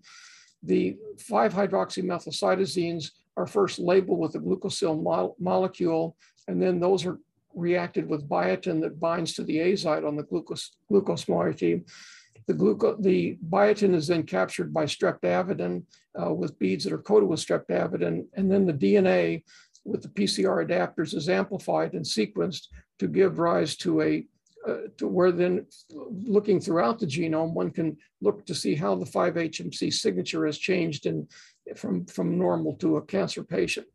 The 0.61 0.95
5-hydroxymethylcytosines 1.17 3.11
are 3.35 3.47
first 3.47 3.79
labeled 3.79 4.19
with 4.19 4.35
a 4.35 4.39
glucosyl 4.39 5.01
mo 5.01 5.35
molecule 5.39 6.15
and 6.47 6.61
then 6.61 6.79
those 6.79 7.05
are 7.05 7.19
reacted 7.55 8.07
with 8.07 8.27
biotin 8.27 8.81
that 8.81 8.99
binds 8.99 9.33
to 9.33 9.43
the 9.43 9.57
azide 9.57 10.07
on 10.07 10.15
the 10.15 10.23
glucose, 10.23 10.75
glucose 10.89 11.27
moiety. 11.27 11.83
The, 12.47 12.53
gluco, 12.53 13.01
the 13.01 13.37
biotin 13.49 13.93
is 13.93 14.07
then 14.07 14.23
captured 14.23 14.73
by 14.73 14.85
streptavidin 14.85 15.83
uh, 16.21 16.33
with 16.33 16.59
beads 16.59 16.83
that 16.83 16.93
are 16.93 16.97
coated 16.97 17.29
with 17.29 17.39
streptavidin, 17.39 18.25
and 18.33 18.51
then 18.51 18.65
the 18.65 18.73
DNA 18.73 19.43
with 19.85 20.01
the 20.01 20.09
PCR 20.09 20.67
adapters 20.67 21.13
is 21.13 21.29
amplified 21.29 21.93
and 21.93 22.05
sequenced 22.05 22.67
to 23.03 23.09
give 23.09 23.37
rise 23.37 23.75
to 23.75 24.01
a 24.01 24.25
uh, 24.67 24.87
to 24.97 25.07
where 25.09 25.33
then 25.33 25.65
looking 25.91 26.57
throughout 26.57 26.97
the 26.97 27.05
genome, 27.05 27.51
one 27.51 27.69
can 27.69 27.97
look 28.21 28.45
to 28.45 28.55
see 28.55 28.75
how 28.75 28.95
the 28.95 29.05
5-HMC 29.05 29.91
signature 29.91 30.45
has 30.45 30.57
changed 30.57 31.05
in, 31.05 31.27
from, 31.75 32.05
from 32.05 32.37
normal 32.37 32.73
to 32.75 32.95
a 32.95 33.01
cancer 33.01 33.43
patient. 33.43 33.85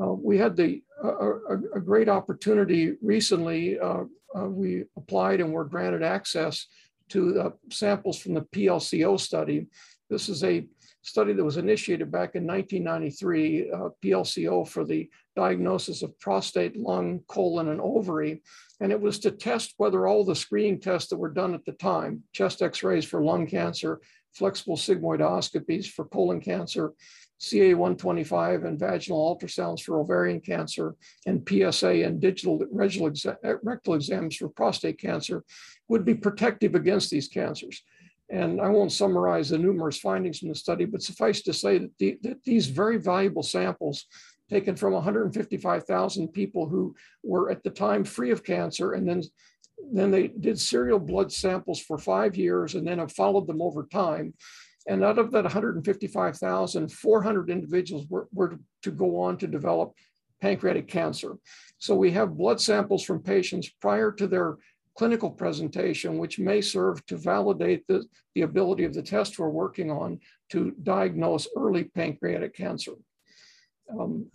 Uh, 0.00 0.12
we 0.12 0.38
had 0.38 0.54
the 0.54 0.80
a, 1.02 1.56
a, 1.74 1.80
great 1.80 2.08
opportunity 2.08 2.94
recently. 3.02 3.76
Uh, 3.76 4.04
uh, 4.38 4.46
we 4.46 4.84
applied 4.96 5.40
and 5.40 5.52
were 5.52 5.64
granted 5.64 6.04
access 6.04 6.68
to 7.08 7.52
samples 7.72 8.18
from 8.18 8.34
the 8.34 8.46
PLCO 8.54 9.18
study. 9.18 9.66
This 10.08 10.28
is 10.28 10.44
a 10.44 10.64
study 11.02 11.32
that 11.32 11.44
was 11.44 11.56
initiated 11.56 12.10
back 12.10 12.34
in 12.34 12.46
1993, 12.46 13.70
uh, 13.70 13.76
PLCO 14.02 14.66
for 14.66 14.84
the 14.84 15.10
diagnosis 15.34 16.02
of 16.02 16.18
prostate, 16.20 16.76
lung, 16.76 17.20
colon, 17.28 17.68
and 17.68 17.80
ovary. 17.80 18.42
And 18.80 18.92
it 18.92 19.00
was 19.00 19.18
to 19.20 19.32
test 19.32 19.74
whether 19.76 20.06
all 20.06 20.24
the 20.24 20.36
screening 20.36 20.80
tests 20.80 21.10
that 21.10 21.18
were 21.18 21.30
done 21.30 21.54
at 21.54 21.64
the 21.64 21.72
time, 21.72 22.22
chest 22.32 22.62
x-rays 22.62 23.04
for 23.04 23.22
lung 23.22 23.46
cancer, 23.46 24.00
flexible 24.32 24.76
sigmoidoscopies 24.76 25.86
for 25.86 26.04
colon 26.06 26.40
cancer, 26.40 26.92
CA125 27.40 28.64
and 28.64 28.78
vaginal 28.78 29.36
ultrasounds 29.36 29.82
for 29.82 29.98
ovarian 29.98 30.40
cancer, 30.40 30.94
and 31.26 31.46
PSA 31.46 32.04
and 32.04 32.20
digital 32.20 32.60
rectal 32.70 33.94
exams 33.94 34.36
for 34.36 34.48
prostate 34.48 34.98
cancer 34.98 35.42
would 35.88 36.04
be 36.04 36.14
protective 36.14 36.76
against 36.76 37.10
these 37.10 37.26
cancers. 37.26 37.82
And 38.32 38.60
I 38.60 38.68
won't 38.68 38.92
summarize 38.92 39.50
the 39.50 39.58
numerous 39.58 39.98
findings 39.98 40.38
from 40.38 40.48
the 40.48 40.54
study, 40.54 40.86
but 40.86 41.02
suffice 41.02 41.42
to 41.42 41.52
say 41.52 41.78
that, 41.78 41.90
the, 41.98 42.18
that 42.22 42.42
these 42.44 42.66
very 42.66 42.96
valuable 42.96 43.42
samples 43.42 44.06
taken 44.50 44.74
from 44.74 44.94
155,000 44.94 46.28
people 46.28 46.68
who 46.68 46.94
were 47.22 47.50
at 47.50 47.62
the 47.62 47.70
time 47.70 48.04
free 48.04 48.30
of 48.30 48.42
cancer 48.44 48.92
and 48.92 49.08
then 49.08 49.22
then 49.92 50.12
they 50.12 50.28
did 50.28 50.60
serial 50.60 50.98
blood 50.98 51.32
samples 51.32 51.80
for 51.80 51.98
five 51.98 52.36
years 52.36 52.74
and 52.74 52.86
then 52.86 52.98
have 52.98 53.10
followed 53.10 53.48
them 53.48 53.60
over 53.60 53.88
time 53.90 54.32
and 54.86 55.04
out 55.04 55.18
of 55.18 55.30
that 55.32 55.44
155,000, 55.44 56.92
400 56.92 57.50
individuals 57.50 58.06
were, 58.08 58.28
were 58.32 58.58
to 58.82 58.90
go 58.90 59.20
on 59.20 59.36
to 59.38 59.46
develop 59.46 59.94
pancreatic 60.40 60.88
cancer. 60.88 61.36
So 61.78 61.94
we 61.94 62.10
have 62.12 62.36
blood 62.36 62.60
samples 62.60 63.04
from 63.04 63.22
patients 63.22 63.70
prior 63.80 64.10
to 64.12 64.26
their 64.26 64.56
clinical 64.96 65.30
presentation, 65.30 66.18
which 66.18 66.38
may 66.38 66.60
serve 66.60 67.04
to 67.06 67.16
validate 67.16 67.86
the, 67.86 68.04
the 68.34 68.42
ability 68.42 68.84
of 68.84 68.94
the 68.94 69.02
test 69.02 69.38
we're 69.38 69.48
working 69.48 69.90
on 69.90 70.20
to 70.50 70.72
diagnose 70.82 71.48
early 71.56 71.84
pancreatic 71.84 72.54
cancer. 72.54 72.92
Um, 73.90 74.30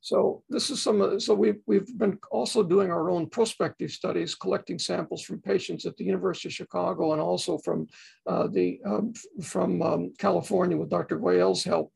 so 0.00 0.44
this 0.48 0.70
is 0.70 0.80
some 0.80 1.18
so 1.18 1.34
we've, 1.34 1.60
we've 1.66 1.98
been 1.98 2.16
also 2.30 2.62
doing 2.62 2.92
our 2.92 3.10
own 3.10 3.28
prospective 3.28 3.90
studies, 3.90 4.36
collecting 4.36 4.78
samples 4.78 5.22
from 5.22 5.42
patients 5.42 5.84
at 5.84 5.96
the 5.96 6.04
University 6.04 6.48
of 6.48 6.52
Chicago 6.52 7.12
and 7.12 7.20
also 7.20 7.58
from 7.58 7.88
uh, 8.28 8.46
the, 8.46 8.78
um, 8.86 9.12
from 9.42 9.82
um, 9.82 10.12
California 10.16 10.76
with 10.76 10.90
Dr. 10.90 11.18
Goel's 11.18 11.64
help. 11.64 11.92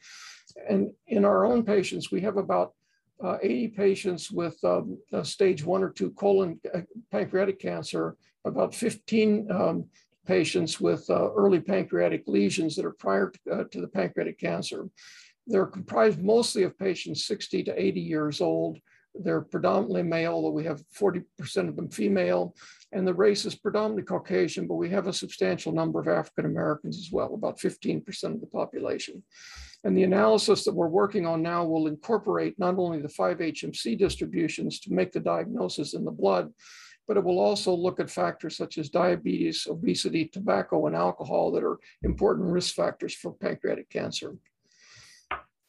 And 0.68 0.90
in 1.06 1.24
our 1.24 1.44
own 1.44 1.62
patients, 1.62 2.10
we 2.10 2.20
have 2.22 2.36
about 2.36 2.72
uh, 3.22 3.38
80 3.42 3.68
patients 3.68 4.30
with 4.30 4.62
um, 4.64 4.98
stage 5.22 5.64
one 5.64 5.82
or 5.82 5.90
two 5.90 6.10
colon 6.10 6.60
uh, 6.74 6.80
pancreatic 7.10 7.58
cancer, 7.58 8.16
about 8.44 8.74
15 8.74 9.50
um, 9.50 9.84
patients 10.26 10.80
with 10.80 11.08
uh, 11.10 11.30
early 11.32 11.60
pancreatic 11.60 12.22
lesions 12.26 12.76
that 12.76 12.84
are 12.84 12.92
prior 12.92 13.30
to, 13.30 13.52
uh, 13.52 13.64
to 13.70 13.80
the 13.80 13.88
pancreatic 13.88 14.38
cancer. 14.38 14.88
They're 15.46 15.66
comprised 15.66 16.22
mostly 16.22 16.62
of 16.62 16.78
patients 16.78 17.24
60 17.26 17.64
to 17.64 17.82
80 17.82 18.00
years 18.00 18.40
old. 18.40 18.78
They're 19.14 19.40
predominantly 19.40 20.04
male, 20.04 20.32
although 20.32 20.50
we 20.50 20.64
have 20.64 20.82
40% 20.96 21.24
of 21.68 21.74
them 21.74 21.88
female, 21.88 22.54
and 22.92 23.06
the 23.06 23.14
race 23.14 23.44
is 23.44 23.56
predominantly 23.56 24.04
Caucasian, 24.04 24.68
but 24.68 24.76
we 24.76 24.88
have 24.90 25.08
a 25.08 25.12
substantial 25.12 25.72
number 25.72 26.00
of 26.00 26.06
African 26.06 26.46
Americans 26.46 26.96
as 26.98 27.10
well, 27.10 27.34
about 27.34 27.58
15% 27.58 28.06
of 28.34 28.40
the 28.40 28.46
population. 28.46 29.22
And 29.84 29.96
the 29.96 30.02
analysis 30.02 30.64
that 30.64 30.74
we're 30.74 30.88
working 30.88 31.26
on 31.26 31.42
now 31.42 31.64
will 31.64 31.86
incorporate 31.86 32.58
not 32.58 32.76
only 32.76 33.00
the 33.00 33.08
5-HMC 33.08 33.98
distributions 33.98 34.78
to 34.80 34.92
make 34.92 35.12
the 35.12 35.20
diagnosis 35.20 35.94
in 35.94 36.04
the 36.04 36.10
blood, 36.10 36.52
but 37.08 37.16
it 37.16 37.24
will 37.24 37.40
also 37.40 37.74
look 37.74 37.98
at 37.98 38.10
factors 38.10 38.56
such 38.56 38.78
as 38.78 38.90
diabetes, 38.90 39.66
obesity, 39.68 40.26
tobacco, 40.26 40.86
and 40.86 40.94
alcohol 40.94 41.50
that 41.50 41.64
are 41.64 41.78
important 42.02 42.48
risk 42.48 42.74
factors 42.74 43.14
for 43.14 43.32
pancreatic 43.32 43.88
cancer. 43.88 44.36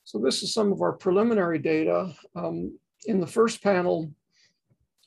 So 0.04 0.19
this 0.19 0.43
is 0.43 0.54
some 0.54 0.71
of 0.71 0.82
our 0.82 0.91
preliminary 0.91 1.58
data. 1.58 2.13
Um, 2.36 2.78
in 3.06 3.19
the 3.19 3.28
first 3.28 3.63
panel, 3.63 4.12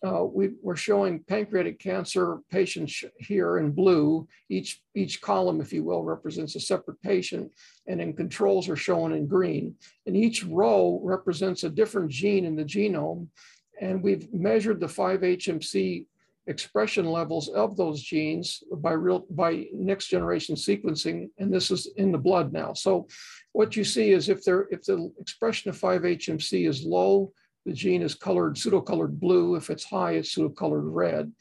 uh, 0.07 0.25
we, 0.25 0.51
are 0.67 0.77
showing 0.77 1.25
pancreatic 1.29 1.79
cancer 1.79 2.39
patients 2.51 3.05
here 3.19 3.59
in 3.59 3.71
blue. 3.71 4.27
Each, 4.49 4.83
each 4.95 5.21
column, 5.21 5.61
if 5.61 5.73
you 5.73 5.85
will, 5.85 6.03
represents 6.03 6.57
a 6.57 6.61
separate 6.61 7.01
patient, 7.03 7.51
and 7.87 8.01
then 8.01 8.13
controls 8.13 8.69
are 8.69 8.77
shown 8.77 9.13
in 9.13 9.27
green. 9.27 9.75
And 10.07 10.17
each 10.17 10.45
row 10.45 11.01
represents 11.03 11.65
a 11.65 11.71
different 11.71 12.11
gene 12.11 12.45
in 12.45 12.57
the 12.57 12.65
genome. 12.65 13.29
And 13.81 14.03
we've 14.03 14.33
measured 14.33 14.81
the 14.81 14.87
5-HMC 14.87 16.07
expression 16.47 17.07
levels 17.07 17.49
of 17.49 17.77
those 17.77 18.03
genes 18.03 18.63
by 18.77 18.93
real 18.93 19.25
by 19.31 19.67
next 19.73 20.09
generation 20.09 20.55
sequencing 20.55 21.31
and 21.39 21.53
this 21.53 21.71
is 21.71 21.89
in 21.97 22.13
the 22.13 22.19
blood 22.19 22.53
now 22.53 22.75
so 22.75 23.07
what 23.53 23.77
you 23.77 23.83
see 23.83 24.11
is 24.11 24.29
if 24.29 24.45
there 24.45 24.67
if 24.71 24.83
the 24.83 25.11
expression 25.19 25.71
of 25.71 25.81
5-HMC 25.81 26.69
is 26.69 26.85
low 26.85 27.33
the 27.65 27.73
gene 27.73 28.03
is 28.03 28.15
colored 28.15 28.57
pseudo-colored 28.57 29.19
blue 29.19 29.55
if 29.55 29.71
it's 29.71 29.85
high 29.85 30.13
it's 30.13 30.33
pseudo-colored 30.33 30.85
red 30.85 31.33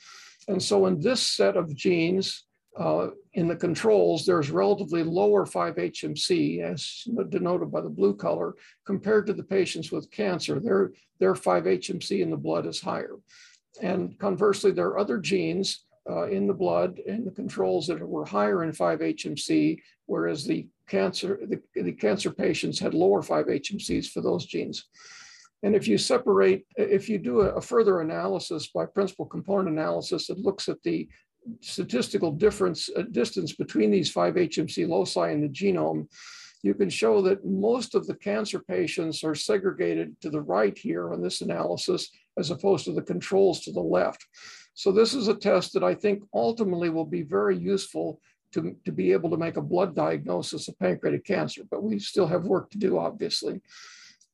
and 0.48 0.62
so 0.62 0.86
in 0.86 1.00
this 1.00 1.22
set 1.22 1.56
of 1.56 1.76
genes 1.76 2.46
uh, 2.78 3.10
in 3.34 3.48
the 3.48 3.56
controls, 3.56 4.26
there's 4.26 4.50
relatively 4.50 5.04
lower 5.04 5.46
5-HMC, 5.46 6.62
as 6.62 7.04
denoted 7.30 7.72
by 7.72 7.82
the 7.82 7.90
blue 7.90 8.16
color, 8.16 8.56
compared 8.86 9.28
to 9.28 9.34
the 9.34 9.44
patients 9.44 9.92
with 9.92 10.10
cancer. 10.10 10.60
Their, 10.60 10.92
their 11.20 11.34
5-HMC 11.34 12.22
in 12.22 12.32
the 12.32 12.38
blood 12.38 12.66
is 12.66 12.82
higher. 12.82 13.16
And 13.82 14.18
conversely, 14.20 14.72
there 14.72 14.88
are 14.88 15.00
other 15.00 15.20
genes 15.20 15.86
uh, 16.10 16.28
in 16.30 16.48
the 16.48 16.54
blood 16.54 17.00
and 17.08 17.26
the 17.26 17.32
controls 17.32 17.88
that 17.88 18.00
were 18.00 18.26
higher 18.26 18.64
in 18.64 18.72
5-HMC, 18.72 19.80
whereas 20.08 20.46
the 20.46 20.68
cancer, 20.88 21.40
the, 21.48 21.62
the 21.82 21.92
cancer 21.92 22.32
patients 22.32 22.80
had 22.80 22.94
lower 22.94 23.22
5-HMCs 23.22 24.10
for 24.10 24.22
those 24.22 24.46
genes. 24.46 24.86
And 25.64 25.76
if 25.76 25.88
you 25.88 25.98
separate, 25.98 26.66
if 26.76 27.08
you 27.08 27.18
do 27.18 27.40
a, 27.40 27.62
further 27.62 28.02
analysis 28.02 28.68
by 28.68 28.86
principal 28.86 29.26
component 29.26 29.70
analysis 29.70 30.28
that 30.28 30.38
looks 30.38 30.68
at 30.68 30.84
the 30.84 31.08
statistical 31.62 32.32
difference 32.32 32.90
uh, 32.96 33.04
distance 33.12 33.54
between 33.54 33.90
these 33.90 34.14
5-HMC 34.14 34.88
loci 34.88 35.32
in 35.32 35.42
the 35.42 35.48
genome, 35.48 36.08
you 36.64 36.74
can 36.74 36.90
show 36.90 37.22
that 37.22 37.46
most 37.46 37.96
of 37.96 38.08
the 38.08 38.16
cancer 38.16 38.60
patients 38.60 39.24
are 39.24 39.36
segregated 39.36 40.20
to 40.22 40.30
the 40.30 40.42
right 40.42 40.78
here 40.78 41.14
on 41.14 41.22
this 41.22 41.42
analysis, 41.42 42.10
as 42.38 42.52
opposed 42.52 42.86
to 42.86 42.94
the 42.94 43.02
controls 43.02 43.62
to 43.62 43.72
the 43.72 43.82
left. 43.82 44.26
So 44.74 44.92
this 44.92 45.14
is 45.14 45.28
a 45.28 45.36
test 45.36 45.74
that 45.74 45.84
I 45.84 45.94
think 45.94 46.24
ultimately 46.34 46.90
will 46.90 47.06
be 47.06 47.22
very 47.22 47.58
useful 47.58 48.20
to, 48.54 48.76
to 48.86 48.92
be 48.92 49.12
able 49.12 49.30
to 49.30 49.38
make 49.38 49.58
a 49.58 49.62
blood 49.62 49.96
diagnosis 49.96 50.68
of 50.68 50.80
pancreatic 50.80 51.26
cancer, 51.26 51.64
but 51.70 51.84
we 51.84 52.00
still 52.00 52.28
have 52.28 52.46
work 52.46 52.70
to 52.72 52.78
do, 52.78 52.98
obviously. 52.98 53.62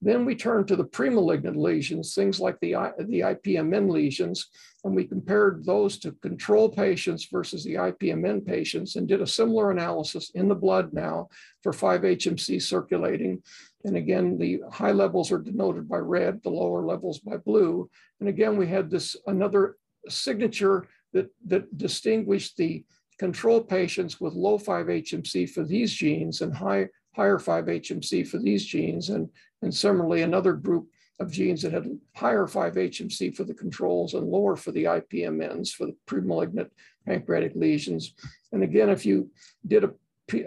Then 0.02 0.24
we 0.24 0.36
turn 0.36 0.66
to 0.66 0.78
the 0.78 0.86
premalignant 0.86 1.58
lesions, 1.58 2.14
things 2.14 2.40
like 2.40 2.58
the, 2.62 2.72
the 3.00 3.20
IPMN 3.20 3.92
lesions, 3.92 4.50
and 4.86 4.96
we 4.96 5.04
compared 5.04 5.66
those 5.66 5.98
to 6.00 6.14
control 6.22 6.70
patients 6.70 7.28
versus 7.30 7.66
the 7.66 7.76
IPMN 7.76 8.46
patients 8.46 8.96
and 8.96 9.08
did 9.08 9.22
a 9.22 9.28
similar 9.28 9.72
analysis 9.72 10.32
in 10.36 10.48
the 10.48 10.56
blood 10.56 10.94
now 10.94 11.28
for 11.62 11.74
5-HMC 11.74 12.62
circulating. 12.62 13.44
And 13.84 13.98
again, 13.98 14.38
the 14.38 14.62
high 14.72 14.94
levels 14.94 15.34
are 15.34 15.40
denoted 15.40 15.90
by 15.90 15.98
red, 15.98 16.42
the 16.44 16.50
lower 16.50 16.86
levels 16.86 17.20
by 17.20 17.36
blue. 17.36 17.90
And 18.22 18.30
again, 18.30 18.56
we 18.56 18.68
had 18.68 18.90
this 18.90 19.18
another 19.28 19.76
signature 20.08 20.88
that, 21.12 21.30
that 21.48 21.78
distinguished 21.78 22.56
the 22.56 22.86
control 23.18 23.60
patients 23.60 24.22
with 24.22 24.34
low 24.34 24.58
5-HMC 24.58 25.50
for 25.50 25.66
these 25.66 25.92
genes 25.94 26.40
and 26.40 26.56
high, 26.56 26.88
higher 27.18 27.38
5-HMC 27.38 28.26
for 28.30 28.38
these 28.38 28.64
genes. 28.66 29.10
And, 29.10 29.30
and 29.62 29.74
similarly, 29.74 30.22
another 30.22 30.54
group 30.54 30.88
of 31.20 31.32
genes 31.32 31.62
that 31.62 31.74
had 31.74 31.86
higher 32.16 32.46
5-HMC 32.46 33.36
for 33.36 33.44
the 33.44 33.54
controls 33.54 34.14
and 34.14 34.28
lower 34.28 34.56
for 34.56 34.72
the 34.72 34.86
IPMNs 34.86 35.72
for 35.72 35.86
the 35.86 35.96
premalignant 36.08 36.70
pancreatic 37.06 37.52
lesions. 37.56 38.14
And 38.54 38.64
again, 38.64 38.90
if 38.90 39.06
you 39.06 39.30
did 39.68 39.84
a, 39.84 39.92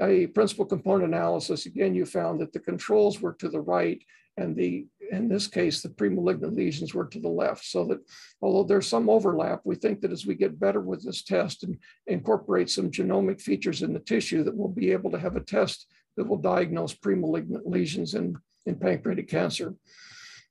a 0.02 0.26
principal 0.28 0.64
component 0.64 1.14
analysis, 1.14 1.66
again, 1.66 1.94
you 1.94 2.06
found 2.06 2.40
that 2.40 2.52
the 2.52 2.60
controls 2.60 3.20
were 3.20 3.34
to 3.34 3.48
the 3.48 3.60
right 3.60 4.02
and 4.38 4.56
the 4.56 4.86
in 5.12 5.28
this 5.28 5.46
case, 5.46 5.82
the 5.82 5.90
premalignant 5.90 6.56
lesions 6.56 6.94
were 6.94 7.04
to 7.04 7.20
the 7.20 7.28
left. 7.28 7.66
So 7.66 7.84
that 7.84 7.98
although 8.40 8.66
there's 8.66 8.86
some 8.86 9.10
overlap, 9.10 9.60
we 9.64 9.74
think 9.74 10.00
that 10.00 10.10
as 10.10 10.24
we 10.24 10.34
get 10.34 10.58
better 10.58 10.80
with 10.80 11.04
this 11.04 11.22
test 11.22 11.64
and 11.64 11.76
incorporate 12.06 12.70
some 12.70 12.90
genomic 12.90 13.40
features 13.40 13.82
in 13.82 13.92
the 13.92 14.00
tissue, 14.00 14.42
that 14.44 14.56
we'll 14.56 14.68
be 14.68 14.90
able 14.90 15.10
to 15.10 15.18
have 15.18 15.36
a 15.36 15.40
test 15.40 15.86
that 16.16 16.26
will 16.26 16.38
diagnose 16.38 16.94
premalignant 16.94 17.66
lesions 17.66 18.14
in, 18.14 18.34
in 18.66 18.76
pancreatic 18.76 19.28
cancer. 19.28 19.74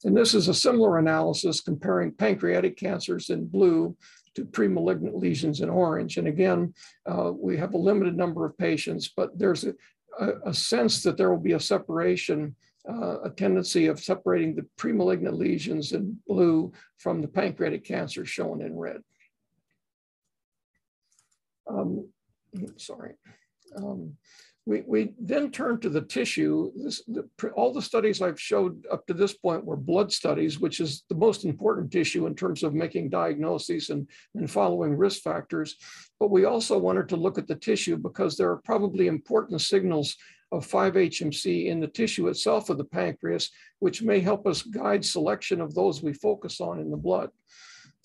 And 0.04 0.17
this 0.17 0.34
is 0.34 0.47
a 0.47 0.54
similar 0.54 0.97
analysis 0.97 1.62
comparing 1.62 2.12
pancreatic 2.12 2.78
cancers 2.78 3.30
in 3.30 3.47
blue 3.47 3.95
to 4.36 4.45
premalignant 4.45 5.19
lesions 5.19 5.62
in 5.62 5.69
orange. 5.69 6.17
And 6.17 6.28
again, 6.28 6.74
uh, 7.06 7.32
we 7.34 7.58
have 7.58 7.74
a 7.74 7.78
limited 7.78 8.17
number 8.17 8.45
of 8.45 8.58
patients, 8.58 9.12
but 9.15 9.38
there's 9.38 9.65
a, 9.65 9.74
a, 10.19 10.50
a 10.50 10.54
sense 10.54 11.04
that 11.04 11.17
there 11.17 11.30
will 11.30 11.39
be 11.39 11.54
a 11.54 11.60
separation 11.60 12.56
uh, 12.89 13.21
a 13.21 13.30
tendency 13.30 13.88
of 13.88 14.00
separating 14.00 14.56
the 14.56 14.65
premalignant 14.78 15.38
lesions 15.38 15.91
in 15.91 16.17
blue 16.28 16.71
from 16.97 17.21
the 17.21 17.28
pancreatic 17.28 17.84
cancer 17.84 18.26
shown 18.26 18.62
in 18.62 18.78
red. 18.78 19.02
Um, 21.67 22.10
sorry. 22.78 23.13
Um, 23.76 24.17
we, 24.65 24.84
we 24.86 25.13
then 25.19 25.50
turn 25.50 25.80
to 25.80 25.89
the 25.89 26.02
tissue. 26.02 26.71
This, 26.76 27.04
the, 27.08 27.28
all 27.56 27.74
the 27.74 27.82
studies 27.82 28.21
I've 28.21 28.39
showed 28.39 28.86
up 28.91 29.08
to 29.08 29.13
this 29.13 29.34
point 29.34 29.65
were 29.65 29.76
blood 29.76 30.12
studies, 30.12 30.60
which 30.60 30.80
is 30.80 31.04
the 31.10 31.15
most 31.15 31.45
important 31.45 31.91
tissue 31.91 32.28
in 32.28 32.36
terms 32.36 32.62
of 32.62 32.76
making 32.76 33.10
diagnoses 33.10 33.89
and, 33.89 34.08
and 34.36 34.50
following 34.50 34.95
risk 34.95 35.24
factors. 35.24 35.78
But 36.19 36.30
we 36.30 36.45
also 36.45 36.78
wanted 36.78 37.10
to 37.10 37.15
look 37.15 37.39
at 37.39 37.47
the 37.47 37.56
tissue 37.56 37.97
because 37.97 38.38
there 38.38 38.52
are 38.52 38.58
probably 38.58 39.08
important 39.08 39.62
signals 39.62 40.15
of 40.52 40.67
5-HMC 40.67 41.65
in 41.67 41.80
the 41.80 41.88
tissue 41.88 42.28
itself 42.28 42.69
of 42.69 42.78
the 42.78 42.84
pancreas, 42.84 43.50
which 43.80 44.04
may 44.04 44.19
help 44.19 44.45
us 44.45 44.62
guide 44.62 45.04
selection 45.04 45.60
of 45.60 45.74
those 45.74 46.04
we 46.04 46.13
focus 46.13 46.62
on 46.62 46.80
in 46.80 46.91
the 46.91 46.97
blood. 46.97 47.32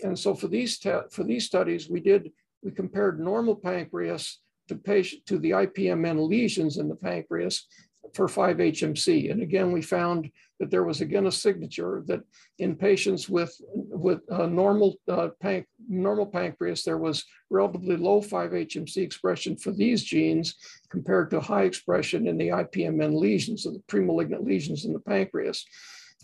And 0.03 0.19
so 0.19 0.35
for 0.35 0.49
these, 0.49 0.79
for 1.11 1.25
these 1.25 1.45
studies, 1.45 1.91
we 1.91 2.01
did, 2.01 2.31
we 2.63 2.71
compared 2.71 3.21
normal 3.21 3.57
pancreas 3.57 4.41
to, 4.69 4.75
patient, 4.75 5.25
to 5.27 5.39
the 5.39 5.51
IPMN 5.51 6.29
lesions 6.29 6.79
in 6.79 6.89
the 6.89 6.97
pancreas 6.97 7.67
for 8.15 8.27
5-HMC. 8.27 9.31
And 9.31 9.43
again, 9.43 9.73
we 9.73 9.83
found 9.83 10.31
that 10.59 10.71
there 10.71 10.85
was 10.85 11.01
again 11.01 11.27
a 11.27 11.33
signature 11.33 12.03
that 12.07 12.21
in 12.59 12.77
patients 12.77 13.29
with, 13.29 13.55
with 13.75 14.21
normal, 14.31 14.97
uh, 15.09 15.29
panc 15.43 15.67
normal 15.89 16.27
pancreas, 16.27 16.83
there 16.83 16.99
was 16.99 17.25
relatively 17.51 17.97
low 17.97 18.21
5-HMC 18.21 18.97
expression 18.99 19.57
for 19.57 19.73
these 19.73 20.03
genes 20.03 20.57
compared 20.89 21.31
to 21.31 21.41
high 21.41 21.65
expression 21.65 22.27
in 22.27 22.39
the 22.39 22.49
IPMN 22.49 23.19
lesions, 23.19 23.67
of 23.67 23.75
the 23.75 23.81
premalignant 23.81 24.45
lesions 24.45 24.85
in 24.85 24.93
the 24.93 25.01
pancreas. 25.01 25.65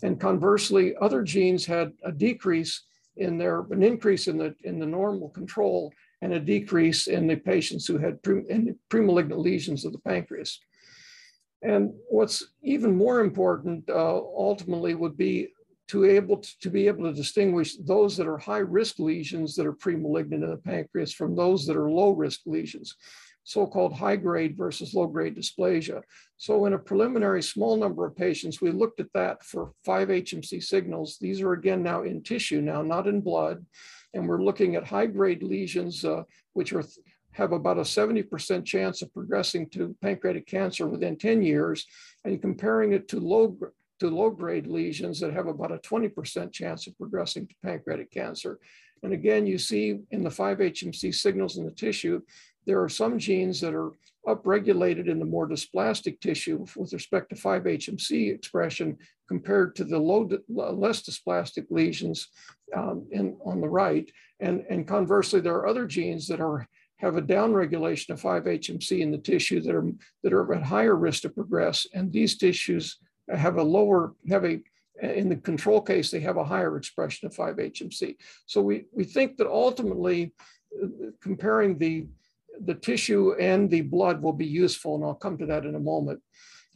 And 0.01 0.19
conversely, 0.19 0.95
other 0.99 1.21
genes 1.21 1.65
had 1.65 1.93
a 2.03 2.11
decrease 2.11 2.83
in 3.17 3.37
their, 3.37 3.61
an 3.69 3.83
increase 3.83 4.27
in 4.27 4.37
the, 4.37 4.55
in 4.63 4.79
the 4.79 4.85
normal 4.85 5.29
control 5.29 5.93
and 6.23 6.33
a 6.33 6.39
decrease 6.39 7.07
in 7.07 7.27
the 7.27 7.35
patients 7.35 7.85
who 7.85 7.97
had 7.97 8.23
pre, 8.23 8.43
premalignant 8.89 9.37
lesions 9.37 9.83
of 9.83 9.91
the 9.91 9.99
pancreas. 9.99 10.57
And 11.61 11.91
what's 12.09 12.45
even 12.61 12.95
more 12.95 13.19
important 13.19 13.89
uh, 13.89 14.15
ultimately 14.17 14.95
would 14.95 15.17
be 15.17 15.49
to 15.89 16.05
able 16.05 16.37
to, 16.37 16.59
to, 16.61 16.69
be 16.69 16.87
able 16.87 17.03
to 17.03 17.13
distinguish 17.13 17.75
those 17.75 18.15
that 18.15 18.27
are 18.27 18.37
high 18.37 18.65
risk 18.79 18.99
lesions 18.99 19.53
that 19.55 19.67
are 19.67 19.73
premalignant 19.73 20.43
in 20.43 20.49
the 20.49 20.61
pancreas 20.63 21.13
from 21.13 21.35
those 21.35 21.65
that 21.65 21.75
are 21.75 21.91
low 21.91 22.11
risk 22.11 22.39
lesions, 22.45 22.95
so-called 23.43 23.93
high 23.93 24.15
grade 24.15 24.55
versus 24.57 24.93
low 24.93 25.07
grade 25.07 25.35
dysplasia. 25.35 26.01
So 26.37 26.65
in 26.67 26.73
a 26.73 26.79
preliminary 26.79 27.43
small 27.43 27.75
number 27.75 28.05
of 28.05 28.15
patients, 28.15 28.61
we 28.61 28.71
looked 28.71 29.01
at 29.01 29.11
that 29.13 29.43
for 29.43 29.73
5-HMC 29.85 30.63
signals. 30.63 31.17
These 31.19 31.41
are 31.41 31.51
again 31.51 31.83
now 31.83 32.03
in 32.03 32.23
tissue 32.23 32.61
now, 32.61 32.81
not 32.81 33.07
in 33.07 33.19
blood. 33.19 33.65
And 34.13 34.27
we're 34.27 34.43
looking 34.43 34.75
at 34.75 34.85
high 34.85 35.07
grade 35.07 35.43
lesions, 35.43 36.05
uh, 36.05 36.23
which 36.53 36.73
are 36.73 36.83
have 37.33 37.51
about 37.51 37.77
a 37.77 37.81
70% 37.81 38.63
chance 38.63 39.01
of 39.01 39.13
progressing 39.13 39.69
to 39.71 39.95
pancreatic 40.01 40.45
cancer 40.47 40.87
within 40.87 41.17
10 41.17 41.41
years, 41.41 41.85
and 42.23 42.41
comparing 42.41 42.93
it 42.93 43.07
to 43.09 43.19
low, 43.19 43.57
to 43.99 44.09
low 44.09 44.29
grade 44.29 44.67
lesions 44.67 45.19
that 45.19 45.33
have 45.33 45.47
about 45.47 45.71
a 45.71 45.77
20% 45.79 46.51
chance 46.51 46.87
of 46.87 46.97
progressing 46.97 47.47
to 47.47 47.55
pancreatic 47.63 48.11
cancer. 48.11 48.59
And 49.01 49.13
again, 49.13 49.45
you 49.45 49.57
see 49.57 49.99
in 50.11 50.23
the 50.23 50.29
5-HMC 50.29 51.13
signals 51.13 51.57
in 51.57 51.65
the 51.65 51.71
tissue, 51.71 52.21
there 52.65 52.81
are 52.81 52.89
some 52.89 53.19
genes 53.19 53.59
that 53.61 53.73
are 53.73 53.91
upregulated 54.25 55.09
in 55.09 55.19
the 55.19 55.25
more 55.25 55.49
dysplastic 55.49 56.21
tissue 56.21 56.65
with 56.77 56.93
respect 56.93 57.29
to 57.29 57.35
5-HMC 57.35 58.33
expression 58.33 58.97
compared 59.27 59.75
to 59.75 59.83
the 59.83 59.97
low, 59.97 60.29
less 60.47 61.01
dysplastic 61.01 61.65
lesions 61.69 62.29
um, 62.75 63.07
in, 63.11 63.37
on 63.45 63.61
the 63.61 63.69
right. 63.69 64.09
And, 64.39 64.65
and 64.69 64.87
conversely, 64.87 65.39
there 65.39 65.55
are 65.55 65.67
other 65.67 65.85
genes 65.85 66.27
that 66.27 66.41
are 66.41 66.67
have 66.97 67.17
a 67.17 67.21
downregulation 67.21 68.11
of 68.11 68.21
5-HMC 68.21 68.99
in 68.99 69.11
the 69.11 69.17
tissue 69.17 69.59
that 69.61 69.75
are, 69.75 69.91
that 70.23 70.31
are 70.31 70.53
at 70.53 70.63
higher 70.63 70.95
risk 70.95 71.23
to 71.23 71.29
progress. 71.29 71.85
And 71.93 72.11
these 72.11 72.37
tissues 72.37 72.97
have 73.29 73.57
a 73.57 73.63
lower, 73.63 74.13
have 74.29 74.45
a, 74.45 74.61
in 75.01 75.27
the 75.27 75.35
control 75.35 75.81
case, 75.81 76.11
they 76.11 76.21
have 76.21 76.37
a 76.37 76.45
higher 76.45 76.77
expression 76.77 77.27
of 77.27 77.35
5-HMC. 77.35 78.15
So 78.45 78.61
we, 78.61 78.85
we 78.93 79.03
think 79.03 79.35
that 79.37 79.47
ultimately 79.47 80.33
comparing 81.21 81.77
the, 81.77 82.07
the 82.63 82.75
tissue 82.75 83.33
and 83.33 83.69
the 83.69 83.81
blood 83.81 84.21
will 84.21 84.33
be 84.33 84.45
useful, 84.45 84.95
and 84.95 85.03
I'll 85.03 85.13
come 85.13 85.37
to 85.39 85.45
that 85.47 85.65
in 85.65 85.75
a 85.75 85.79
moment 85.79 86.21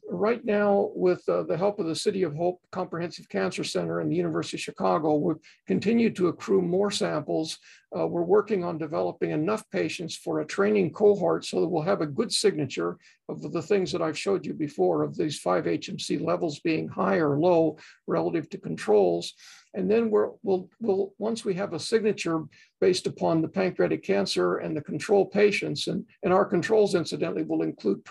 right 0.10 0.44
now, 0.46 0.92
with 0.96 1.22
uh, 1.28 1.44
the 1.44 1.58
help 1.58 1.80
of 1.80 1.86
the 1.86 1.96
City 1.96 2.24
of 2.24 2.36
Hope 2.36 2.62
Comprehensive 2.72 3.28
Cancer 3.30 3.64
Center 3.64 4.00
and 4.00 4.12
the 4.12 4.16
University 4.16 4.58
of 4.58 4.62
Chicago, 4.62 5.16
we've 5.16 5.38
continued 5.68 6.16
to 6.16 6.28
accrue 6.28 6.62
more 6.62 6.92
samples. 6.92 7.58
Uh, 7.98 8.08
we're 8.08 8.24
working 8.24 8.64
on 8.64 8.78
developing 8.78 9.32
enough 9.32 9.64
patients 9.72 10.16
for 10.16 10.40
a 10.40 10.46
training 10.46 10.92
cohort 10.92 11.46
so 11.46 11.62
that 11.62 11.68
we'll 11.68 11.84
have 11.84 12.02
a 12.02 12.08
good 12.08 12.32
signature 12.32 12.98
of 13.30 13.52
the 13.52 13.62
things 13.62 13.92
that 13.92 14.02
I've 14.02 14.18
showed 14.18 14.46
you 14.46 14.54
before 14.54 15.04
of 15.04 15.16
these 15.16 15.40
five 15.40 15.66
HMC 15.66 16.24
levels 16.24 16.60
being 16.60 16.88
high 16.88 17.18
or 17.18 17.38
low 17.38 17.78
relative 18.08 18.50
to 18.50 18.58
controls. 18.58 19.34
And 19.74 19.92
then 19.92 20.10
we're, 20.10 20.30
we'll, 20.44 20.70
we'll, 20.80 21.14
once 21.20 21.44
we 21.44 21.54
have 21.56 21.74
a 21.74 21.80
signature 21.80 22.44
based 22.80 23.06
upon 23.06 23.42
the 23.42 23.48
pancreatic 23.48 24.04
cancer 24.04 24.58
and 24.58 24.76
the 24.76 24.82
control 24.82 25.26
patients, 25.26 25.88
and, 25.88 26.06
and 26.24 26.34
our 26.34 26.46
controls 26.46 26.96
incidentally 26.96 27.44
will 27.44 27.62
include 27.64 28.04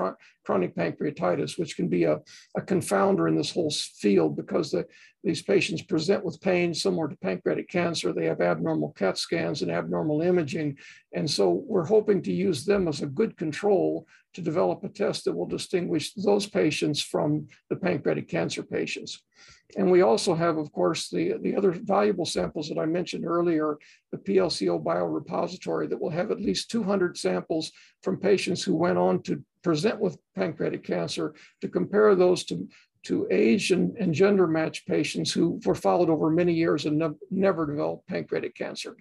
chronic 0.44 0.76
pancreatitis, 0.76 1.58
which 1.58 1.76
can 1.76 1.88
be 1.88 2.04
a, 2.04 2.20
a 2.56 2.60
confounder 2.60 3.28
in 3.28 3.36
this 3.36 3.50
whole 3.50 3.70
field 3.70 4.36
because 4.36 4.70
the, 4.70 4.86
these 5.26 5.42
patients 5.42 5.82
present 5.82 6.24
with 6.24 6.40
pain 6.40 6.72
similar 6.72 7.08
to 7.08 7.16
pancreatic 7.16 7.68
cancer. 7.68 8.12
They 8.12 8.26
have 8.26 8.40
abnormal 8.40 8.92
CAT 8.92 9.18
scans 9.18 9.60
and 9.60 9.72
abnormal 9.72 10.22
imaging. 10.22 10.78
And 11.12 11.28
so 11.28 11.64
we're 11.66 11.84
hoping 11.84 12.22
to 12.22 12.32
use 12.32 12.64
them 12.64 12.86
as 12.86 13.02
a 13.02 13.06
good 13.06 13.36
control 13.36 14.06
to 14.34 14.40
develop 14.40 14.84
a 14.84 14.88
test 14.88 15.24
that 15.24 15.36
will 15.36 15.46
distinguish 15.46 16.14
those 16.14 16.46
patients 16.46 17.02
from 17.02 17.48
the 17.70 17.74
pancreatic 17.74 18.28
cancer 18.28 18.62
patients. 18.62 19.20
And 19.76 19.90
we 19.90 20.02
also 20.02 20.32
have, 20.32 20.58
of 20.58 20.70
course, 20.70 21.08
the, 21.08 21.34
the 21.42 21.56
other 21.56 21.72
valuable 21.72 22.24
samples 22.24 22.68
that 22.68 22.78
I 22.78 22.86
mentioned 22.86 23.26
earlier, 23.26 23.78
the 24.12 24.18
PLCO 24.18 24.80
biorepository 24.84 25.90
that 25.90 26.00
will 26.00 26.10
have 26.10 26.30
at 26.30 26.40
least 26.40 26.70
200 26.70 27.18
samples 27.18 27.72
from 28.00 28.18
patients 28.18 28.62
who 28.62 28.76
went 28.76 28.96
on 28.96 29.22
to 29.22 29.42
present 29.64 29.98
with 29.98 30.16
pancreatic 30.36 30.84
cancer 30.84 31.34
to 31.60 31.68
compare 31.68 32.14
those 32.14 32.44
to, 32.44 32.68
to 33.06 33.26
age 33.30 33.70
and, 33.70 33.96
and 33.98 34.12
gender 34.12 34.46
matched 34.46 34.86
patients 34.86 35.32
who 35.32 35.60
were 35.64 35.74
followed 35.74 36.10
over 36.10 36.30
many 36.30 36.52
years 36.52 36.86
and 36.86 36.98
ne 36.98 37.10
never 37.30 37.66
developed 37.66 38.06
pancreatic 38.08 38.54
cancer. 38.54 38.96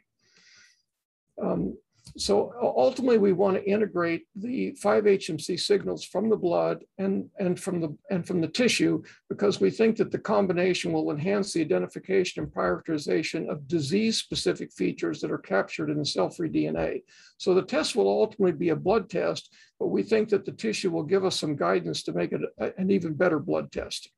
Um, 1.41 1.77
so 2.17 2.53
ultimately, 2.61 3.17
we 3.17 3.33
want 3.33 3.57
to 3.57 3.69
integrate 3.69 4.25
the 4.35 4.71
5-HMC 4.81 5.59
signals 5.59 6.05
from 6.05 6.29
the 6.29 6.37
blood 6.37 6.85
and, 6.97 7.29
and, 7.39 7.59
from 7.59 7.81
the, 7.81 7.97
and 8.09 8.25
from 8.25 8.39
the 8.39 8.47
tissue 8.47 9.03
because 9.27 9.59
we 9.59 9.69
think 9.69 9.97
that 9.97 10.11
the 10.11 10.19
combination 10.19 10.93
will 10.93 11.11
enhance 11.11 11.51
the 11.51 11.59
identification 11.59 12.41
and 12.41 12.53
prioritization 12.53 13.49
of 13.49 13.67
disease-specific 13.67 14.71
features 14.71 15.19
that 15.19 15.31
are 15.31 15.37
captured 15.37 15.89
in 15.89 15.97
the 15.97 16.05
cell-free 16.05 16.49
DNA. 16.49 17.01
So 17.37 17.53
the 17.53 17.61
test 17.61 17.97
will 17.97 18.07
ultimately 18.07 18.53
be 18.53 18.69
a 18.69 18.77
blood 18.77 19.09
test, 19.09 19.53
but 19.77 19.87
we 19.87 20.01
think 20.01 20.29
that 20.29 20.45
the 20.45 20.53
tissue 20.53 20.91
will 20.91 21.03
give 21.03 21.25
us 21.25 21.37
some 21.37 21.57
guidance 21.57 22.01
to 22.03 22.13
make 22.13 22.31
it 22.31 22.41
an 22.77 22.91
even 22.91 23.13
better 23.13 23.39
blood 23.39 23.73
test. 23.73 24.09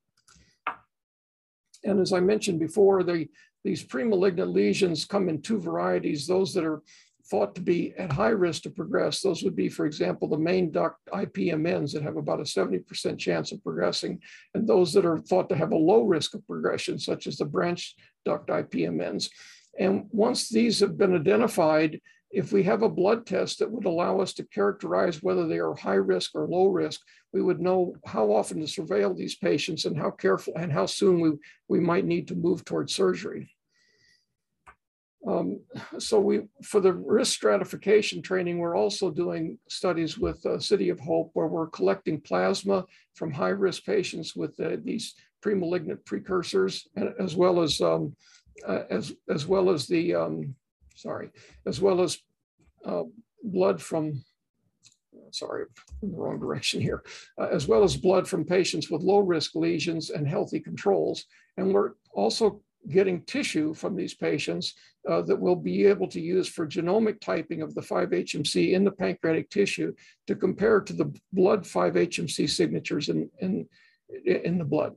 And 1.84 2.00
as 2.00 2.14
I 2.14 2.20
mentioned 2.20 2.60
before, 2.60 3.04
the, 3.04 3.28
these 3.64 3.84
premalignant 3.84 4.54
lesions 4.54 5.06
come 5.06 5.30
in 5.30 5.42
two 5.42 5.60
varieties, 5.60 6.28
those 6.28 6.54
that 6.54 6.64
are 6.64 6.84
thought 7.30 7.56
to 7.56 7.62
be 7.62 7.94
at 7.98 8.12
high 8.12 8.30
risk 8.30 8.64
to 8.64 8.70
progress. 8.70 9.22
Those 9.22 9.44
would 9.44 9.56
be, 9.56 9.70
for 9.70 9.86
example, 9.86 10.28
the 10.28 10.38
main 10.38 10.72
duct 10.72 10.98
IPMNs 11.14 11.94
that 11.94 12.04
have 12.04 12.18
about 12.18 12.40
a 12.40 12.44
70% 12.44 13.18
chance 13.18 13.52
of 13.52 13.64
progressing, 13.64 14.22
and 14.54 14.68
those 14.68 14.94
that 14.94 15.06
are 15.06 15.18
thought 15.18 15.50
to 15.50 15.56
have 15.56 15.72
a 15.72 15.76
low 15.76 16.04
risk 16.04 16.34
of 16.34 16.46
progression, 16.48 17.00
such 17.00 17.28
as 17.28 17.38
the 17.38 17.46
branch 17.46 17.96
duct 18.26 18.50
IPMNs. 18.50 19.30
And 19.80 20.06
once 20.12 20.50
these 20.50 20.80
have 20.80 20.98
been 20.98 21.16
identified, 21.16 22.02
if 22.32 22.52
we 22.52 22.64
have 22.64 22.82
a 22.82 22.90
blood 22.90 23.26
test 23.26 23.60
that 23.60 23.72
would 23.72 23.86
allow 23.86 24.20
us 24.20 24.34
to 24.34 24.48
characterize 24.48 25.24
whether 25.24 25.48
they 25.48 25.60
are 25.60 25.76
high 25.76 25.94
risk 25.94 26.32
or 26.36 26.48
low 26.48 26.68
risk, 26.68 27.02
we 27.32 27.42
would 27.42 27.62
know 27.62 27.96
how 28.06 28.32
often 28.32 28.60
to 28.60 28.66
surveil 28.66 29.16
these 29.16 29.36
patients 29.36 29.86
and 29.86 29.98
how 29.98 30.12
careful 30.12 30.54
and 30.58 30.72
how 30.72 30.86
soon 30.86 31.20
we, 31.20 31.32
we 31.68 31.80
might 31.80 32.06
need 32.06 32.28
to 32.28 32.36
move 32.36 32.66
towards 32.66 32.96
surgery. 32.96 33.50
Um, 35.28 35.60
so 36.00 36.20
we, 36.20 36.42
for 36.64 36.80
the 36.80 36.94
risk 36.94 37.34
stratification 37.34 38.22
training, 38.22 38.60
we're 38.60 38.78
also 38.78 39.12
doing 39.12 39.58
studies 39.68 40.18
with 40.18 40.44
uh, 40.46 40.58
City 40.58 40.90
of 40.90 41.00
Hope 41.00 41.32
where 41.34 41.48
we're 41.48 41.68
collecting 41.68 42.22
plasma 42.22 42.86
from 43.14 43.32
high 43.32 43.50
risk 43.50 43.84
patients 43.84 44.36
with 44.36 44.58
uh, 44.60 44.78
these 44.84 45.16
premalignant 45.44 46.06
precursors, 46.06 46.88
as 47.20 47.36
well 47.36 47.62
as 47.62 47.82
um, 47.82 48.16
uh, 48.66 48.84
as 48.90 49.14
as 49.30 49.46
well 49.46 49.70
as 49.70 49.86
the 49.86 50.16
um, 50.16 50.56
sorry, 50.96 51.30
as 51.66 51.82
well 51.82 52.02
as 52.02 52.18
uh, 52.86 53.04
blood 53.44 53.82
from 53.82 54.24
sorry, 55.32 55.66
in 56.02 56.12
the 56.12 56.18
wrong 56.18 56.40
direction 56.40 56.80
here, 56.82 57.04
uh, 57.40 57.48
as 57.52 57.68
well 57.68 57.84
as 57.84 57.98
blood 57.98 58.28
from 58.28 58.46
patients 58.46 58.90
with 58.90 59.02
low 59.02 59.20
risk 59.20 59.56
lesions 59.56 60.10
and 60.10 60.28
healthy 60.28 60.60
controls. 60.60 61.26
And 61.58 61.74
we're 61.74 61.92
also 62.14 62.62
getting 62.90 63.22
tissue 63.24 63.74
from 63.74 63.96
these 63.96 64.14
patients 64.14 64.74
uh, 65.10 65.22
that 65.22 65.40
we'll 65.40 65.56
be 65.56 65.86
able 65.86 66.08
to 66.08 66.22
use 66.22 66.48
for 66.48 66.68
genomic 66.68 67.20
typing 67.20 67.62
of 67.62 67.74
the 67.76 67.82
5-HMC 67.82 68.74
in 68.74 68.84
the 68.84 68.92
pancreatic 68.92 69.50
tissue 69.50 69.94
to 70.28 70.36
compare 70.36 70.82
to 70.82 70.94
the 70.94 71.14
blood 71.34 71.64
5-HMC 71.64 72.50
signatures 72.50 73.10
in, 73.10 73.30
in, 73.40 73.68
in 74.26 74.58
the 74.58 74.66
blood. 74.66 74.96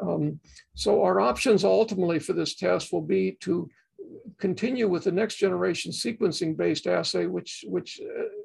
Um, 0.00 0.40
so 0.74 1.02
our 1.02 1.20
options 1.20 1.64
ultimately 1.64 2.18
for 2.18 2.34
this 2.34 2.54
test 2.54 2.92
will 2.92 3.02
be 3.02 3.36
to 3.40 3.68
continue 4.38 4.88
with 4.88 5.04
the 5.04 5.12
next 5.12 5.36
generation 5.36 5.92
sequencing 5.92 6.56
based 6.56 6.86
assay, 6.86 7.26
which, 7.26 7.64
which 7.68 8.00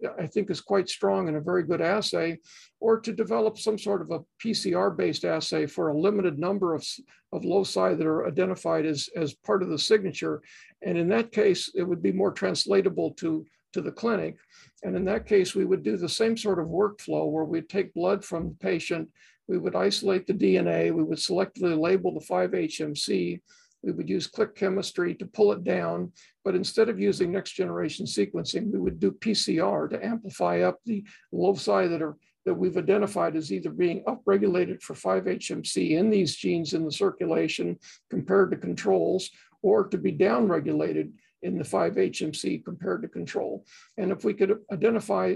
uh, 0.05 0.09
I 0.19 0.27
think 0.27 0.49
is 0.49 0.61
quite 0.61 0.89
strong 0.89 1.27
and 1.27 1.37
a 1.37 1.41
very 1.41 1.63
good 1.63 1.81
assay, 1.81 2.39
or 2.79 2.99
to 2.99 3.11
develop 3.11 3.57
some 3.57 3.77
sort 3.77 4.01
of 4.01 4.11
a 4.11 4.19
PCR 4.43 4.95
based 4.95 5.25
assay 5.25 5.65
for 5.65 5.89
a 5.89 5.97
limited 5.97 6.39
number 6.39 6.73
of, 6.73 6.85
of 7.33 7.43
loci 7.43 7.93
that 7.93 8.07
are 8.07 8.27
identified 8.27 8.85
as, 8.85 9.09
as 9.15 9.33
part 9.33 9.63
of 9.63 9.69
the 9.69 9.77
signature. 9.77 10.41
And 10.81 10.97
in 10.97 11.09
that 11.09 11.31
case, 11.31 11.69
it 11.75 11.83
would 11.83 12.01
be 12.01 12.11
more 12.11 12.31
translatable 12.31 13.11
to, 13.15 13.45
to 13.73 13.81
the 13.81 13.91
clinic. 13.91 14.37
And 14.83 14.95
in 14.95 15.05
that 15.05 15.25
case, 15.25 15.53
we 15.53 15.65
would 15.65 15.83
do 15.83 15.97
the 15.97 16.09
same 16.09 16.37
sort 16.37 16.59
of 16.59 16.67
workflow 16.67 17.29
where 17.29 17.45
we'd 17.45 17.69
take 17.69 17.93
blood 17.93 18.23
from 18.23 18.49
the 18.49 18.55
patient, 18.55 19.09
we 19.47 19.57
would 19.57 19.75
isolate 19.75 20.27
the 20.27 20.33
DNA, 20.33 20.93
we 20.93 21.03
would 21.03 21.17
selectively 21.17 21.77
label 21.77 22.13
the 22.13 22.25
5-HMC, 22.25 23.41
we 23.84 23.91
would 23.91 24.09
use 24.09 24.27
click 24.27 24.55
chemistry 24.55 25.15
to 25.15 25.25
pull 25.25 25.51
it 25.51 25.63
down, 25.63 26.11
but 26.45 26.55
instead 26.55 26.89
of 26.89 26.99
using 26.99 27.32
next 27.32 27.53
generation 27.53 28.05
sequencing, 28.05 28.71
we 28.71 28.79
would 28.79 28.99
do 28.99 29.11
PCR 29.11 29.89
to 29.89 30.05
amplify 30.05 30.61
up 30.61 30.79
the 30.86 31.03
loci 31.32 31.88
that 31.88 32.01
are 32.01 32.17
that 32.45 32.53
we've 32.55 32.77
identified 32.77 33.36
as 33.36 33.53
either 33.53 33.69
being 33.69 34.03
upregulated 34.05 34.82
for 34.82 34.95
5-HMC 34.95 35.91
in 35.91 36.09
these 36.09 36.36
genes 36.36 36.73
in 36.73 36.84
the 36.84 36.91
circulation 36.91 37.77
compared 38.09 38.49
to 38.49 38.57
controls, 38.57 39.29
or 39.61 39.88
to 39.88 39.97
be 39.97 40.11
downregulated 40.11 41.11
in 41.43 41.57
the 41.57 41.63
5-HMC 41.63 42.65
compared 42.65 43.03
to 43.03 43.07
control. 43.07 43.63
And 43.97 44.11
if 44.11 44.23
we 44.23 44.34
could 44.34 44.57
identify 44.71 45.36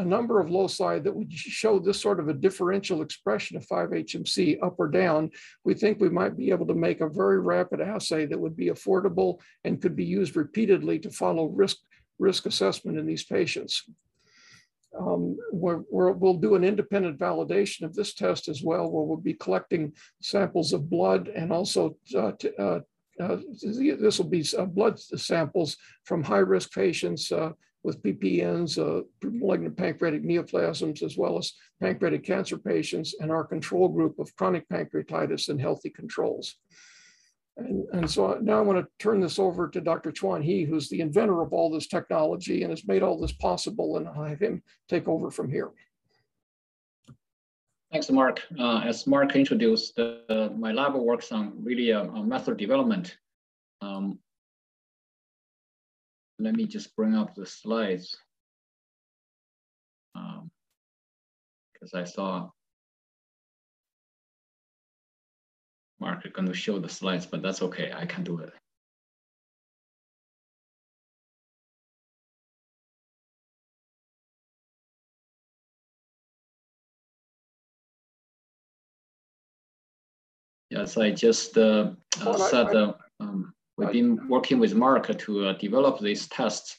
a 0.00 0.04
number 0.04 0.40
of 0.40 0.50
loci 0.50 0.98
that 0.98 1.14
would 1.14 1.32
show 1.32 1.78
this 1.78 2.00
sort 2.00 2.20
of 2.20 2.28
a 2.28 2.34
differential 2.34 3.02
expression 3.02 3.56
of 3.56 3.66
5-HMC 3.66 4.62
up 4.62 4.76
or 4.78 4.88
down, 4.88 5.30
we 5.64 5.74
think 5.74 6.00
we 6.00 6.08
might 6.08 6.36
be 6.36 6.50
able 6.50 6.66
to 6.66 6.74
make 6.74 7.00
a 7.00 7.08
very 7.08 7.40
rapid 7.40 7.80
assay 7.80 8.26
that 8.26 8.38
would 8.38 8.56
be 8.56 8.66
affordable 8.66 9.40
and 9.64 9.80
could 9.80 9.96
be 9.96 10.04
used 10.04 10.36
repeatedly 10.36 10.98
to 10.98 11.10
follow 11.10 11.46
risk, 11.46 11.76
risk 12.18 12.46
assessment 12.46 12.98
in 12.98 13.06
these 13.06 13.24
patients. 13.24 13.84
Um, 14.98 15.36
we 15.52 15.74
will 15.94 16.34
do 16.34 16.56
an 16.56 16.64
independent 16.64 17.18
validation 17.18 17.82
of 17.82 17.94
this 17.94 18.12
test 18.14 18.48
as 18.48 18.62
well, 18.62 18.90
where 18.90 19.04
we'll 19.04 19.16
be 19.16 19.34
collecting 19.34 19.92
samples 20.20 20.72
of 20.72 20.90
blood 20.90 21.28
and 21.28 21.52
also 21.52 21.96
uh, 22.14 22.32
uh, 22.58 22.80
uh, 23.20 23.36
this 23.60 24.18
will 24.18 24.28
be 24.28 24.44
uh, 24.56 24.64
blood 24.64 24.98
samples 24.98 25.76
from 26.04 26.22
high 26.22 26.38
risk 26.38 26.72
patients 26.72 27.30
uh, 27.30 27.50
with 27.82 28.02
PPNs, 28.02 28.78
uh, 28.78 29.02
malignant 29.22 29.76
pancreatic 29.76 30.22
neoplasms, 30.22 31.02
as 31.02 31.16
well 31.16 31.38
as 31.38 31.52
pancreatic 31.80 32.24
cancer 32.24 32.58
patients, 32.58 33.14
and 33.20 33.30
our 33.30 33.44
control 33.44 33.88
group 33.88 34.18
of 34.18 34.34
chronic 34.36 34.68
pancreatitis 34.68 35.48
and 35.48 35.60
healthy 35.60 35.90
controls. 35.90 36.56
And, 37.56 37.86
and 37.92 38.10
so 38.10 38.38
now 38.40 38.58
I 38.58 38.62
want 38.62 38.78
to 38.78 38.88
turn 38.98 39.20
this 39.20 39.38
over 39.38 39.68
to 39.68 39.80
Dr. 39.80 40.12
Chuan 40.12 40.42
He, 40.42 40.64
who's 40.64 40.88
the 40.88 41.00
inventor 41.00 41.42
of 41.42 41.52
all 41.52 41.70
this 41.70 41.86
technology 41.86 42.62
and 42.62 42.70
has 42.70 42.86
made 42.86 43.02
all 43.02 43.18
this 43.18 43.32
possible, 43.32 43.96
and 43.96 44.08
I'll 44.08 44.24
have 44.24 44.40
him 44.40 44.62
take 44.88 45.08
over 45.08 45.30
from 45.30 45.50
here. 45.50 45.70
Thanks, 47.90 48.08
Mark. 48.10 48.42
Uh, 48.56 48.82
as 48.84 49.06
Mark 49.06 49.34
introduced, 49.34 49.98
uh, 49.98 50.48
my 50.56 50.70
lab 50.70 50.94
works 50.94 51.32
on 51.32 51.52
really 51.64 51.90
a, 51.90 52.02
a 52.02 52.22
method 52.22 52.56
development 52.56 53.16
um, 53.80 54.18
let 56.40 56.54
me 56.54 56.66
just 56.66 56.96
bring 56.96 57.14
up 57.14 57.34
the 57.34 57.44
slides. 57.44 58.16
Because 60.14 61.94
um, 61.94 62.00
I 62.00 62.04
saw 62.04 62.48
Mark 66.00 66.24
going 66.32 66.48
to 66.48 66.54
show 66.54 66.78
the 66.78 66.88
slides, 66.88 67.26
but 67.26 67.42
that's 67.42 67.60
okay, 67.62 67.92
I 67.94 68.06
can 68.06 68.24
do 68.24 68.38
it. 68.38 68.52
Yes, 80.70 80.96
I 80.96 81.10
just 81.10 81.58
uh, 81.58 81.90
uh, 82.20 82.36
said 82.38 82.68
the 82.68 82.94
um, 83.18 83.52
We've 83.80 83.92
been 83.92 84.28
working 84.28 84.58
with 84.58 84.74
Mark 84.74 85.16
to 85.16 85.46
uh, 85.46 85.52
develop 85.54 86.00
these 86.00 86.28
tests. 86.28 86.76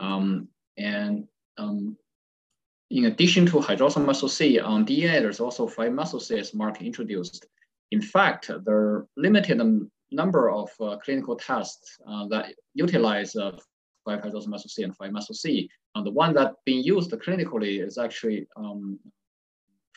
Um, 0.00 0.48
and 0.76 1.28
um, 1.56 1.96
in 2.90 3.04
addition 3.04 3.46
to 3.46 3.58
hydroxyl 3.58 4.04
methyl 4.04 4.28
C 4.28 4.58
on 4.58 4.84
DNA, 4.84 5.20
there's 5.20 5.38
also 5.38 5.68
5-methyl 5.68 6.18
C 6.18 6.38
as 6.40 6.52
Mark 6.52 6.82
introduced. 6.82 7.46
In 7.92 8.02
fact, 8.02 8.50
there 8.64 8.76
are 8.76 9.06
limited 9.16 9.62
number 10.10 10.50
of 10.50 10.68
uh, 10.80 10.96
clinical 10.96 11.36
tests 11.36 11.98
uh, 12.08 12.26
that 12.28 12.54
utilize 12.74 13.34
5-hydroxyl 13.34 14.48
methyl 14.48 14.68
C 14.68 14.82
and 14.82 14.98
5-methyl 14.98 15.36
C. 15.36 15.70
And 15.94 16.04
the 16.04 16.10
one 16.10 16.34
that 16.34 16.54
being 16.66 16.82
used 16.82 17.12
clinically 17.12 17.86
is 17.86 17.98
actually 17.98 18.48
um, 18.56 18.98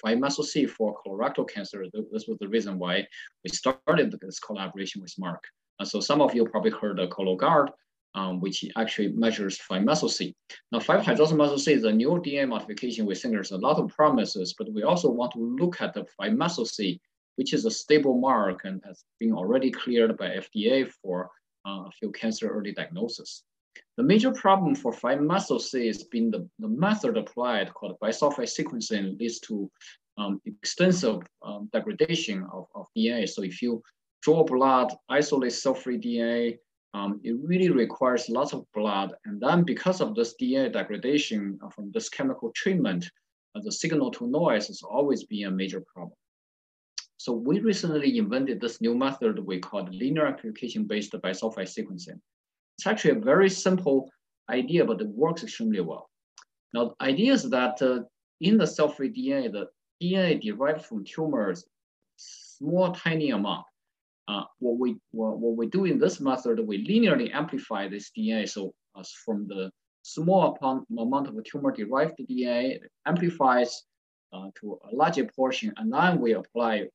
5-methyl 0.06 0.44
C 0.44 0.68
for 0.68 0.96
colorectal 1.04 1.50
cancer. 1.50 1.86
This 2.12 2.28
was 2.28 2.38
the 2.40 2.48
reason 2.48 2.78
why 2.78 3.08
we 3.44 3.50
started 3.50 4.16
this 4.22 4.40
collaboration 4.40 5.02
with 5.02 5.16
Mark. 5.18 5.44
And 5.80 5.88
so 5.88 6.00
some 6.00 6.22
of 6.22 6.34
you 6.34 6.46
probably 6.46 6.72
heard 6.72 7.00
of 7.00 7.10
Cologuard, 7.10 7.70
um, 8.16 8.40
which 8.40 8.64
actually 8.78 9.10
measures 9.10 9.60
5-methyl 9.70 10.10
C. 10.10 10.34
Now 10.72 10.80
5-hydroxymethyl 10.80 11.60
C 11.60 11.74
is 11.74 11.84
a 11.84 11.92
new 11.92 12.12
DNA 12.26 12.48
modification. 12.48 13.06
We 13.06 13.16
think 13.16 13.34
there's 13.34 13.52
a 13.52 13.58
lot 13.58 13.78
of 13.78 13.90
promises, 13.90 14.56
but 14.58 14.72
we 14.72 14.84
also 14.84 15.10
want 15.10 15.34
to 15.34 15.40
look 15.40 15.82
at 15.82 15.94
the 15.94 16.06
5-methyl 16.20 16.66
C, 16.66 17.00
which 17.36 17.54
is 17.54 17.66
a 17.66 17.72
stable 17.72 18.18
mark 18.18 18.62
and 18.64 18.82
has 18.86 19.04
been 19.20 19.34
already 19.34 19.70
cleared 19.70 20.18
by 20.18 20.28
FDA 20.30 20.90
for 21.02 21.30
uh, 21.68 21.84
a 21.88 21.92
few 22.00 22.12
cancer 22.12 22.48
early 22.48 22.72
diagnosis. 22.72 23.44
The 23.98 24.04
major 24.04 24.32
problem 24.32 24.76
for 24.76 24.94
5-methyl 24.94 25.60
C 25.60 25.88
has 25.88 26.04
been 26.04 26.32
the, 26.32 26.48
the 26.60 26.70
method 26.70 27.18
applied 27.18 27.74
called 27.74 27.98
bisulfite 28.02 28.54
sequencing 28.58 29.20
leads 29.20 29.40
to 29.42 29.70
um, 30.18 30.42
extensive 30.46 31.22
um, 31.44 31.70
degradation 31.74 32.48
of, 32.52 32.68
of 32.76 32.88
DNA. 32.98 33.28
So 33.28 33.44
if 33.44 33.62
you 33.62 33.84
draw 34.26 34.44
blood, 34.44 34.92
isolate 35.08 35.54
cell-free 35.54 36.00
DNA, 36.00 36.58
um, 36.96 37.22
it 37.24 37.36
really 37.44 37.70
requires 37.70 38.28
lots 38.28 38.54
of 38.54 38.66
blood. 38.74 39.14
And 39.26 39.40
then 39.40 39.64
because 39.64 40.02
of 40.02 40.16
this 40.16 40.34
DNA 40.42 40.74
degradation 40.74 41.60
uh, 41.64 41.70
from 41.70 41.92
this 41.92 42.10
chemical 42.10 42.52
treatment, 42.56 43.06
uh, 43.54 43.62
the 43.64 43.72
signal 43.72 44.10
to 44.12 44.26
noise 44.26 44.66
has 44.68 44.82
always 44.82 45.26
been 45.26 45.46
a 45.46 45.52
major 45.52 45.84
problem. 45.94 46.18
So 47.18 47.34
we 47.34 47.60
recently 47.60 48.18
invented 48.18 48.60
this 48.60 48.82
new 48.82 48.96
method 48.96 49.38
we 49.46 49.60
call 49.60 49.88
linear 49.92 50.26
amplification-based 50.26 51.14
bisulfite 51.14 51.74
sequencing. 51.78 52.20
It's 52.78 52.88
actually 52.88 53.20
a 53.20 53.26
very 53.32 53.50
simple 53.50 54.10
idea, 54.50 54.86
but 54.86 55.02
it 55.02 55.08
works 55.08 55.44
extremely 55.44 55.82
well. 55.82 56.10
Now, 56.74 56.96
the 57.00 57.06
idea 57.06 57.32
is 57.34 57.48
that 57.52 57.80
uh, 57.82 58.00
in 58.42 58.58
the 58.58 58.66
cell-free 58.66 59.12
DNA, 59.12 59.52
the 59.52 59.68
DNA 60.02 60.42
derived 60.42 60.84
from 60.84 61.06
tumors, 61.06 61.66
small, 62.18 62.92
tiny 62.92 63.30
amount, 63.30 63.66
uh, 64.28 64.44
what 64.60 64.78
we 64.80 64.98
what, 65.12 65.38
what, 65.38 65.56
we 65.56 65.68
do 65.68 65.86
in 65.86 66.00
this 66.00 66.20
method, 66.20 66.60
we 66.60 66.86
linearly 66.86 67.34
amplify 67.34 67.88
this 67.88 68.12
DNA. 68.18 68.50
So 68.50 68.74
uh, 68.96 69.04
from 69.24 69.48
the 69.48 69.72
small 70.02 70.58
amount 70.62 71.28
of 71.28 71.44
tumor-derived 71.44 72.20
DNA, 72.30 72.80
amplifies 73.06 73.84
uh, 74.34 74.48
to 74.60 74.80
a 74.92 74.96
larger 74.96 75.30
portion, 75.36 75.74
and 75.78 75.92
then 75.92 76.20
we 76.20 76.34
apply 76.34 76.88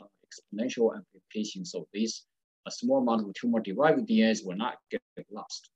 uh, 0.00 0.04
exponential 0.26 0.94
amplification. 0.96 1.64
So 1.64 1.86
this 1.92 2.24
a 2.66 2.70
small 2.70 2.98
amount 2.98 3.28
of 3.28 3.34
tumor-derived 3.34 4.08
DNAs 4.08 4.44
will 4.44 4.56
not 4.56 4.76
get 4.90 5.02
lost. 5.30 5.68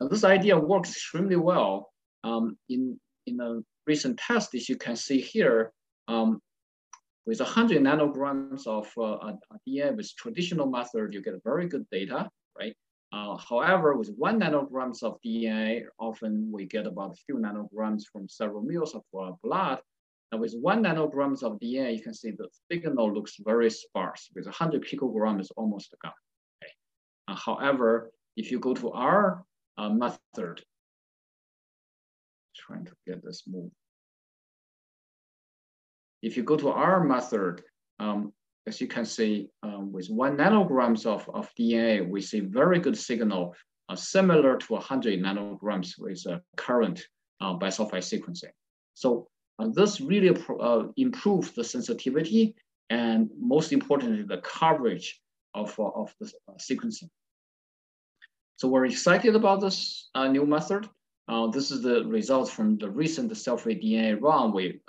Now, 0.00 0.08
this 0.08 0.24
idea 0.24 0.58
works 0.58 0.90
extremely 0.90 1.36
well. 1.36 1.90
Um, 2.24 2.56
in 2.68 2.98
in 3.26 3.40
a 3.40 3.60
recent 3.86 4.18
test, 4.18 4.54
as 4.54 4.68
you 4.68 4.76
can 4.76 4.96
see 4.96 5.20
here, 5.20 5.72
um, 6.08 6.40
with 7.26 7.40
100 7.40 7.80
nanograms 7.82 8.66
of 8.66 8.86
uh, 8.98 9.32
DNA 9.66 9.96
with 9.96 10.14
traditional 10.16 10.66
method, 10.66 11.14
you 11.14 11.22
get 11.22 11.34
very 11.44 11.68
good 11.68 11.86
data, 11.90 12.28
right? 12.58 12.74
Uh, 13.12 13.36
however, 13.36 13.94
with 13.96 14.10
one 14.16 14.40
nanograms 14.40 15.02
of 15.02 15.18
DNA, 15.24 15.84
often 15.98 16.50
we 16.50 16.64
get 16.64 16.86
about 16.86 17.12
a 17.12 17.16
few 17.26 17.36
nanograms 17.36 18.04
from 18.10 18.28
several 18.28 18.62
mils 18.62 18.94
of 18.94 19.02
uh, 19.18 19.32
blood. 19.42 19.78
And 20.32 20.40
with 20.40 20.54
one 20.54 20.82
nanograms 20.82 21.42
of 21.42 21.60
DNA, 21.60 21.94
you 21.96 22.02
can 22.02 22.14
see 22.14 22.30
the 22.30 22.48
signal 22.70 23.12
looks 23.12 23.36
very 23.38 23.70
sparse. 23.70 24.30
With 24.34 24.46
100 24.46 24.82
picograms, 24.82 25.42
is 25.42 25.50
almost 25.56 25.94
gone. 26.02 26.12
Okay. 26.64 26.72
Uh, 27.28 27.36
however, 27.36 28.10
if 28.36 28.50
you 28.50 28.58
go 28.58 28.72
to 28.74 28.92
our 28.92 29.44
uh, 29.76 29.90
method, 29.90 30.62
trying 32.56 32.86
to 32.86 32.92
get 33.06 33.22
this 33.22 33.42
move. 33.46 33.70
If 36.22 36.36
you 36.36 36.44
go 36.44 36.56
to 36.56 36.70
our 36.70 37.02
method, 37.02 37.62
um, 37.98 38.32
as 38.66 38.80
you 38.80 38.86
can 38.86 39.04
see, 39.04 39.48
um, 39.62 39.92
with 39.92 40.08
one 40.08 40.36
nanograms 40.36 41.04
of, 41.04 41.28
of 41.34 41.50
DNA, 41.58 42.08
we 42.08 42.20
see 42.20 42.40
very 42.40 42.78
good 42.78 42.96
signal 42.96 43.54
uh, 43.88 43.96
similar 43.96 44.56
to 44.56 44.72
100 44.74 45.20
nanograms 45.20 45.98
with 45.98 46.24
uh, 46.28 46.38
current 46.56 47.04
uh, 47.40 47.54
bisulfite 47.58 48.06
sequencing. 48.12 48.52
So 48.94 49.28
uh, 49.58 49.68
this 49.74 50.00
really 50.00 50.36
uh, 50.60 50.84
improves 50.96 51.50
the 51.52 51.64
sensitivity 51.64 52.54
and 52.90 53.28
most 53.38 53.72
importantly, 53.72 54.22
the 54.22 54.42
coverage 54.42 55.20
of, 55.54 55.78
uh, 55.78 55.88
of 55.88 56.14
the 56.20 56.30
sequencing. 56.58 57.08
So 58.56 58.68
we're 58.68 58.86
excited 58.86 59.34
about 59.34 59.60
this 59.60 60.08
new 60.14 60.46
method. 60.46 60.88
this 61.52 61.72
is 61.72 61.82
the 61.82 62.04
results 62.04 62.50
from 62.50 62.78
the 62.78 62.88
recent 62.88 63.36
cell-free 63.36 63.80
DNA 63.80 64.20
run 64.20 64.52
we 64.52 64.80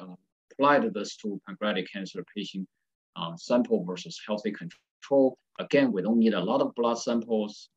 applied 0.54 0.93
this 0.93 1.16
to 1.18 1.39
pancreatic 1.47 1.91
cancer 1.91 2.24
patient 2.36 2.68
um, 3.16 3.38
sample 3.38 3.84
versus 3.84 4.20
healthy 4.26 4.51
control. 4.51 5.38
Again, 5.60 5.91
we 5.91 6.01
don't 6.01 6.20
need 6.20 6.34
a 6.34 6.43
lot 6.43 6.62
of 6.62 6.74
blood 6.76 6.97
samples. 6.97 7.70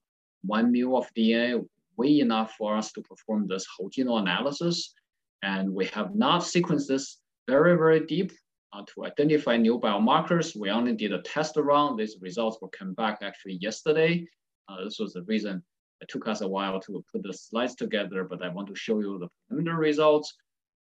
One 0.43 0.73
mil 0.73 0.97
of 0.97 1.07
DNA, 1.17 1.65
way 1.97 2.21
enough 2.21 2.55
for 2.57 2.77
us 2.77 2.93
to 2.93 3.03
perform 3.03 3.47
this 3.47 3.67
whole 3.67 3.91
genome 3.91 4.21
analysis. 4.21 4.95
And 5.43 5.73
we 5.73 5.87
have 5.87 6.15
not 6.15 6.43
sequenced 6.43 6.89
this 6.89 7.19
very, 7.49 7.77
very 7.77 8.07
deep 8.07 8.33
uh, 8.73 8.83
to 8.95 9.07
identify 9.07 9.57
new 9.57 9.79
biomarkers. 9.79 10.57
We 10.57 10.71
only 10.71 10.95
did 10.95 11.13
a 11.13 11.23
test 11.23 11.57
run. 11.57 11.97
These 11.97 12.17
results 12.21 12.59
will 12.61 12.69
come 12.69 12.95
back 12.95 13.19
actually 13.23 13.59
yesterday. 13.61 14.27
Uh, 14.69 14.85
this 14.85 14.99
was 14.99 15.13
the 15.13 15.23
reason 15.23 15.63
it 16.01 16.09
took 16.09 16.29
us 16.29 16.41
a 16.41 16.49
while 16.49 16.81
to 16.81 17.05
put 17.11 17.23
the 17.23 17.33
slides 17.33 17.75
together, 17.75 18.25
but 18.25 18.43
I 18.43 18.49
want 18.49 18.69
to 18.69 18.75
show 18.75 19.01
you 19.01 19.19
the 19.19 19.29
preliminary 19.49 19.89
results. 19.89 20.35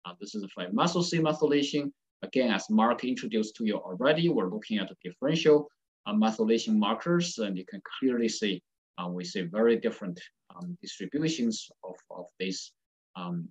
Uh, 0.06 0.14
this 0.20 0.36
is 0.36 0.44
a 0.44 0.48
5-methyl 0.60 1.04
C 1.04 1.20
methylation. 1.20 1.92
Again, 2.22 2.52
as 2.52 2.70
Mark 2.70 3.04
introduced 3.04 3.56
to 3.56 3.66
you 3.66 3.76
already, 3.76 4.30
we're 4.30 4.50
looking 4.50 4.78
at 4.78 4.90
the 4.90 4.96
differential 5.04 5.70
uh, 6.06 6.14
methylation 6.14 6.76
markers, 6.76 7.38
and 7.38 7.58
you 7.58 7.66
can 7.66 7.82
clearly 8.00 8.30
see 8.30 8.62
uh, 8.98 9.08
we 9.08 9.24
see 9.24 9.42
very 9.42 9.78
different 9.78 10.20
um, 10.54 10.78
distributions 10.82 11.70
of, 11.86 11.96
of 12.12 12.26
these 12.38 12.74
um, 13.16 13.48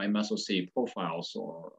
5-methyl 0.00 0.34
uh, 0.34 0.36
C 0.36 0.68
profiles 0.74 1.32
or 1.36 1.72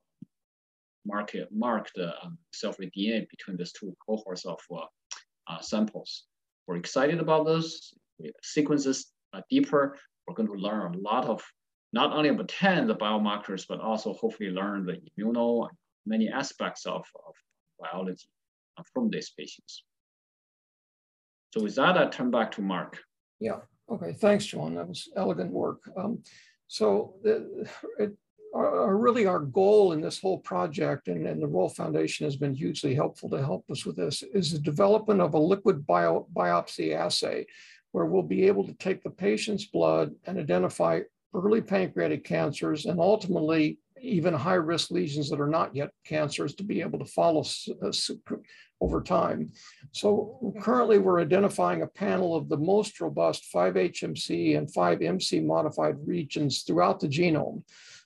market, 1.06 1.50
marked 1.52 1.98
um, 1.98 2.38
cell-free 2.54 2.92
DNA 2.98 3.28
between 3.30 3.58
these 3.58 3.74
two 3.74 3.94
cohorts 4.06 4.46
of 4.46 4.60
uh, 4.72 5.60
samples. 5.60 6.26
We're 6.68 6.78
excited 6.78 7.20
about 7.20 7.46
this. 7.46 7.94
Sequences 8.42 9.12
deeper. 9.50 9.98
We're 10.28 10.36
going 10.36 10.50
to 10.50 10.54
learn 10.54 10.96
a 10.96 10.98
lot 11.00 11.26
of 11.26 11.44
not 11.92 12.14
only 12.14 12.30
obtain 12.30 12.88
the 12.88 12.96
biomarkers, 12.96 13.66
but 13.68 13.80
also 13.80 14.14
hopefully 14.14 14.50
learn 14.50 14.86
the 14.86 15.02
immuno 15.18 15.70
many 16.06 16.30
aspects 16.30 16.86
of, 16.86 17.06
of 17.28 17.36
biology 17.80 18.28
from 18.94 19.10
these 19.10 19.32
patients. 19.32 19.84
So 21.54 21.64
with 21.64 21.76
that, 21.76 21.98
I 21.98 22.08
turn 22.08 22.32
back 22.32 22.52
to 22.52 22.62
Mark. 22.62 23.00
Yeah, 23.40 23.60
okay, 23.92 24.14
thanks, 24.14 24.46
Chuan. 24.46 24.76
That 24.76 24.88
was 24.88 25.10
elegant 25.16 25.52
work. 25.52 25.80
Um, 25.98 26.24
so 26.68 27.16
the, 27.24 27.68
it, 27.98 28.16
our, 28.54 28.96
really 28.96 29.26
our 29.26 29.40
goal 29.40 29.94
in 29.94 30.02
this 30.02 30.20
whole 30.20 30.40
project, 30.40 31.08
and, 31.08 31.26
and 31.26 31.42
the 31.42 31.48
Ralph 31.48 31.76
Foundation 31.76 32.26
has 32.26 32.36
been 32.36 32.54
hugely 32.54 32.94
helpful 32.96 33.30
to 33.30 33.44
help 33.44 33.70
us 33.70 33.86
with 33.86 33.96
this, 33.96 34.24
is 34.34 34.52
the 34.52 34.60
development 34.60 35.22
of 35.22 35.34
a 35.34 35.40
liquid 35.40 35.86
bio, 35.86 36.28
biopsy 36.36 36.96
assay 36.96 37.46
where 37.92 38.06
we'll 38.06 38.22
be 38.22 38.46
able 38.46 38.66
to 38.66 38.74
take 38.74 39.02
the 39.02 39.10
patient's 39.10 39.66
blood 39.66 40.14
and 40.26 40.38
identify 40.38 41.00
early 41.34 41.62
pancreatic 41.62 42.24
cancers, 42.24 42.86
and 42.86 43.00
ultimately 43.00 43.78
even 44.02 44.34
high 44.34 44.54
risk 44.54 44.92
lesions 44.92 45.30
that 45.30 45.42
are 45.42 45.48
not 45.48 45.76
yet 45.76 45.92
cancers 46.06 46.56
to 46.56 46.64
be 46.64 46.82
able 46.82 47.00
to 47.00 47.06
follow 47.06 47.44
uh, 47.84 47.92
over 48.82 49.02
time. 49.02 49.52
So 49.92 50.54
currently 50.62 51.00
we're 51.00 51.20
identifying 51.20 51.82
a 51.82 51.88
panel 51.88 52.36
of 52.36 52.48
the 52.48 52.58
most 52.58 53.02
robust 53.02 53.46
5-HMC 53.54 54.58
and 54.58 54.72
5-MC 54.72 55.42
modified 55.42 55.96
regions 56.06 56.64
throughout 56.64 57.00
the 57.00 57.08
genome. 57.08 57.64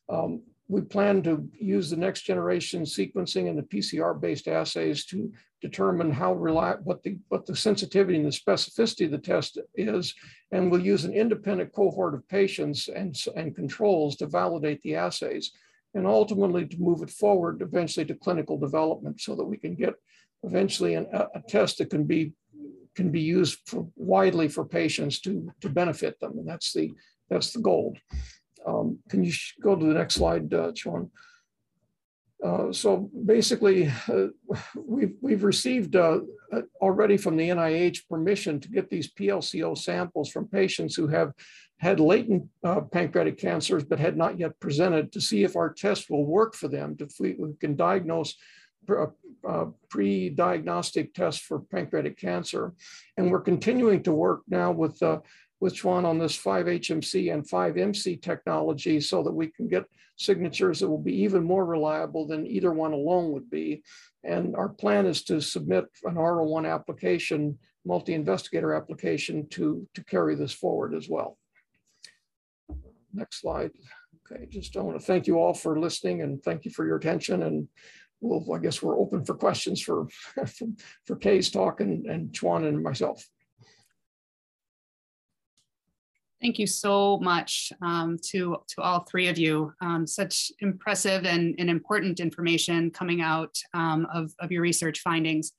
Um, 0.10 0.42
we 0.68 0.82
plan 0.82 1.22
to 1.24 1.48
use 1.60 1.90
the 1.90 1.98
next 1.98 2.22
generation 2.22 2.84
sequencing 2.84 3.50
and 3.50 3.58
the 3.58 3.64
PCR-based 3.64 4.48
assays 4.48 5.06
to 5.06 5.32
determine 5.62 6.12
how 6.12 6.34
reliable, 6.34 6.84
what 6.84 7.04
the 7.04 7.18
what 7.30 7.46
the 7.46 7.56
sensitivity 7.56 8.18
and 8.18 8.26
the 8.26 8.30
specificity 8.30 9.06
of 9.06 9.12
the 9.12 9.18
test 9.18 9.58
is, 9.76 10.14
and 10.52 10.72
we'll 10.72 10.82
use 10.82 11.06
an 11.06 11.14
independent 11.14 11.72
cohort 11.74 12.14
of 12.14 12.28
patients 12.28 12.88
and, 12.88 13.16
and 13.36 13.56
controls 13.56 14.16
to 14.16 14.26
validate 14.26 14.82
the 14.82 14.96
assays, 14.96 15.52
and 15.94 16.08
ultimately 16.08 16.66
to 16.66 16.78
move 16.78 17.02
it 17.02 17.10
forward 17.10 17.62
eventually 17.62 18.06
to 18.06 18.16
clinical 18.16 18.58
development 18.58 19.20
so 19.20 19.36
that 19.36 19.46
we 19.46 19.58
can 19.58 19.76
get 19.76 19.94
eventually 20.44 20.96
an, 20.96 21.08
a, 21.14 21.28
a 21.36 21.42
test 21.48 21.78
that 21.78 21.90
can 21.90 22.06
be 22.06 22.34
can 22.96 23.10
be 23.10 23.22
used 23.22 23.60
for, 23.66 23.88
widely 23.96 24.48
for 24.48 24.66
patients 24.66 25.20
to 25.22 25.52
to 25.62 25.70
benefit 25.70 26.20
them, 26.20 26.38
and 26.38 26.48
that's 26.48 26.74
the 26.74 26.92
that's 27.30 27.52
the 27.52 27.62
goal. 27.62 27.96
Um, 28.66 29.00
can 29.10 29.24
you 29.24 29.34
go 29.62 29.76
to 29.76 29.86
the 29.86 29.94
next 29.94 30.16
slide, 30.16 30.54
uh, 30.54 30.72
Sean? 30.76 31.10
Uh, 32.44 32.74
so 32.74 33.10
basically, 33.26 33.90
uh, 34.12 34.28
we've, 34.76 35.14
we've 35.22 35.44
received 35.46 35.96
uh, 35.96 36.20
uh 36.52 36.62
already 36.82 37.16
from 37.16 37.38
the 37.38 37.50
NIH 37.50 38.08
permission 38.10 38.60
to 38.60 38.70
get 38.70 38.90
these 38.90 39.14
PLCO 39.14 39.78
samples 39.78 40.30
from 40.30 40.48
patients 40.50 40.94
who 40.94 41.08
have 41.08 41.32
had 41.78 42.02
latent 42.02 42.44
uh, 42.66 42.82
pancreatic 42.82 43.38
cancers 43.38 43.84
but 43.86 44.00
had 44.00 44.18
not 44.18 44.38
yet 44.38 44.60
presented 44.60 45.12
to 45.14 45.22
see 45.22 45.44
if 45.44 45.56
our 45.56 45.72
test 45.72 46.10
will 46.10 46.26
work 46.26 46.54
for 46.54 46.68
them, 46.68 46.98
if 47.00 47.14
we, 47.20 47.36
we 47.40 47.54
can 47.62 47.78
diagnose 47.78 48.36
uh, 48.90 49.66
pre-diagnostic 49.90 51.14
test 51.14 51.44
for 51.44 51.60
pancreatic 51.60 52.18
cancer. 52.18 52.74
And 53.18 53.32
we're 53.32 53.42
continuing 53.42 54.04
to 54.04 54.12
work 54.12 54.42
now 54.50 54.72
with 54.72 55.02
with 55.64 55.76
Chuan 55.76 56.04
on 56.04 56.20
this 56.20 56.38
5-HMC 56.38 57.34
and 57.34 57.48
5-MC 57.48 58.18
technology 58.18 59.00
so 59.00 59.24
that 59.24 59.32
we 59.32 59.48
can 59.48 59.70
get 59.70 59.86
signatures 60.18 60.82
that 60.82 60.90
will 60.90 61.02
be 61.02 61.16
even 61.22 61.42
more 61.42 61.66
reliable 61.66 62.28
than 62.28 62.46
either 62.46 62.74
one 62.74 62.92
alone 62.92 63.32
would 63.32 63.50
be. 63.50 63.82
And 64.26 64.58
our 64.58 64.68
plan 64.68 65.06
is 65.06 65.24
to 65.24 65.40
submit 65.40 65.86
an 66.04 66.16
R01 66.16 66.70
application, 66.70 67.58
multi-investigator 67.86 68.74
application 68.74 69.48
to, 69.52 69.88
to 69.94 70.04
carry 70.04 70.36
this 70.36 70.52
forward 70.52 70.94
as 70.94 71.08
well. 71.08 71.38
Next 73.14 73.40
slide. 73.40 73.72
Okay, 74.30 74.46
just 74.50 74.76
I 74.76 74.82
want 74.82 75.00
to 75.00 75.06
thank 75.06 75.28
you 75.28 75.40
all 75.40 75.54
for 75.54 75.80
listening 75.80 76.24
and 76.24 76.44
thank 76.44 76.66
you 76.66 76.72
for 76.72 76.86
your 76.86 76.98
attention. 76.98 77.42
And 77.42 77.70
we'll, 78.20 78.54
I 78.54 78.60
guess 78.60 78.84
we're 78.84 79.00
open 79.00 79.24
for 79.24 79.36
questions 79.36 79.82
for, 79.82 80.08
for, 80.10 80.46
for 81.08 81.16
Kay's 81.16 81.50
talk 81.50 81.80
and, 81.80 82.06
and 82.06 82.34
Chuan 82.34 82.66
and 82.66 82.84
myself. 82.84 83.26
Thank 86.44 86.60
you 86.60 86.68
so 86.68 87.20
much 87.20 87.72
um, 87.82 88.18
to, 88.32 88.58
to 88.68 88.82
all 88.82 89.06
three 89.10 89.30
of 89.30 89.38
you. 89.38 89.72
Um, 89.82 90.06
such 90.06 90.52
impressive 90.60 91.26
and, 91.26 91.56
and 91.58 91.70
important 91.70 92.20
information 92.20 92.92
coming 92.92 93.22
out 93.22 93.58
um, 93.74 94.06
of, 94.14 94.34
of 94.42 94.52
your 94.52 94.62
research 94.62 95.00
findings. 95.00 95.54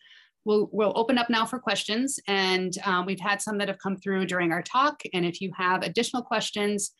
We'll, 0.44 0.68
we'll 0.72 0.92
open 0.94 1.16
up 1.16 1.30
now 1.30 1.46
for 1.46 1.58
questions 1.58 2.20
and 2.28 2.76
um, 2.84 3.06
we've 3.06 3.18
had 3.18 3.40
some 3.40 3.56
that 3.58 3.68
have 3.68 3.78
come 3.78 3.96
through 3.96 4.26
during 4.26 4.52
our 4.52 4.60
talk. 4.60 5.00
And 5.14 5.24
if 5.24 5.40
you 5.40 5.50
have 5.56 5.82
additional 5.82 6.22
questions, 6.22 6.90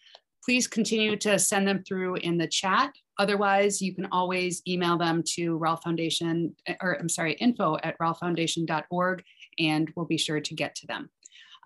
please 0.42 0.66
continue 0.66 1.14
to 1.16 1.38
send 1.38 1.68
them 1.68 1.84
through 1.86 2.14
in 2.16 2.38
the 2.38 2.48
chat. 2.48 2.90
Otherwise, 3.18 3.82
you 3.82 3.94
can 3.94 4.08
always 4.10 4.62
email 4.66 4.96
them 4.96 5.22
to 5.34 5.58
Ralph 5.58 5.82
Foundation, 5.82 6.56
or 6.80 6.96
I'm 6.98 7.10
sorry, 7.10 7.34
info 7.34 7.76
at 7.82 7.98
ralphfoundation.org 7.98 9.22
and 9.58 9.92
we'll 9.94 10.06
be 10.06 10.16
sure 10.16 10.40
to 10.40 10.54
get 10.54 10.74
to 10.76 10.86
them. 10.86 11.10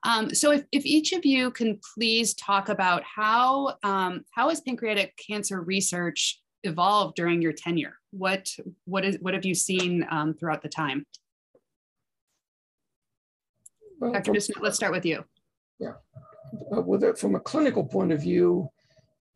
Um, 0.04 0.34
so 0.34 0.52
if, 0.52 0.64
if 0.72 0.86
each 0.86 1.12
of 1.12 1.24
you 1.24 1.50
can 1.50 1.80
please 1.94 2.34
talk 2.34 2.68
about 2.68 3.02
how, 3.02 3.76
um, 3.82 4.24
how 4.32 4.48
has 4.48 4.60
pancreatic 4.60 5.18
cancer 5.28 5.60
research 5.60 6.40
evolved 6.64 7.16
during 7.16 7.42
your 7.42 7.52
tenure? 7.52 7.94
What, 8.10 8.48
what, 8.84 9.04
is, 9.04 9.18
what 9.20 9.34
have 9.34 9.44
you 9.44 9.54
seen 9.54 10.06
um, 10.10 10.34
throughout 10.34 10.62
the 10.62 10.68
time? 10.68 11.06
Well, 14.00 14.12
Dr. 14.12 14.32
Bismuth, 14.32 14.62
let's 14.62 14.76
start 14.76 14.92
with 14.92 15.04
you. 15.04 15.24
Yeah, 15.80 15.94
uh, 16.74 16.80
with 16.82 17.02
it, 17.02 17.18
from 17.18 17.34
a 17.34 17.40
clinical 17.40 17.84
point 17.84 18.12
of 18.12 18.22
view, 18.22 18.70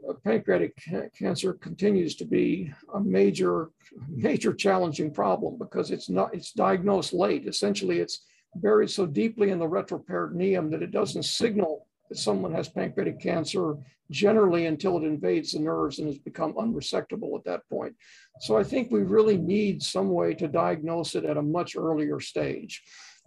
uh, 0.09 0.15
pancreatic 0.25 0.75
ca 0.77 1.09
cancer 1.17 1.53
continues 1.55 2.15
to 2.17 2.25
be 2.25 2.73
a 2.95 3.01
major, 3.01 3.71
major 4.09 4.53
challenging 4.53 5.13
problem 5.13 5.59
because 5.59 5.91
it's 5.91 6.09
not, 6.09 6.35
it's 6.35 6.53
diagnosed 6.53 7.13
late. 7.13 7.47
Essentially, 7.47 8.01
it's 8.01 8.25
buried 8.57 8.91
so 8.91 9.07
deeply 9.07 9.51
in 9.51 9.59
the 9.59 9.69
retroperitoneum 9.69 10.71
that 10.71 10.83
it 10.83 10.91
doesn't 10.91 11.25
signal 11.25 11.87
that 12.09 12.19
someone 12.19 12.53
has 12.53 12.69
pancreatic 12.69 13.21
cancer 13.21 13.77
generally 14.11 14.67
until 14.67 14.99
it 14.99 15.05
invades 15.05 15.53
the 15.53 15.59
nerves 15.59 15.99
and 15.99 16.09
has 16.09 16.19
become 16.19 16.53
unresectable 16.55 17.37
at 17.39 17.45
that 17.45 17.67
point. 17.71 17.95
So 18.41 18.59
I 18.59 18.63
think 18.63 18.91
we 18.91 19.03
really 19.03 19.39
need 19.39 19.83
some 19.83 20.11
way 20.11 20.35
to 20.35 20.49
diagnose 20.49 21.15
it 21.15 21.25
at 21.25 21.39
a 21.39 21.43
much 21.43 21.77
earlier 21.77 22.21
stage. 22.21 22.83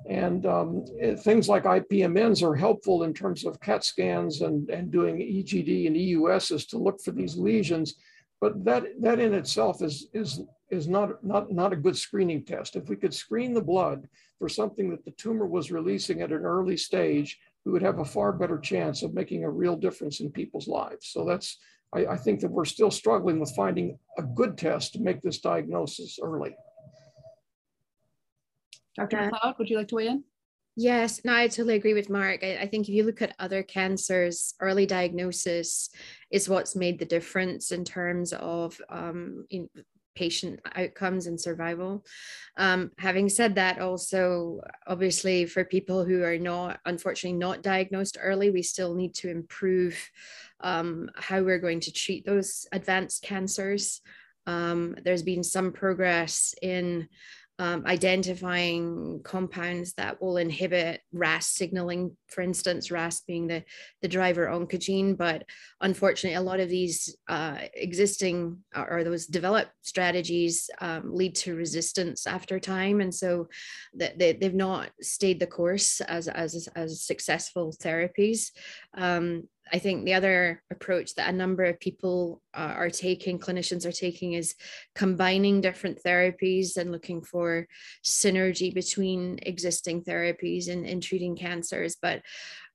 And 0.07 0.45
um, 0.45 0.85
eh, 1.01 1.15
things 1.15 1.49
like 1.49 1.63
IPMNs 1.63 2.43
are 2.43 2.55
helpful 2.55 3.03
in 3.03 3.13
terms 3.13 3.45
of 3.45 3.59
CAT 3.61 3.83
scans 3.83 4.41
and, 4.41 4.69
and 4.69 4.91
doing 4.91 5.17
EGD 5.17 5.87
and 5.87 5.95
EUSs 5.95 6.67
to 6.69 6.77
look 6.77 7.01
for 7.01 7.11
these 7.11 7.37
lesions. 7.37 7.95
But 8.41 8.63
that, 8.65 8.83
that 9.01 9.19
in 9.19 9.33
itself 9.33 9.81
is, 9.81 10.09
is, 10.13 10.41
is 10.69 10.87
not, 10.87 11.23
not, 11.23 11.51
not 11.51 11.73
a 11.73 11.77
good 11.77 11.97
screening 11.97 12.43
test. 12.43 12.75
If 12.75 12.89
we 12.89 12.95
could 12.95 13.13
screen 13.13 13.53
the 13.53 13.61
blood 13.61 14.07
for 14.39 14.49
something 14.49 14.89
that 14.89 15.05
the 15.05 15.11
tumor 15.11 15.45
was 15.45 15.71
releasing 15.71 16.21
at 16.21 16.31
an 16.31 16.43
early 16.43 16.77
stage, 16.77 17.37
we 17.65 17.71
would 17.71 17.81
have 17.81 17.99
a 17.99 18.05
far 18.05 18.31
better 18.31 18.59
chance 18.59 19.03
of 19.03 19.13
making 19.13 19.43
a 19.43 19.49
real 19.49 19.75
difference 19.75 20.19
in 20.19 20.31
people's 20.31 20.67
lives. 20.67 21.07
So 21.07 21.25
that's, 21.25 21.57
I, 21.93 22.05
I 22.05 22.17
think 22.17 22.39
that 22.41 22.51
we're 22.51 22.65
still 22.65 22.91
struggling 22.91 23.39
with 23.39 23.55
finding 23.55 23.97
a 24.17 24.23
good 24.23 24.57
test 24.57 24.93
to 24.93 25.01
make 25.01 25.21
this 25.21 25.39
diagnosis 25.39 26.19
early. 26.21 26.55
Dr. 28.95 29.17
Macleod, 29.17 29.55
would 29.57 29.69
you 29.69 29.77
like 29.77 29.89
to 29.89 29.95
weigh 29.95 30.07
in? 30.07 30.23
Yes, 30.77 31.21
no, 31.23 31.33
I 31.33 31.47
totally 31.47 31.75
agree 31.75 31.93
with 31.93 32.09
Mark. 32.09 32.43
I, 32.43 32.57
I, 32.57 32.67
think 32.67 32.89
if 32.89 32.93
you 32.93 33.03
look 33.03 33.21
at 33.21 33.35
other 33.39 33.63
cancers, 33.63 34.55
early 34.59 34.85
diagnosis 34.85 35.89
is 36.31 36.49
what's 36.49 36.75
made 36.75 36.99
the 36.99 37.05
difference 37.05 37.71
in 37.71 37.85
terms 37.85 38.33
of 38.33 38.79
um, 38.89 39.45
in 39.49 39.69
patient 40.15 40.59
outcomes 40.75 41.27
and 41.27 41.39
survival. 41.39 42.05
Um, 42.57 42.91
having 42.97 43.29
said 43.29 43.55
that, 43.55 43.79
also, 43.79 44.61
obviously, 44.87 45.45
for 45.45 45.63
people 45.63 46.03
who 46.03 46.23
are 46.23 46.37
not, 46.37 46.79
unfortunately, 46.85 47.37
not 47.37 47.61
diagnosed 47.61 48.17
early, 48.19 48.49
we 48.49 48.63
still 48.63 48.95
need 48.95 49.13
to 49.15 49.29
improve 49.29 49.97
um, 50.61 51.09
how 51.15 51.41
we're 51.41 51.59
going 51.59 51.81
to 51.81 51.91
treat 51.91 52.25
those 52.25 52.65
advanced 52.71 53.23
cancers. 53.23 54.01
Um, 54.47 54.95
there's 55.03 55.23
been 55.23 55.43
some 55.43 55.71
progress 55.71 56.55
in 56.61 57.09
um, 57.57 57.85
identifying 57.85 59.21
compounds 59.23 59.93
that 59.93 60.21
will 60.21 60.37
inhibit 60.37 61.01
RAS 61.13 61.47
signaling, 61.47 62.15
for 62.27 62.41
instance, 62.41 62.91
RAS 62.91 63.21
being 63.21 63.47
the, 63.47 63.63
the 64.01 64.07
driver 64.07 64.47
oncogene. 64.47 65.17
But 65.17 65.45
unfortunately, 65.79 66.35
a 66.35 66.41
lot 66.41 66.59
of 66.59 66.69
these 66.69 67.15
uh, 67.29 67.59
existing 67.73 68.57
or 68.75 69.03
those 69.03 69.25
developed 69.25 69.71
strategies 69.83 70.69
um, 70.81 71.15
lead 71.15 71.35
to 71.35 71.55
resistance 71.55 72.27
after 72.27 72.59
time. 72.59 72.99
And 72.99 73.13
so 73.13 73.47
they, 73.93 74.37
they've 74.39 74.53
not 74.53 74.89
stayed 75.01 75.39
the 75.39 75.47
course 75.47 76.01
as, 76.01 76.27
as, 76.27 76.67
as 76.75 77.01
successful 77.01 77.73
therapies. 77.81 78.51
Um, 78.97 79.47
I 79.71 79.79
think 79.79 80.05
the 80.05 80.13
other 80.13 80.61
approach 80.71 81.15
that 81.15 81.29
a 81.29 81.35
number 81.35 81.63
of 81.63 81.79
people 81.79 82.41
uh, 82.53 82.73
are 82.75 82.89
taking, 82.89 83.39
clinicians 83.39 83.85
are 83.85 83.91
taking, 83.91 84.33
is 84.33 84.55
combining 84.93 85.61
different 85.61 85.99
therapies 86.03 86.77
and 86.77 86.91
looking 86.91 87.21
for 87.21 87.67
synergy 88.03 88.73
between 88.73 89.39
existing 89.41 90.03
therapies 90.03 90.67
in, 90.67 90.85
in 90.85 91.01
treating 91.01 91.35
cancers. 91.35 91.97
But 91.99 92.21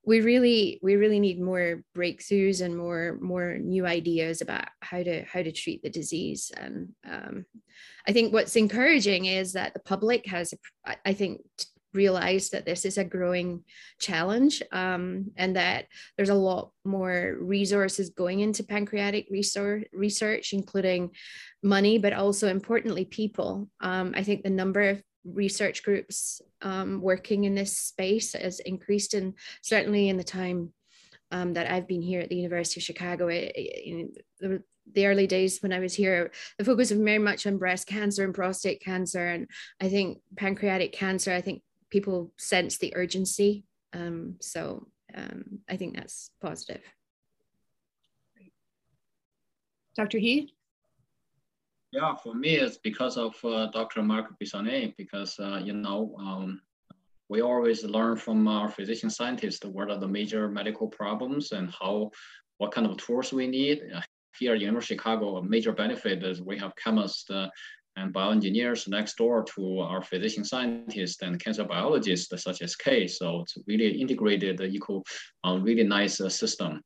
we 0.04 0.20
really 0.20 0.78
we 0.82 0.96
really 0.96 1.20
need 1.20 1.40
more 1.40 1.82
breakthroughs 1.96 2.64
and 2.64 2.76
more 2.76 3.18
more 3.20 3.58
new 3.58 3.86
ideas 3.86 4.40
about 4.40 4.66
how 4.80 5.02
to 5.02 5.24
how 5.24 5.42
to 5.42 5.52
treat 5.52 5.82
the 5.82 5.90
disease 5.90 6.50
and 6.56 6.88
um, 7.08 7.44
i 8.08 8.12
think 8.12 8.32
what's 8.32 8.56
encouraging 8.56 9.26
is 9.26 9.52
that 9.52 9.74
the 9.74 9.80
public 9.80 10.26
has 10.26 10.54
i 11.04 11.12
think 11.12 11.42
realized 11.92 12.52
that 12.52 12.64
this 12.64 12.84
is 12.84 12.98
a 12.98 13.04
growing 13.04 13.64
challenge 13.98 14.62
um, 14.72 15.30
and 15.36 15.56
that 15.56 15.86
there's 16.16 16.28
a 16.28 16.34
lot 16.34 16.70
more 16.84 17.36
resources 17.40 18.10
going 18.10 18.40
into 18.40 18.62
pancreatic 18.62 19.26
research, 19.30 19.86
research 19.92 20.52
including 20.52 21.10
money, 21.62 21.98
but 21.98 22.12
also 22.12 22.48
importantly, 22.48 23.04
people. 23.04 23.68
Um, 23.80 24.12
I 24.16 24.22
think 24.22 24.42
the 24.42 24.50
number 24.50 24.82
of 24.88 25.02
research 25.24 25.82
groups 25.82 26.40
um, 26.62 27.00
working 27.00 27.44
in 27.44 27.54
this 27.54 27.76
space 27.76 28.32
has 28.32 28.60
increased, 28.60 29.14
and 29.14 29.34
certainly 29.62 30.08
in 30.08 30.16
the 30.16 30.24
time 30.24 30.72
um, 31.30 31.54
that 31.54 31.70
I've 31.70 31.86
been 31.86 32.02
here 32.02 32.20
at 32.20 32.28
the 32.28 32.36
University 32.36 32.80
of 32.80 32.84
Chicago, 32.84 33.28
it, 33.28 33.52
it, 33.54 34.24
the, 34.40 34.62
the 34.92 35.06
early 35.06 35.26
days 35.26 35.60
when 35.60 35.72
I 35.72 35.78
was 35.78 35.94
here, 35.94 36.30
the 36.58 36.64
focus 36.64 36.90
was 36.90 37.00
very 37.00 37.18
much 37.18 37.46
on 37.46 37.58
breast 37.58 37.86
cancer 37.86 38.24
and 38.24 38.34
prostate 38.34 38.82
cancer. 38.82 39.26
And 39.26 39.48
I 39.80 39.88
think 39.88 40.18
pancreatic 40.36 40.92
cancer, 40.92 41.32
I 41.32 41.40
think 41.40 41.62
people 41.90 42.32
sense 42.38 42.78
the 42.78 42.94
urgency. 42.96 43.64
Um, 43.92 44.36
so 44.40 44.86
um, 45.14 45.60
I 45.68 45.76
think 45.76 45.96
that's 45.96 46.30
positive. 46.40 46.82
Dr. 49.96 50.18
He? 50.18 50.54
Yeah, 51.92 52.14
for 52.14 52.34
me, 52.34 52.54
it's 52.54 52.78
because 52.78 53.16
of 53.16 53.34
uh, 53.44 53.66
Dr. 53.66 54.02
Mark 54.02 54.38
Bissonnette, 54.40 54.96
because, 54.96 55.38
uh, 55.40 55.60
you 55.62 55.72
know, 55.72 56.14
um, 56.20 56.60
we 57.28 57.42
always 57.42 57.84
learn 57.84 58.16
from 58.16 58.46
our 58.46 58.68
physician 58.68 59.10
scientists 59.10 59.64
what 59.64 59.90
are 59.90 59.98
the 59.98 60.06
major 60.06 60.48
medical 60.48 60.86
problems 60.86 61.50
and 61.50 61.72
how, 61.78 62.10
what 62.58 62.72
kind 62.72 62.86
of 62.86 62.96
tools 62.96 63.32
we 63.32 63.48
need. 63.48 63.82
Here 64.38 64.54
at 64.54 64.60
University 64.60 64.94
of 64.94 65.00
Chicago, 65.00 65.36
a 65.36 65.42
major 65.42 65.72
benefit 65.72 66.22
is 66.22 66.40
we 66.40 66.56
have 66.58 66.76
chemists 66.76 67.28
uh, 67.28 67.48
and 67.96 68.14
bioengineers 68.14 68.88
next 68.88 69.16
door 69.16 69.44
to 69.56 69.80
our 69.80 70.02
physician 70.02 70.44
scientists 70.44 71.22
and 71.22 71.42
cancer 71.42 71.64
biologists 71.64 72.42
such 72.42 72.62
as 72.62 72.76
Kay. 72.76 73.06
So 73.06 73.40
it's 73.42 73.56
really 73.66 74.00
integrated, 74.00 74.60
equal, 74.60 75.04
uh, 75.44 75.58
really 75.60 75.84
nice 75.84 76.20
uh, 76.20 76.28
system. 76.28 76.80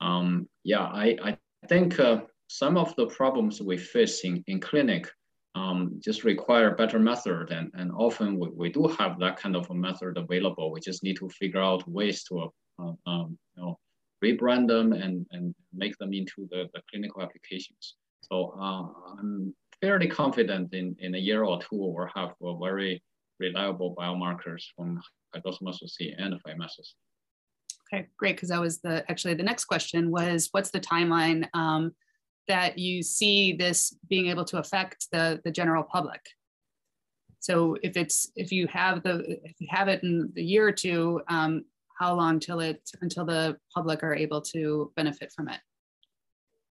Um, 0.00 0.48
yeah, 0.64 0.84
I, 0.84 1.16
I 1.22 1.36
think 1.68 1.98
uh, 1.98 2.22
some 2.48 2.76
of 2.76 2.94
the 2.96 3.06
problems 3.06 3.60
we 3.62 3.76
face 3.78 4.24
in, 4.24 4.44
in 4.46 4.60
clinic 4.60 5.10
um, 5.54 6.00
just 6.00 6.24
require 6.24 6.74
better 6.74 6.98
method. 6.98 7.50
And, 7.50 7.70
and 7.74 7.92
often 7.92 8.38
we, 8.38 8.48
we 8.54 8.72
do 8.72 8.88
have 8.98 9.18
that 9.20 9.36
kind 9.36 9.56
of 9.56 9.70
a 9.70 9.74
method 9.74 10.16
available. 10.16 10.72
We 10.72 10.80
just 10.80 11.02
need 11.02 11.16
to 11.16 11.28
figure 11.28 11.60
out 11.60 11.88
ways 11.88 12.24
to 12.24 12.52
uh, 12.78 12.92
um, 13.06 13.38
you 13.56 13.62
know, 13.62 13.78
rebrand 14.24 14.68
them 14.68 14.92
and, 14.92 15.26
and 15.32 15.54
make 15.74 15.96
them 15.98 16.12
into 16.12 16.48
the, 16.50 16.68
the 16.74 16.80
clinical 16.90 17.22
applications. 17.22 17.96
So 18.22 18.54
uh, 18.60 18.86
I'm 19.18 19.54
fairly 19.82 20.08
confident 20.08 20.72
in, 20.72 20.96
in 21.00 21.14
a 21.14 21.18
year 21.18 21.44
or 21.44 21.60
two 21.60 21.66
we'll 21.72 22.08
have 22.14 22.30
very 22.60 23.02
reliable 23.38 23.94
biomarkers 23.98 24.62
from 24.74 25.00
hydroxyl 25.34 25.62
methyl 25.62 25.88
C 25.88 26.14
and 26.16 26.34
5-methyl 26.46 26.84
Okay, 27.92 28.08
great. 28.16 28.36
Because 28.36 28.48
that 28.48 28.60
was 28.60 28.80
the 28.80 29.04
actually 29.10 29.34
the 29.34 29.42
next 29.42 29.66
question 29.66 30.10
was 30.10 30.48
what's 30.52 30.70
the 30.70 30.80
timeline 30.80 31.46
um, 31.52 31.92
that 32.48 32.78
you 32.78 33.02
see 33.02 33.52
this 33.52 33.94
being 34.08 34.28
able 34.28 34.44
to 34.46 34.58
affect 34.58 35.08
the 35.12 35.40
the 35.44 35.50
general 35.50 35.82
public? 35.82 36.20
So 37.40 37.76
if 37.82 37.96
it's 37.96 38.30
if 38.34 38.50
you 38.50 38.66
have 38.68 39.02
the 39.02 39.38
if 39.44 39.56
you 39.58 39.66
have 39.70 39.88
it 39.88 40.02
in 40.02 40.30
the 40.34 40.42
year 40.42 40.66
or 40.66 40.72
two, 40.72 41.20
um, 41.28 41.64
how 41.98 42.14
long 42.14 42.40
till 42.40 42.60
it 42.60 42.80
until 43.02 43.26
the 43.26 43.58
public 43.74 44.02
are 44.02 44.14
able 44.14 44.40
to 44.40 44.90
benefit 44.96 45.30
from 45.34 45.48
it? 45.48 45.60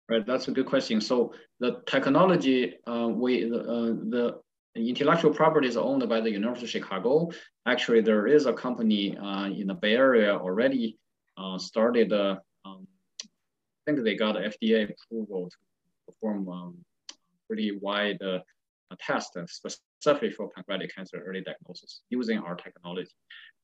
Right, 0.08 0.26
that's 0.26 0.48
a 0.48 0.50
good 0.50 0.66
question. 0.66 1.00
So 1.00 1.32
the 1.60 1.80
technology, 1.86 2.74
uh, 2.86 3.08
we 3.10 3.48
the, 3.48 3.60
uh, 3.60 3.92
the 4.04 4.40
intellectual 4.76 5.32
property 5.32 5.66
is 5.66 5.78
owned 5.78 6.06
by 6.08 6.20
the 6.20 6.30
University 6.30 6.66
of 6.66 6.70
Chicago. 6.70 7.30
Actually, 7.66 8.02
there 8.02 8.26
is 8.26 8.44
a 8.44 8.52
company 8.52 9.16
uh, 9.16 9.46
in 9.46 9.68
the 9.68 9.74
Bay 9.74 9.94
Area 9.94 10.36
already 10.36 10.98
uh, 11.38 11.58
started, 11.58 12.12
uh, 12.12 12.36
um, 12.66 12.86
I 13.22 13.92
think 13.92 14.04
they 14.04 14.14
got 14.14 14.36
FDA 14.36 14.90
approval 14.90 15.48
to 15.48 15.56
perform 16.06 16.48
um, 16.48 16.76
pretty 17.46 17.78
wide 17.80 18.20
uh, 18.22 18.40
test 19.00 19.36
specifically 19.46 20.30
for 20.30 20.50
pancreatic 20.50 20.94
cancer 20.94 21.22
early 21.26 21.40
diagnosis 21.40 22.02
using 22.10 22.38
our 22.38 22.54
technology. 22.54 23.10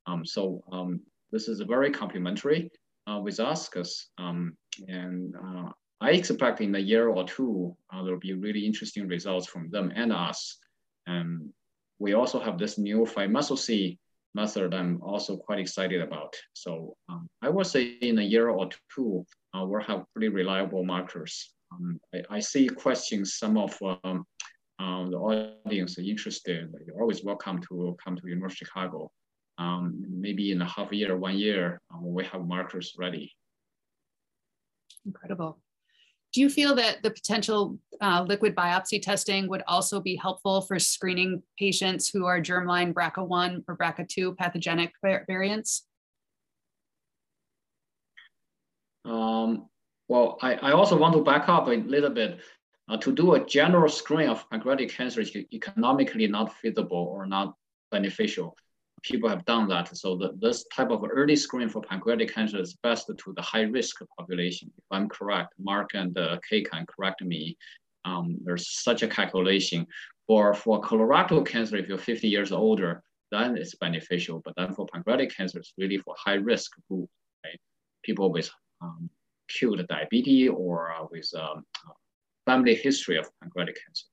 Um, 0.07 0.24
so 0.24 0.62
um, 0.72 1.01
this 1.32 1.49
is 1.49 1.61
very 1.61 1.91
complementary 1.91 2.70
uh, 3.07 3.20
with 3.22 3.41
us 3.41 3.68
because 3.68 4.09
um, 4.18 4.57
and 4.88 5.34
uh, 5.36 5.70
I 6.01 6.12
expect 6.12 6.61
in 6.61 6.74
a 6.74 6.78
year 6.78 7.09
or 7.09 7.24
two, 7.24 7.76
uh, 7.92 8.03
there'll 8.03 8.18
be 8.18 8.32
really 8.32 8.64
interesting 8.64 9.07
results 9.07 9.46
from 9.46 9.68
them 9.70 9.92
and 9.94 10.12
us. 10.12 10.57
And 11.07 11.51
we 11.98 12.14
also 12.14 12.40
have 12.40 12.59
this 12.59 12.78
new 12.78 13.05
5-methyl 13.05 13.59
C 13.59 13.98
method 14.34 14.72
I'm 14.72 15.03
also 15.03 15.36
quite 15.36 15.59
excited 15.59 16.01
about. 16.01 16.34
So 16.55 16.96
um, 17.09 17.28
I 17.42 17.48
would 17.48 17.66
say 17.66 17.98
in 18.01 18.18
a 18.18 18.22
year 18.22 18.48
or 18.48 18.68
two, 18.94 19.26
uh, 19.55 19.64
we'll 19.66 19.82
have 19.82 20.05
pretty 20.14 20.28
reliable 20.28 20.84
markers. 20.84 21.53
Um, 21.72 22.01
I, 22.14 22.36
I, 22.36 22.40
see 22.40 22.68
questions, 22.68 23.34
some 23.34 23.59
of 23.59 23.76
um, 23.82 24.24
uh, 24.78 25.05
the 25.09 25.16
audience 25.16 25.98
are 25.98 26.03
interested, 26.03 26.72
you're 26.86 27.01
always 27.01 27.22
welcome 27.24 27.61
to 27.68 27.96
come 28.03 28.16
to 28.16 28.28
University 28.28 28.64
of 28.64 28.68
Chicago. 28.68 29.11
Um, 29.59 30.03
maybe 30.09 30.53
in 30.53 30.62
a 30.62 30.64
half 30.64 30.92
year, 30.92 31.16
one 31.16 31.36
year, 31.36 31.80
uh, 31.92 31.98
we 32.01 32.24
have 32.24 32.46
markers 32.46 32.94
ready. 32.98 33.32
Incredible. 35.05 35.59
Do 36.33 36.41
you 36.41 36.49
feel 36.49 36.76
that 36.76 37.03
the 37.03 37.11
potential 37.11 37.78
uh, 38.01 38.24
liquid 38.26 38.55
biopsy 38.55 39.03
testing 39.03 39.49
would 39.49 39.62
also 39.66 40.01
be 40.01 40.14
helpful 40.14 40.61
for 40.61 40.78
screening 40.78 41.43
patients 41.59 42.09
who 42.09 42.24
are 42.26 42.41
germline 42.41 42.93
BRCA1 42.93 43.64
or 43.66 43.76
BRCA2 43.76 44.37
pathogenic 44.37 44.93
variants? 45.03 45.87
Um, 49.05 49.68
well, 50.09 50.39
I, 50.41 50.55
I 50.55 50.72
also 50.72 50.97
want 50.97 51.14
to 51.14 51.24
back 51.24 51.49
up 51.49 51.66
a 51.66 51.70
little 51.70 52.11
bit. 52.11 52.39
Uh, 52.89 52.97
to 52.97 53.12
do 53.12 53.35
a 53.35 53.47
general 53.47 53.89
screen 53.89 54.28
of 54.28 54.49
pancreatic 54.51 54.91
cancer 54.91 55.20
is 55.20 55.35
economically 55.53 56.26
not 56.26 56.53
feasible 56.55 57.09
or 57.12 57.24
not 57.24 57.55
beneficial 57.93 58.57
people 59.03 59.28
have 59.28 59.44
done 59.44 59.68
that. 59.68 59.96
So 59.96 60.16
the, 60.16 60.32
this 60.40 60.64
type 60.74 60.90
of 60.90 61.05
early 61.11 61.36
screen 61.36 61.68
for 61.68 61.82
pancreatic 61.82 62.32
cancer 62.34 62.61
is 62.61 62.74
best 62.82 63.07
to 63.07 63.32
the 63.34 63.42
high 63.42 63.62
risk 63.62 63.96
population. 64.18 64.70
If 64.76 64.84
I'm 64.90 65.09
correct, 65.09 65.55
Mark 65.59 65.90
and 65.94 66.16
uh, 66.18 66.38
Kay 66.48 66.62
can 66.62 66.86
correct 66.86 67.22
me. 67.22 67.57
Um, 68.05 68.38
there's 68.44 68.70
such 68.70 69.03
a 69.03 69.09
calculation. 69.09 69.86
For, 70.26 70.55
for 70.55 70.80
colorectal 70.80 71.44
cancer, 71.46 71.76
if 71.76 71.88
you're 71.88 71.98
50 71.98 72.28
years 72.28 72.53
older, 72.53 73.03
then 73.30 73.57
it's 73.57 73.74
beneficial. 73.74 74.40
But 74.44 74.55
then 74.57 74.72
for 74.74 74.86
pancreatic 74.86 75.34
cancer, 75.34 75.59
it's 75.59 75.72
really 75.76 75.98
for 75.98 76.14
high 76.18 76.34
risk 76.34 76.72
group, 76.88 77.09
right? 77.44 77.59
People 78.05 78.30
with 78.30 78.51
um, 78.80 79.11
acute 79.48 79.86
diabetes 79.88 80.51
or 80.51 80.92
uh, 80.92 81.07
with 81.11 81.28
um, 81.36 81.64
family 82.46 82.74
history 82.74 83.18
of 83.18 83.28
pancreatic 83.40 83.76
cancer. 83.84 84.07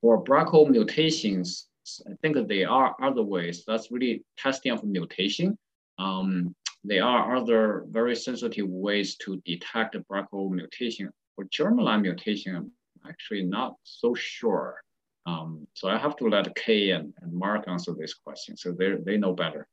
For 0.00 0.22
BRCA 0.22 0.70
mutations, 0.70 1.67
I 2.10 2.14
think 2.20 2.48
there 2.48 2.70
are 2.70 2.94
other 3.02 3.22
ways. 3.22 3.64
That's 3.66 3.90
really 3.90 4.24
testing 4.36 4.72
of 4.72 4.84
mutation. 4.84 5.56
Um, 5.98 6.54
there 6.84 7.04
are 7.04 7.36
other 7.36 7.84
very 7.90 8.14
sensitive 8.14 8.68
ways 8.68 9.16
to 9.16 9.40
detect 9.44 9.96
BRCA 10.08 10.50
mutation. 10.50 11.10
For 11.34 11.44
germline 11.46 12.02
mutation, 12.02 12.54
I'm 12.56 12.72
actually 13.08 13.44
not 13.44 13.74
so 13.82 14.14
sure. 14.14 14.80
Um, 15.26 15.66
so 15.74 15.88
I 15.88 15.98
have 15.98 16.16
to 16.16 16.28
let 16.28 16.54
Kay 16.54 16.90
and, 16.90 17.12
and 17.20 17.32
Mark 17.32 17.68
answer 17.68 17.94
this 17.94 18.14
question. 18.14 18.56
So 18.56 18.72
they 18.72 18.94
they 19.04 19.16
know 19.18 19.34
better. 19.34 19.68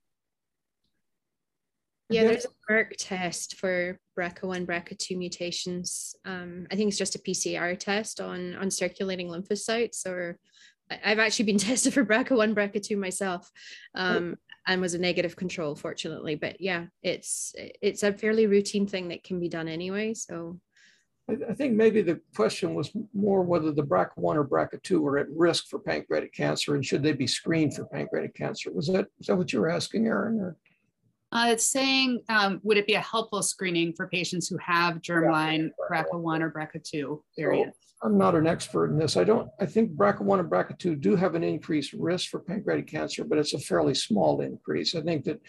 Yeah, 2.09 2.23
there's 2.23 2.45
a 2.45 2.71
Merck 2.71 2.91
test 2.99 3.55
for 3.55 3.99
BRCA1, 4.17 4.67
BRCA2 4.67 5.17
mutations. 5.17 6.15
Um, 6.23 6.67
I 6.71 6.75
think 6.75 6.89
it's 6.89 6.99
just 6.99 7.15
a 7.15 7.19
PCR 7.19 7.79
test 7.79 8.21
on 8.21 8.55
on 8.55 8.69
circulating 8.69 9.27
lymphocytes 9.27 10.05
or 10.05 10.37
I've 10.89 11.19
actually 11.19 11.45
been 11.45 11.57
tested 11.69 11.93
for 11.93 12.05
BRCA1, 12.05 12.53
BRCA2 12.53 12.97
myself, 12.97 13.51
um, 13.93 14.37
and 14.67 14.81
was 14.81 14.93
a 14.93 14.99
negative 14.99 15.35
control, 15.35 15.75
fortunately. 15.75 16.35
But 16.35 16.61
yeah, 16.61 16.85
it's 17.03 17.53
it's 17.55 18.03
a 18.03 18.13
fairly 18.13 18.47
routine 18.47 18.87
thing 18.87 19.09
that 19.09 19.23
can 19.23 19.39
be 19.39 19.49
done 19.49 19.67
anyway. 19.67 20.13
So 20.13 20.59
I 21.27 21.53
think 21.53 21.73
maybe 21.73 22.03
the 22.03 22.21
question 22.35 22.75
was 22.75 22.91
more 23.13 23.41
whether 23.41 23.71
the 23.71 23.83
BRCA1 23.83 24.35
or 24.35 24.47
BRCA2 24.47 24.99
were 24.99 25.17
at 25.17 25.29
risk 25.29 25.67
for 25.67 25.79
pancreatic 25.79 26.33
cancer 26.33 26.75
and 26.75 26.85
should 26.85 27.01
they 27.01 27.13
be 27.13 27.25
screened 27.25 27.75
for 27.75 27.85
pancreatic 27.85 28.35
cancer. 28.35 28.71
Was 28.71 28.87
that 28.87 29.07
is 29.19 29.27
that 29.27 29.35
what 29.35 29.51
you 29.51 29.59
were 29.59 29.69
asking, 29.69 30.05
Aaron? 30.05 30.39
Or? 30.39 30.55
Uh, 31.35 31.47
it's 31.49 31.67
saying, 31.67 32.21
um, 32.29 32.61
would 32.63 32.77
it 32.77 32.87
be 32.87 32.93
a 32.93 33.01
helpful 33.01 33.43
screening 33.43 33.91
for 33.91 34.07
patients 34.07 34.47
who 34.47 34.57
have 34.57 35.01
germline 35.01 35.69
BRCA1 35.91 36.39
or 36.39 36.49
BRCA2 36.49 37.21
variants? 37.37 37.77
So 37.81 38.07
I'm 38.07 38.17
not 38.17 38.35
an 38.35 38.47
expert 38.47 38.89
in 38.91 38.97
this. 38.97 39.17
I 39.17 39.25
don't, 39.25 39.49
I 39.59 39.65
think 39.65 39.97
BRCA1 39.97 40.39
and 40.39 40.49
BRCA2 40.49 41.01
do 41.01 41.17
have 41.17 41.35
an 41.35 41.43
increased 41.43 41.91
risk 41.91 42.29
for 42.29 42.39
pancreatic 42.39 42.87
cancer, 42.87 43.25
but 43.25 43.37
it's 43.37 43.53
a 43.53 43.59
fairly 43.59 43.93
small 43.93 44.39
increase. 44.39 44.95
I 44.95 45.01
think 45.01 45.25
that 45.25 45.41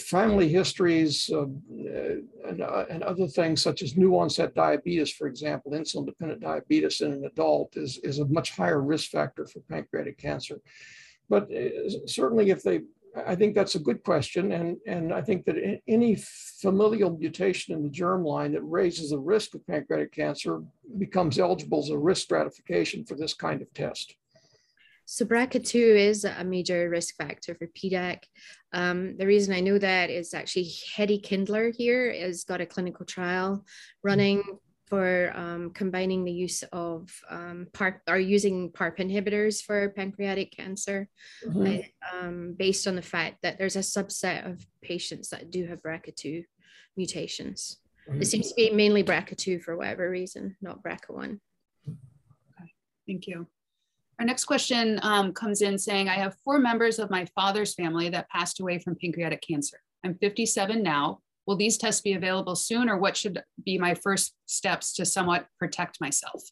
family 0.00 0.48
histories 0.48 1.30
uh, 1.32 1.42
and, 2.48 2.60
uh, 2.60 2.86
and 2.90 3.04
other 3.04 3.28
things 3.28 3.62
such 3.62 3.82
as 3.82 3.96
new 3.96 4.18
onset 4.18 4.52
diabetes, 4.56 5.12
for 5.12 5.28
example, 5.28 5.70
insulin 5.70 6.06
dependent 6.06 6.40
diabetes 6.40 7.02
in 7.02 7.12
an 7.12 7.24
adult 7.24 7.76
is, 7.76 8.00
is 8.02 8.18
a 8.18 8.26
much 8.26 8.50
higher 8.50 8.82
risk 8.82 9.12
factor 9.12 9.46
for 9.46 9.60
pancreatic 9.70 10.18
cancer. 10.18 10.60
But 11.28 11.52
uh, 11.54 12.06
certainly 12.06 12.50
if 12.50 12.64
they 12.64 12.80
I 13.26 13.34
think 13.34 13.54
that's 13.54 13.74
a 13.74 13.80
good 13.80 14.02
question. 14.02 14.52
And, 14.52 14.76
and 14.86 15.12
I 15.12 15.22
think 15.22 15.44
that 15.46 15.56
any 15.88 16.16
familial 16.60 17.16
mutation 17.16 17.74
in 17.74 17.82
the 17.82 17.90
germline 17.90 18.52
that 18.52 18.62
raises 18.62 19.10
the 19.10 19.18
risk 19.18 19.54
of 19.54 19.66
pancreatic 19.66 20.12
cancer 20.12 20.62
becomes 20.98 21.38
eligible 21.38 21.80
as 21.80 21.90
a 21.90 21.98
risk 21.98 22.22
stratification 22.22 23.04
for 23.04 23.14
this 23.14 23.34
kind 23.34 23.62
of 23.62 23.72
test. 23.74 24.14
So 25.10 25.24
BRCA2 25.24 25.74
is 25.74 26.24
a 26.24 26.44
major 26.44 26.90
risk 26.90 27.16
factor 27.16 27.54
for 27.54 27.66
PDAC. 27.68 28.24
Um, 28.74 29.16
the 29.16 29.26
reason 29.26 29.54
I 29.54 29.60
know 29.60 29.78
that 29.78 30.10
is 30.10 30.34
actually 30.34 30.66
Hedy 30.66 31.22
Kindler 31.22 31.70
here 31.70 32.12
has 32.12 32.44
got 32.44 32.60
a 32.60 32.66
clinical 32.66 33.06
trial 33.06 33.64
running 34.02 34.42
for 34.88 35.32
um, 35.36 35.70
combining 35.70 36.24
the 36.24 36.32
use 36.32 36.62
of 36.72 37.10
um, 37.30 37.66
PARP 37.72 38.00
or 38.08 38.18
using 38.18 38.70
PARP 38.70 38.98
inhibitors 38.98 39.62
for 39.62 39.90
pancreatic 39.90 40.52
cancer 40.52 41.08
mm-hmm. 41.46 41.80
um, 42.16 42.54
based 42.58 42.86
on 42.86 42.96
the 42.96 43.02
fact 43.02 43.38
that 43.42 43.58
there's 43.58 43.76
a 43.76 43.80
subset 43.80 44.50
of 44.50 44.66
patients 44.82 45.28
that 45.28 45.50
do 45.50 45.66
have 45.66 45.82
BRCA2 45.82 46.44
mutations. 46.96 47.78
Mm-hmm. 48.08 48.22
It 48.22 48.26
seems 48.26 48.48
to 48.48 48.54
be 48.54 48.70
mainly 48.70 49.04
BRCA2 49.04 49.62
for 49.62 49.76
whatever 49.76 50.08
reason, 50.08 50.56
not 50.62 50.82
BRCA1. 50.82 51.38
Okay, 51.88 52.72
thank 53.06 53.26
you. 53.26 53.46
Our 54.18 54.26
next 54.26 54.46
question 54.46 54.98
um, 55.02 55.32
comes 55.32 55.62
in 55.62 55.78
saying, 55.78 56.08
I 56.08 56.14
have 56.14 56.36
four 56.44 56.58
members 56.58 56.98
of 56.98 57.10
my 57.10 57.26
father's 57.34 57.74
family 57.74 58.08
that 58.08 58.28
passed 58.30 58.58
away 58.58 58.78
from 58.78 58.96
pancreatic 58.96 59.42
cancer. 59.46 59.78
I'm 60.04 60.14
57 60.14 60.82
now 60.82 61.20
will 61.48 61.56
these 61.56 61.78
tests 61.78 62.02
be 62.02 62.12
available 62.12 62.54
soon 62.54 62.90
or 62.90 62.98
what 62.98 63.16
should 63.16 63.42
be 63.64 63.78
my 63.78 63.94
first 63.94 64.34
steps 64.44 64.92
to 64.92 65.06
somewhat 65.06 65.46
protect 65.58 65.98
myself? 65.98 66.42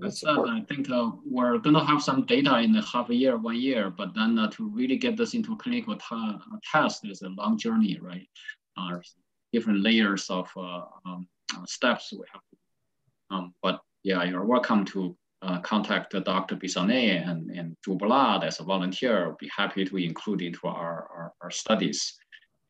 That's, 0.00 0.24
uh, 0.24 0.42
I 0.42 0.64
think 0.68 0.88
uh, 0.88 1.10
we're 1.24 1.58
going 1.58 1.74
to 1.74 1.84
have 1.84 2.00
some 2.00 2.26
data 2.26 2.58
in 2.60 2.76
a 2.76 2.82
half 2.84 3.10
a 3.10 3.14
year, 3.14 3.36
one 3.36 3.56
year, 3.56 3.90
but 3.90 4.14
then 4.14 4.38
uh, 4.38 4.50
to 4.52 4.68
really 4.68 4.96
get 4.96 5.16
this 5.16 5.34
into 5.34 5.56
clinical 5.56 5.98
test 6.72 7.04
is 7.04 7.22
a 7.22 7.28
long 7.28 7.58
journey, 7.58 7.98
right? 8.00 8.28
Uh, 8.76 8.98
different 9.52 9.82
layers 9.82 10.30
of 10.30 10.48
uh, 10.56 10.82
um, 11.04 11.26
uh, 11.56 11.64
steps 11.66 12.12
we 12.12 12.24
have 12.32 12.42
Um, 13.30 13.52
but 13.64 13.80
yeah, 14.04 14.22
you're 14.22 14.44
welcome 14.44 14.84
to 14.86 15.16
uh, 15.42 15.60
contact 15.60 16.12
Dr. 16.24 16.56
Bissonnette 16.56 17.28
and, 17.28 17.50
and 17.50 17.76
Blood 17.86 18.44
as 18.44 18.60
a 18.60 18.64
volunteer. 18.64 19.26
I'll 19.26 19.36
be 19.38 19.50
happy 19.56 19.84
to 19.84 19.96
include 19.96 20.42
into 20.42 20.66
our, 20.66 21.08
our, 21.14 21.32
our 21.42 21.50
studies. 21.50 22.18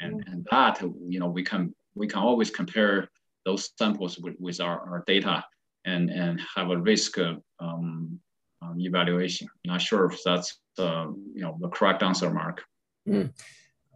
And, 0.00 0.22
and 0.28 0.46
that, 0.50 0.80
you 1.08 1.18
know, 1.18 1.28
we 1.28 1.42
can 1.42 1.74
we 1.94 2.06
can 2.06 2.20
always 2.20 2.50
compare 2.50 3.08
those 3.44 3.70
samples 3.76 4.18
with, 4.18 4.36
with 4.38 4.60
our, 4.60 4.78
our 4.80 5.04
data 5.06 5.42
and, 5.84 6.10
and 6.10 6.40
have 6.54 6.70
a 6.70 6.76
risk 6.76 7.18
um, 7.18 8.20
um, 8.62 8.76
evaluation. 8.78 9.48
not 9.64 9.80
sure 9.80 10.06
if 10.06 10.22
that's 10.24 10.58
uh, 10.78 11.06
you 11.34 11.42
know 11.42 11.56
the 11.60 11.68
correct 11.68 12.02
answer, 12.02 12.30
Mark. 12.30 12.64
Mm. 13.08 13.32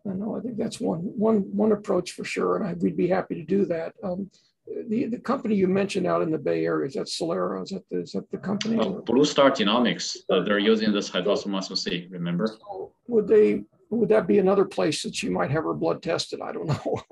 I 0.08 0.14
know. 0.14 0.36
I 0.36 0.40
think 0.40 0.56
that's 0.56 0.80
one 0.80 0.98
one 0.98 1.40
one 1.56 1.72
approach 1.72 2.12
for 2.12 2.24
sure, 2.24 2.56
and 2.56 2.66
I, 2.66 2.72
we'd 2.74 2.96
be 2.96 3.08
happy 3.08 3.34
to 3.36 3.44
do 3.44 3.64
that. 3.66 3.94
Um, 4.02 4.30
the, 4.66 5.06
the 5.06 5.18
company 5.18 5.54
you 5.54 5.68
mentioned 5.68 6.06
out 6.06 6.22
in 6.22 6.30
the 6.30 6.38
Bay 6.38 6.64
Area 6.64 6.86
is 6.86 6.94
that 6.94 7.06
Celera? 7.06 7.62
Is 7.62 7.70
that 7.70 7.88
the, 7.90 8.00
is 8.00 8.12
that 8.12 8.30
the 8.30 8.38
company? 8.38 8.78
Oh, 8.78 9.02
Blue 9.02 9.24
Star 9.24 9.50
Genomics. 9.50 10.16
Uh, 10.30 10.40
they're 10.40 10.58
using 10.58 10.92
this 10.92 11.10
hydroxyl 11.10 11.46
methyl 11.46 11.76
C. 11.76 12.08
Remember? 12.10 12.46
So 12.46 12.92
would 13.08 13.28
they? 13.28 13.64
Would 13.90 14.08
that 14.08 14.26
be 14.26 14.38
another 14.38 14.64
place 14.64 15.02
that 15.02 15.22
you 15.22 15.30
might 15.30 15.50
have 15.50 15.64
her 15.64 15.74
blood 15.74 16.02
tested? 16.02 16.40
I 16.40 16.52
don't 16.52 16.66
know. 16.68 17.02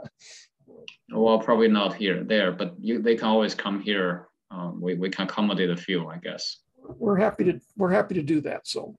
well, 1.10 1.38
probably 1.38 1.68
not 1.68 1.94
here, 1.94 2.24
there, 2.24 2.52
but 2.52 2.74
you, 2.80 3.02
they 3.02 3.16
can 3.16 3.26
always 3.26 3.54
come 3.54 3.80
here. 3.80 4.28
Um, 4.50 4.80
we, 4.80 4.94
we 4.94 5.10
can 5.10 5.26
accommodate 5.26 5.70
a 5.70 5.76
few, 5.76 6.08
I 6.08 6.16
guess. 6.16 6.58
We're 6.82 7.18
happy 7.18 7.44
to 7.44 7.60
we're 7.76 7.92
happy 7.92 8.14
to 8.14 8.22
do 8.22 8.40
that. 8.42 8.66
So, 8.66 8.94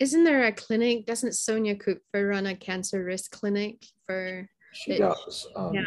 isn't 0.00 0.24
there 0.24 0.44
a 0.44 0.52
clinic? 0.52 1.06
Doesn't 1.06 1.34
Sonia 1.34 1.76
Kupfer 1.76 2.28
run 2.28 2.46
a 2.46 2.54
cancer 2.54 3.02
risk 3.04 3.30
clinic 3.30 3.84
for? 4.06 4.48
She 4.72 4.92
it, 4.92 4.98
does. 4.98 5.46
Um, 5.56 5.72
yeah. 5.72 5.84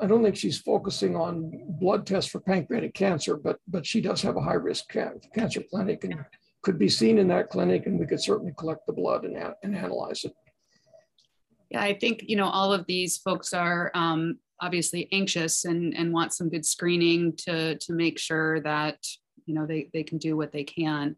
I 0.00 0.06
don't 0.06 0.22
think 0.22 0.36
she's 0.36 0.58
focusing 0.58 1.16
on 1.16 1.50
blood 1.80 2.06
tests 2.06 2.30
for 2.30 2.40
pancreatic 2.40 2.94
cancer, 2.94 3.36
but 3.36 3.58
but 3.66 3.84
she 3.84 4.00
does 4.00 4.22
have 4.22 4.36
a 4.36 4.40
high 4.40 4.54
risk 4.54 4.92
ca- 4.92 5.18
cancer 5.34 5.62
clinic 5.70 6.04
and 6.04 6.24
could 6.62 6.78
be 6.78 6.88
seen 6.88 7.18
in 7.18 7.28
that 7.28 7.50
clinic, 7.50 7.86
and 7.86 7.98
we 7.98 8.06
could 8.06 8.22
certainly 8.22 8.52
collect 8.56 8.86
the 8.86 8.92
blood 8.92 9.24
and, 9.24 9.36
and 9.62 9.76
analyze 9.76 10.24
it. 10.24 10.32
Yeah, 11.70 11.82
I 11.82 11.94
think 11.94 12.24
you 12.26 12.36
know 12.36 12.46
all 12.46 12.72
of 12.72 12.86
these 12.86 13.18
folks 13.18 13.52
are 13.52 13.90
um, 13.94 14.38
obviously 14.60 15.08
anxious 15.12 15.64
and 15.64 15.96
and 15.96 16.12
want 16.12 16.32
some 16.32 16.48
good 16.48 16.64
screening 16.64 17.34
to 17.38 17.76
to 17.76 17.92
make 17.92 18.18
sure 18.18 18.60
that 18.60 18.98
you 19.46 19.54
know 19.54 19.66
they 19.66 19.90
they 19.92 20.02
can 20.02 20.18
do 20.18 20.36
what 20.36 20.52
they 20.52 20.64
can. 20.64 21.16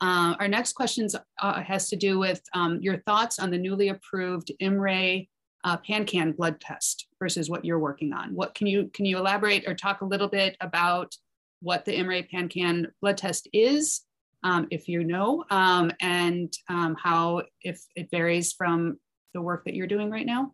Uh, 0.00 0.34
our 0.40 0.48
next 0.48 0.72
question 0.72 1.06
uh, 1.40 1.62
has 1.62 1.88
to 1.88 1.96
do 1.96 2.18
with 2.18 2.42
um, 2.54 2.80
your 2.80 2.98
thoughts 2.98 3.38
on 3.38 3.50
the 3.50 3.58
newly 3.58 3.88
approved 3.88 4.50
IMMray 4.60 5.28
uh, 5.64 5.76
PanCan 5.78 6.36
blood 6.36 6.60
test 6.60 7.06
versus 7.18 7.48
what 7.48 7.64
you're 7.64 7.78
working 7.78 8.12
on. 8.12 8.34
What 8.34 8.54
can 8.54 8.66
you 8.66 8.90
can 8.92 9.04
you 9.04 9.18
elaborate 9.18 9.66
or 9.66 9.74
talk 9.74 10.00
a 10.00 10.06
little 10.06 10.28
bit 10.28 10.56
about 10.60 11.14
what 11.60 11.84
the 11.84 11.96
IMMray 11.96 12.28
PanCan 12.30 12.86
blood 13.00 13.16
test 13.16 13.48
is, 13.52 14.02
um, 14.42 14.66
if 14.70 14.88
you 14.88 15.04
know, 15.04 15.44
um, 15.50 15.92
and 16.00 16.52
um, 16.68 16.96
how 17.00 17.42
if 17.62 17.80
it 17.94 18.10
varies 18.10 18.52
from 18.52 18.98
the 19.34 19.40
work 19.40 19.64
that 19.64 19.74
you're 19.74 19.86
doing 19.86 20.10
right 20.10 20.26
now? 20.26 20.52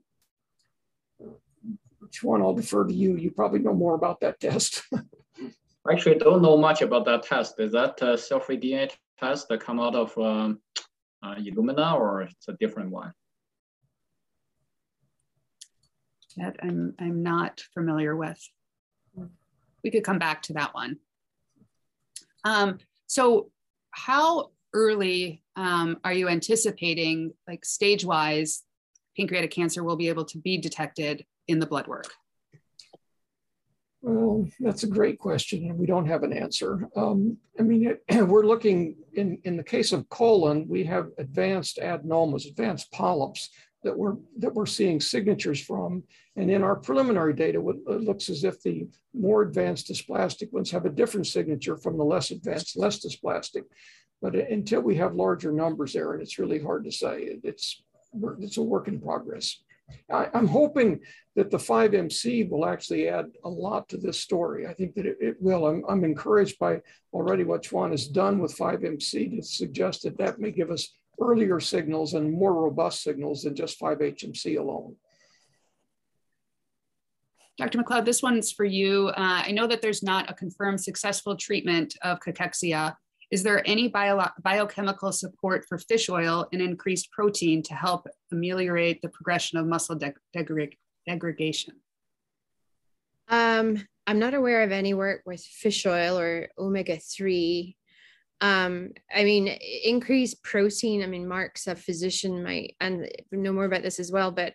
Which 2.01 2.23
one? 2.23 2.43
I'll 2.43 2.55
defer 2.55 2.85
to 2.85 2.93
you. 2.93 3.17
You 3.17 3.31
probably 3.31 3.59
know 3.61 3.75
more 3.75 3.95
about 3.95 4.21
that 4.21 4.39
test. 4.41 4.83
Actually, 5.91 6.17
don't 6.17 6.43
know 6.43 6.57
much 6.57 6.83
about 6.83 7.07
that 7.07 7.23
test. 7.23 7.59
Is 7.59 7.73
that 7.73 8.01
a 8.03 8.19
cell-free 8.19 8.61
DNA 8.61 8.91
test 9.19 9.49
that 9.49 9.61
come 9.61 9.81
out 9.81 9.95
of 9.95 10.17
um, 10.19 10.61
uh, 11.23 11.37
Illumina, 11.37 11.95
or 11.95 12.23
it's 12.23 12.49
a 12.49 12.53
different 12.55 12.91
one? 12.91 13.13
That 16.39 16.57
I'm, 16.63 16.95
I'm 16.99 17.23
not 17.23 17.61
familiar 17.75 18.17
with. 18.17 18.39
We 19.85 19.91
could 19.91 20.05
come 20.05 20.19
back 20.19 20.43
to 20.43 20.55
that 20.55 20.75
one. 20.75 20.99
Um, 22.45 22.79
so 23.07 23.51
how 23.91 24.51
early 24.75 25.43
um, 25.57 25.99
are 26.05 26.13
you 26.13 26.29
anticipating, 26.29 27.33
like 27.47 27.65
stage 27.65 28.05
wise, 28.05 28.63
pancreatic 29.17 29.51
cancer 29.51 29.83
will 29.83 29.97
be 29.97 30.09
able 30.09 30.25
to 30.27 30.39
be 30.39 30.59
detected 30.59 31.25
in 31.47 31.59
the 31.59 31.67
blood 31.67 31.87
work? 31.87 32.13
Well, 34.01 34.47
that's 34.61 34.85
a 34.85 34.89
great 34.89 35.19
question, 35.19 35.69
and 35.69 35.79
we 35.79 35.87
don't 35.87 36.07
have 36.07 36.23
an 36.23 36.33
answer. 36.33 36.89
Um, 36.95 37.37
I 37.59 37.63
mean, 37.63 37.99
it, 38.09 38.27
we're 38.29 38.47
looking 38.47 38.97
in, 39.15 39.39
in 39.45 39.57
the 39.57 39.65
case 39.65 39.93
of 39.93 40.09
colon, 40.09 40.69
we 40.69 40.85
have 40.85 41.09
advanced 41.19 41.79
adenomas, 41.83 42.49
advanced 42.49 42.93
polyps 42.93 43.51
that 43.83 43.97
we're 43.97 44.17
that 44.39 44.55
we're 44.55 44.67
seeing 44.67 45.01
signatures 45.01 45.61
from. 45.61 46.05
And 46.39 46.53
in 46.53 46.63
our 46.63 46.77
preliminary 46.77 47.35
data, 47.35 47.59
it 47.59 48.01
looks 48.01 48.29
as 48.29 48.45
if 48.45 48.63
the 48.63 48.87
more 49.13 49.43
advanced 49.43 49.89
dysplastic 49.89 50.53
ones 50.53 50.71
have 50.71 50.87
a 50.87 50.91
different 50.91 51.27
signature 51.27 51.77
from 51.77 51.99
the 51.99 52.05
less 52.05 52.31
advanced, 52.31 52.79
less 52.79 53.05
dysplastic. 53.05 53.65
But 54.23 54.37
until 54.37 54.83
we 54.83 54.95
have 54.97 55.15
larger 55.15 55.51
numbers 55.51 55.95
there, 55.95 56.13
and 56.13 56.23
it's 56.23 56.39
really 56.39 56.63
hard 56.63 56.85
to 56.85 56.93
say. 56.93 57.39
It's 57.43 57.83
it's 58.41 58.57
a 58.57 58.63
work 58.63 58.89
in 58.89 59.01
progress. 59.01 59.59
I, 60.11 60.29
am 60.35 60.47
hoping 60.47 61.01
that 61.35 61.51
the 61.51 61.59
5MC 61.59 62.49
will 62.49 62.67
actually 62.67 63.09
add 63.09 63.27
a 63.45 63.49
lot 63.49 63.89
to 63.89 63.97
this 63.97 64.21
story. 64.21 64.67
I 64.67 64.75
think 64.75 64.95
that 64.95 65.07
it, 65.07 65.17
it 65.21 65.37
will. 65.41 65.67
I'm, 65.67 65.83
I'm 65.89 66.05
encouraged 66.05 66.59
by 66.59 66.81
already 67.13 67.45
what 67.45 67.63
Chuan 67.63 67.91
has 67.91 68.07
done 68.07 68.39
with 68.39 68.57
5MC 68.57 69.37
to 69.37 69.43
suggest 69.43 70.03
that 70.03 70.19
that 70.19 70.39
may 70.39 70.53
give 70.53 70.71
us 70.71 70.89
earlier 71.21 71.59
signals 71.59 72.15
and 72.15 72.33
more 72.33 72.55
robust 72.55 73.03
signals 73.03 73.43
than 73.43 73.57
just 73.57 73.81
5-HMC 73.81 74.59
alone. 74.59 74.95
Dr. 77.59 77.79
Macleod, 77.79 78.05
this 78.05 78.23
one's 78.23 78.53
for 78.53 78.65
you. 78.65 79.09
Uh, 79.09 79.43
I 79.45 79.51
know 79.51 79.67
that 79.67 79.83
there's 79.83 80.03
not 80.03 80.31
a 80.31 80.35
confirmed 80.35 80.81
successful 80.81 81.37
treatment 81.37 81.97
of 82.03 82.21
cachexia. 82.21 82.95
Is 83.33 83.43
there 83.43 83.69
any 83.69 83.89
bio 83.89 84.25
biochemical 84.43 85.11
support 85.11 85.67
for 85.69 85.77
fish 85.77 86.09
oil 86.09 86.47
and 86.53 86.63
increased 86.63 87.11
protein 87.11 87.63
to 87.65 87.75
help 87.75 88.07
ameliorate 88.33 89.03
the 89.03 89.09
progression 89.09 89.59
of 89.59 89.67
muscle 89.67 89.97
de 89.97 90.15
degradation? 90.33 91.75
Um, 93.27 93.85
I'm 94.07 94.21
not 94.21 94.35
aware 94.35 94.63
of 94.63 94.73
any 94.73 94.95
work 94.95 95.23
with 95.27 95.43
fish 95.43 95.85
oil 95.85 96.17
or 96.17 96.49
omega-3 96.59 97.75
um 98.41 98.91
i 99.15 99.25
mean 99.25 99.49
increased 99.85 100.43
protein 100.45 101.03
i 101.03 101.07
mean 101.07 101.27
mark's 101.27 101.67
a 101.67 101.75
physician 101.75 102.43
might 102.43 102.77
and 102.81 103.09
know 103.33 103.53
more 103.53 103.65
about 103.65 103.83
this 103.83 103.99
as 103.99 104.13
well 104.13 104.31
but 104.31 104.55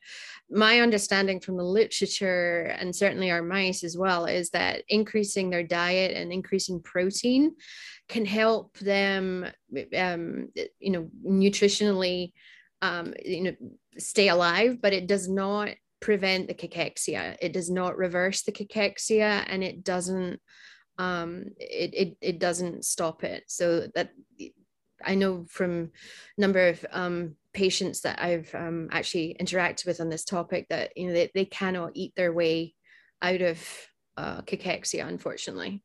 my 0.50 0.80
understanding 0.80 1.40
from 1.40 1.58
the 1.58 1.64
literature 1.64 2.76
and 2.80 2.96
certainly 2.96 3.30
our 3.30 3.42
mice 3.42 3.84
as 3.84 3.98
well 3.98 4.26
is 4.26 4.50
that 4.52 4.84
increasing 4.88 5.50
their 5.50 5.64
diet 5.64 6.16
and 6.16 6.32
increasing 6.32 6.82
protein 6.82 7.54
can 8.08 8.26
help 8.26 8.78
them 8.80 9.46
um 9.98 10.48
you 10.80 10.92
know 10.92 11.10
nutritionally 11.28 12.32
um 12.82 13.14
you 13.26 13.44
know 13.44 13.54
stay 13.98 14.30
alive 14.30 14.82
but 14.82 14.94
it 14.94 15.08
does 15.08 15.28
not 15.28 15.70
prevent 16.04 16.50
the 16.50 16.54
cachexia. 16.54 17.38
It 17.42 17.54
does 17.54 17.72
not 17.72 17.98
reverse 17.98 18.44
the 18.44 18.52
cachexia 18.52 19.46
and 19.48 19.64
it 19.64 19.86
doesn't 19.86 20.42
um, 20.98 21.46
it, 21.58 21.94
it, 21.94 22.18
it 22.22 22.40
doesn't 22.40 22.86
stop 22.86 23.24
it. 23.24 23.44
So 23.48 23.88
that 23.96 24.12
I 25.04 25.16
know 25.16 25.46
from 25.50 25.92
a 26.38 26.42
number 26.42 26.68
of 26.68 26.86
um, 26.92 27.36
patients 27.54 28.02
that 28.02 28.22
I've 28.22 28.54
um, 28.54 28.90
actually 28.92 29.36
interacted 29.40 29.86
with 29.86 30.02
on 30.02 30.10
this 30.10 30.24
topic 30.24 30.68
that 30.70 30.96
you 30.96 31.08
know 31.08 31.14
they, 31.14 31.32
they 31.34 31.46
cannot 31.46 31.92
eat 31.94 32.14
their 32.16 32.34
way 32.34 32.74
out 33.22 33.42
of 33.42 33.60
uh, 34.18 34.42
cachexia, 34.42 35.08
unfortunately. 35.08 35.84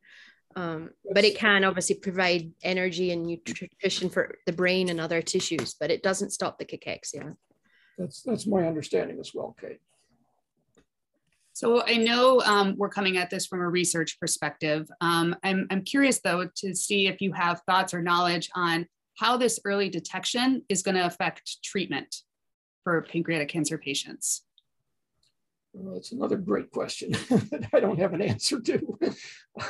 Um, 0.56 0.90
but 1.12 1.24
it 1.24 1.36
can 1.36 1.62
obviously 1.62 1.96
provide 1.96 2.52
energy 2.62 3.12
and 3.12 3.24
nutrition 3.26 4.10
for 4.10 4.38
the 4.46 4.52
brain 4.52 4.88
and 4.88 5.00
other 5.00 5.22
tissues, 5.22 5.74
but 5.78 5.90
it 5.90 6.02
doesn't 6.02 6.32
stop 6.32 6.58
the 6.58 6.64
cachexia. 6.64 7.36
That's 7.96 8.22
that's 8.22 8.46
my 8.46 8.66
understanding 8.66 9.18
as 9.20 9.32
well, 9.34 9.56
Kate. 9.60 9.78
So 11.58 11.82
I 11.84 11.96
know 11.96 12.40
um, 12.42 12.76
we're 12.76 12.88
coming 12.88 13.16
at 13.16 13.30
this 13.30 13.44
from 13.44 13.58
a 13.58 13.68
research 13.68 14.20
perspective. 14.20 14.88
Um, 15.00 15.34
I'm, 15.42 15.66
I'm 15.72 15.82
curious 15.82 16.20
though 16.20 16.48
to 16.58 16.72
see 16.72 17.08
if 17.08 17.20
you 17.20 17.32
have 17.32 17.62
thoughts 17.66 17.92
or 17.92 18.00
knowledge 18.00 18.48
on 18.54 18.86
how 19.16 19.36
this 19.36 19.58
early 19.64 19.88
detection 19.88 20.62
is 20.68 20.84
going 20.84 20.94
to 20.94 21.04
affect 21.04 21.60
treatment 21.64 22.22
for 22.84 23.02
pancreatic 23.02 23.48
cancer 23.48 23.76
patients. 23.76 24.44
Well, 25.72 25.94
that's 25.94 26.12
another 26.12 26.36
great 26.36 26.70
question 26.70 27.10
that 27.28 27.68
I 27.72 27.80
don't 27.80 27.98
have 27.98 28.12
an 28.14 28.22
answer 28.22 28.60
to. 28.60 28.98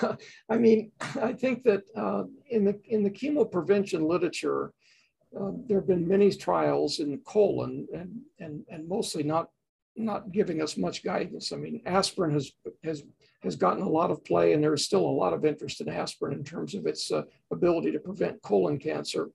I 0.51 0.59
mean, 0.59 0.93
I 1.19 1.33
think 1.33 1.65
that 1.65 1.85
uh, 1.97 2.25
in 2.51 2.67
the 2.67 2.79
in 2.85 3.03
the 3.03 3.11
chemo 3.11 3.51
prevention 3.51 4.07
literature, 4.07 4.75
uh, 5.35 5.53
there 5.67 5.79
have 5.79 5.89
been 5.89 6.07
many 6.07 6.31
trials 6.33 6.99
in 6.99 7.19
colon 7.21 7.89
and 7.95 8.21
and 8.41 8.67
and 8.69 8.87
mostly 8.87 9.23
not 9.23 9.49
not 9.99 10.33
giving 10.33 10.63
us 10.63 10.77
much 10.77 11.03
guidance. 11.03 11.53
I 11.53 11.57
mean, 11.57 11.83
aspirin 11.87 12.33
has 12.33 12.53
has 12.85 13.03
has 13.43 13.57
gotten 13.57 13.83
a 13.83 13.89
lot 13.89 14.11
of 14.11 14.25
play, 14.25 14.53
and 14.53 14.63
there 14.63 14.75
is 14.75 14.85
still 14.85 15.07
a 15.07 15.21
lot 15.23 15.33
of 15.33 15.45
interest 15.45 15.81
in 15.81 15.89
aspirin 15.89 16.39
in 16.39 16.45
terms 16.45 16.75
of 16.75 16.87
its 16.87 17.11
uh, 17.13 17.23
ability 17.53 17.93
to 17.93 18.01
prevent 18.01 18.43
colon 18.43 18.79
cancer. 18.79 19.31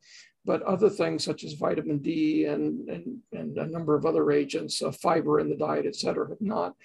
But 0.46 0.62
other 0.64 0.90
things 0.90 1.24
such 1.24 1.44
as 1.44 1.54
vitamin 1.54 2.00
D 2.00 2.46
and 2.46 2.90
and, 2.90 3.18
and 3.32 3.58
a 3.58 3.68
number 3.68 3.96
of 3.96 4.06
other 4.06 4.32
agents, 4.32 4.82
uh, 4.82 4.92
fiber 4.92 5.40
in 5.40 5.50
the 5.50 5.56
diet, 5.56 5.86
et 5.86 5.96
cetera, 5.96 6.28
have 6.30 6.42
not. 6.42 6.76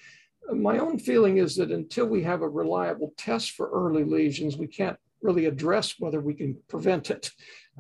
my 0.55 0.79
own 0.79 0.99
feeling 0.99 1.39
is 1.39 1.57
that 1.57 1.71
until 1.71 2.07
we 2.07 2.23
have 2.23 2.43
a 2.43 2.49
reliable 2.49 3.13
test 3.17 3.53
for 3.53 3.71
early 3.71 4.05
lesions, 4.05 4.57
we 4.57 4.67
can't 4.67 4.97
really 5.21 5.47
address 5.47 5.97
whether 5.99 6.21
we 6.21 6.35
can 6.35 6.57
prevent 6.69 7.11
it. 7.11 7.31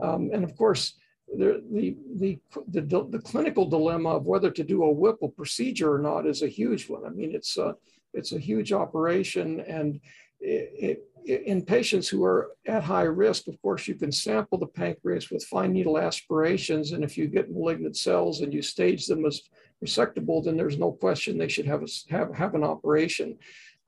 Um, 0.02 0.30
and 0.32 0.44
of 0.44 0.56
course, 0.56 0.94
the, 1.36 1.62
the, 1.70 1.96
the, 2.16 2.38
the, 2.68 3.06
the, 3.10 3.18
clinical 3.18 3.66
dilemma 3.66 4.10
of 4.10 4.24
whether 4.24 4.50
to 4.50 4.64
do 4.64 4.84
a 4.84 4.90
Whipple 4.90 5.28
procedure 5.28 5.92
or 5.92 5.98
not 5.98 6.26
is 6.26 6.42
a 6.42 6.48
huge 6.48 6.88
one. 6.88 7.04
I 7.04 7.10
mean, 7.10 7.34
it's 7.34 7.58
a, 7.58 7.74
it's 8.14 8.32
a 8.32 8.38
huge 8.38 8.72
operation 8.72 9.60
and 9.60 10.00
it, 10.40 11.04
it, 11.26 11.44
in 11.46 11.62
patients 11.62 12.08
who 12.08 12.24
are 12.24 12.52
at 12.66 12.82
high 12.82 13.02
risk, 13.02 13.48
of 13.48 13.60
course, 13.60 13.86
you 13.86 13.94
can 13.94 14.10
sample 14.10 14.56
the 14.56 14.66
pancreas 14.66 15.30
with 15.30 15.44
fine 15.44 15.72
needle 15.72 15.98
aspirations. 15.98 16.92
And 16.92 17.04
if 17.04 17.18
you 17.18 17.26
get 17.26 17.50
malignant 17.50 17.96
cells 17.96 18.40
and 18.40 18.52
you 18.54 18.62
stage 18.62 19.06
them 19.06 19.26
as 19.26 19.42
resectable, 19.84 20.42
then 20.42 20.56
there's 20.56 20.78
no 20.78 20.92
question 20.92 21.36
they 21.36 21.48
should 21.48 21.66
have, 21.66 21.82
a, 21.82 21.88
have, 22.10 22.34
have 22.34 22.54
an 22.54 22.64
operation. 22.64 23.36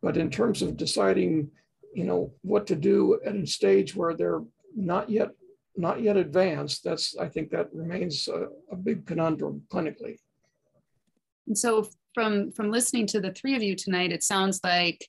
But 0.02 0.18
in 0.18 0.28
terms 0.30 0.60
of 0.60 0.76
deciding, 0.76 1.50
you 1.94 2.04
know, 2.04 2.32
what 2.42 2.66
to 2.66 2.76
do 2.76 3.18
at 3.24 3.34
a 3.34 3.46
stage 3.46 3.96
where 3.96 4.14
they're 4.14 4.42
not 4.76 5.08
yet 5.08 5.30
not 5.76 6.02
yet 6.02 6.16
advanced, 6.16 6.84
that's 6.84 7.16
I 7.16 7.28
think 7.28 7.50
that 7.50 7.72
remains 7.72 8.28
a, 8.28 8.48
a 8.70 8.76
big 8.76 9.06
conundrum 9.06 9.62
clinically. 9.72 10.16
And 11.46 11.56
so 11.56 11.88
from 12.14 12.52
from 12.52 12.70
listening 12.70 13.06
to 13.08 13.20
the 13.20 13.32
three 13.32 13.56
of 13.56 13.62
you 13.62 13.74
tonight, 13.76 14.12
it 14.12 14.22
sounds 14.22 14.60
like 14.64 15.06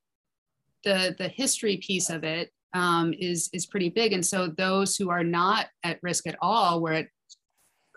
the 0.83 1.15
the 1.17 1.27
history 1.27 1.77
piece 1.77 2.09
of 2.09 2.23
it 2.23 2.51
um, 2.73 3.13
is 3.17 3.49
is 3.53 3.65
pretty 3.65 3.89
big. 3.89 4.13
And 4.13 4.25
so 4.25 4.47
those 4.47 4.95
who 4.95 5.09
are 5.09 5.23
not 5.23 5.67
at 5.83 5.99
risk 6.01 6.27
at 6.27 6.37
all, 6.41 6.81
where 6.81 6.93
it 6.93 7.09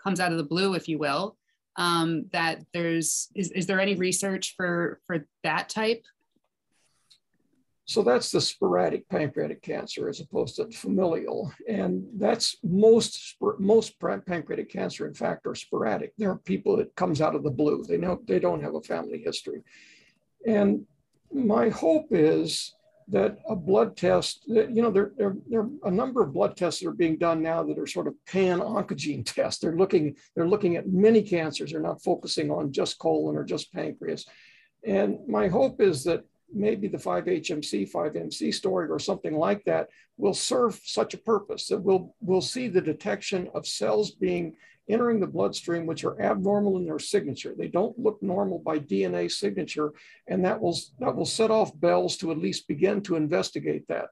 comes 0.03 0.19
out 0.19 0.31
of 0.31 0.37
the 0.37 0.43
blue, 0.43 0.73
if 0.73 0.87
you 0.87 0.97
will, 0.97 1.37
um, 1.77 2.25
that 2.31 2.61
there's 2.73 3.29
is, 3.35 3.51
is 3.51 3.65
there 3.65 3.79
any 3.79 3.95
research 3.95 4.53
for 4.57 4.99
for 5.07 5.27
that 5.43 5.69
type 5.69 6.03
so 7.87 8.01
that's 8.01 8.31
the 8.31 8.41
sporadic 8.41 9.07
pancreatic 9.09 9.61
cancer 9.61 10.09
as 10.09 10.19
opposed 10.19 10.55
to 10.55 10.69
familial. 10.71 11.53
And 11.69 12.03
that's 12.17 12.57
most, 12.63 13.37
most 13.59 13.99
pancreatic 13.99 14.71
cancer, 14.71 15.05
in 15.07 15.13
fact, 15.13 15.45
are 15.45 15.53
sporadic. 15.53 16.13
There 16.17 16.31
are 16.31 16.39
people 16.39 16.77
that 16.77 16.95
comes 16.95 17.21
out 17.21 17.35
of 17.35 17.43
the 17.43 17.51
blue. 17.51 17.83
They 17.87 17.97
know 17.97 18.19
they 18.27 18.39
don't 18.39 18.63
have 18.63 18.73
a 18.73 18.81
family 18.81 19.21
history. 19.23 19.61
And 20.47 20.85
my 21.31 21.69
hope 21.69 22.07
is 22.09 22.73
that 23.09 23.37
a 23.47 23.55
blood 23.55 23.95
test, 23.95 24.45
that, 24.47 24.71
you 24.71 24.81
know, 24.81 24.89
there, 24.89 25.11
there, 25.15 25.35
there 25.47 25.61
are 25.61 25.69
a 25.83 25.91
number 25.91 26.23
of 26.23 26.33
blood 26.33 26.57
tests 26.57 26.81
that 26.81 26.89
are 26.89 26.93
being 26.93 27.19
done 27.19 27.43
now 27.43 27.61
that 27.61 27.77
are 27.77 27.85
sort 27.85 28.07
of 28.07 28.15
pan 28.25 28.61
oncogene 28.61 29.23
tests. 29.35 29.59
They're 29.61 29.77
looking, 29.77 30.15
they're 30.35 30.47
looking 30.47 30.75
at 30.75 30.89
many 30.89 31.21
cancers. 31.21 31.71
They're 31.71 31.81
not 31.81 32.03
focusing 32.03 32.49
on 32.49 32.71
just 32.71 32.97
colon 32.97 33.35
or 33.35 33.43
just 33.43 33.71
pancreas. 33.71 34.25
And 34.83 35.19
my 35.27 35.47
hope 35.49 35.81
is 35.81 36.03
that 36.05 36.23
maybe 36.53 36.87
the 36.87 36.97
5-HMC, 36.97 37.91
5MC 37.91 38.53
story 38.53 38.87
or 38.89 38.99
something 38.99 39.35
like 39.35 39.63
that 39.65 39.89
will 40.17 40.33
serve 40.33 40.79
such 40.83 41.13
a 41.13 41.19
purpose 41.19 41.67
that 41.67 41.81
we'll, 41.81 42.15
we'll 42.21 42.41
see 42.41 42.67
the 42.67 42.81
detection 42.81 43.49
of 43.53 43.67
cells 43.67 44.11
being 44.11 44.55
entering 44.87 45.19
the 45.19 45.27
bloodstream, 45.27 45.85
which 45.85 46.03
are 46.03 46.21
abnormal 46.21 46.77
in 46.77 46.85
their 46.85 46.99
signature. 46.99 47.55
They 47.57 47.67
don't 47.67 47.97
look 47.97 48.21
normal 48.21 48.59
by 48.59 48.79
DNA 48.79 49.31
signature, 49.31 49.93
and 50.27 50.45
that 50.45 50.61
will, 50.61 50.77
that 50.99 51.15
will 51.15 51.25
set 51.25 51.49
off 51.49 51.77
bells 51.79 52.17
to 52.17 52.31
at 52.31 52.37
least 52.37 52.67
begin 52.67 53.01
to 53.01 53.15
investigate 53.15 53.87
that 53.87 54.09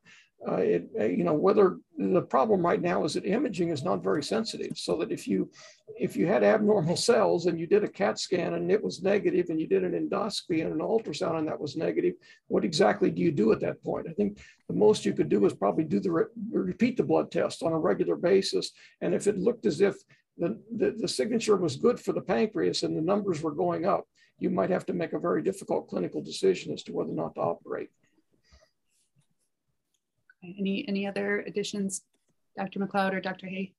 uh, 0.47 0.55
it, 0.55 0.89
uh, 0.99 1.05
you 1.05 1.23
know, 1.23 1.33
whether 1.33 1.77
the 1.97 2.21
problem 2.21 2.65
right 2.65 2.81
now 2.81 3.03
is 3.03 3.13
that 3.13 3.25
imaging 3.25 3.69
is 3.69 3.83
not 3.83 4.03
very 4.03 4.23
sensitive. 4.23 4.77
So 4.77 4.97
that 4.97 5.11
if 5.11 5.27
you, 5.27 5.49
if 5.97 6.15
you 6.17 6.27
had 6.27 6.43
abnormal 6.43 6.95
cells 6.95 7.45
and 7.45 7.59
you 7.59 7.67
did 7.67 7.83
a 7.83 7.87
CAT 7.87 8.19
scan 8.19 8.55
and 8.55 8.71
it 8.71 8.83
was 8.83 9.03
negative, 9.03 9.49
and 9.49 9.59
you 9.59 9.67
did 9.67 9.83
an 9.83 9.93
endoscopy 9.93 10.63
and 10.63 10.73
an 10.73 10.79
ultrasound 10.79 11.37
and 11.39 11.47
that 11.47 11.59
was 11.59 11.77
negative, 11.77 12.15
what 12.47 12.65
exactly 12.65 13.09
do 13.09 13.21
you 13.21 13.31
do 13.31 13.51
at 13.51 13.61
that 13.61 13.81
point? 13.83 14.07
I 14.09 14.13
think 14.13 14.39
the 14.67 14.75
most 14.75 15.05
you 15.05 15.13
could 15.13 15.29
do 15.29 15.45
is 15.45 15.53
probably 15.53 15.85
do 15.85 15.99
the 15.99 16.11
re 16.11 16.25
repeat 16.51 16.97
the 16.97 17.03
blood 17.03 17.31
test 17.31 17.63
on 17.63 17.71
a 17.71 17.79
regular 17.79 18.15
basis. 18.15 18.71
And 19.01 19.13
if 19.13 19.27
it 19.27 19.37
looked 19.37 19.65
as 19.65 19.81
if 19.81 19.95
the, 20.37 20.59
the, 20.75 20.95
the 20.99 21.07
signature 21.07 21.55
was 21.55 21.75
good 21.75 21.99
for 21.99 22.11
the 22.11 22.21
pancreas 22.21 22.83
and 22.83 22.97
the 22.97 23.01
numbers 23.01 23.41
were 23.41 23.51
going 23.51 23.85
up, 23.85 24.05
you 24.39 24.49
might 24.49 24.71
have 24.71 24.85
to 24.87 24.93
make 24.93 25.13
a 25.13 25.19
very 25.19 25.41
difficult 25.41 25.87
clinical 25.87 26.21
decision 26.21 26.73
as 26.73 26.83
to 26.83 26.91
whether 26.91 27.11
or 27.11 27.15
not 27.15 27.35
to 27.35 27.41
operate. 27.41 27.89
Any, 30.43 30.85
any 30.87 31.07
other 31.07 31.41
additions, 31.47 32.01
Dr. 32.57 32.79
Macleod 32.79 33.13
or 33.13 33.21
Dr. 33.21 33.47
He? 33.47 33.73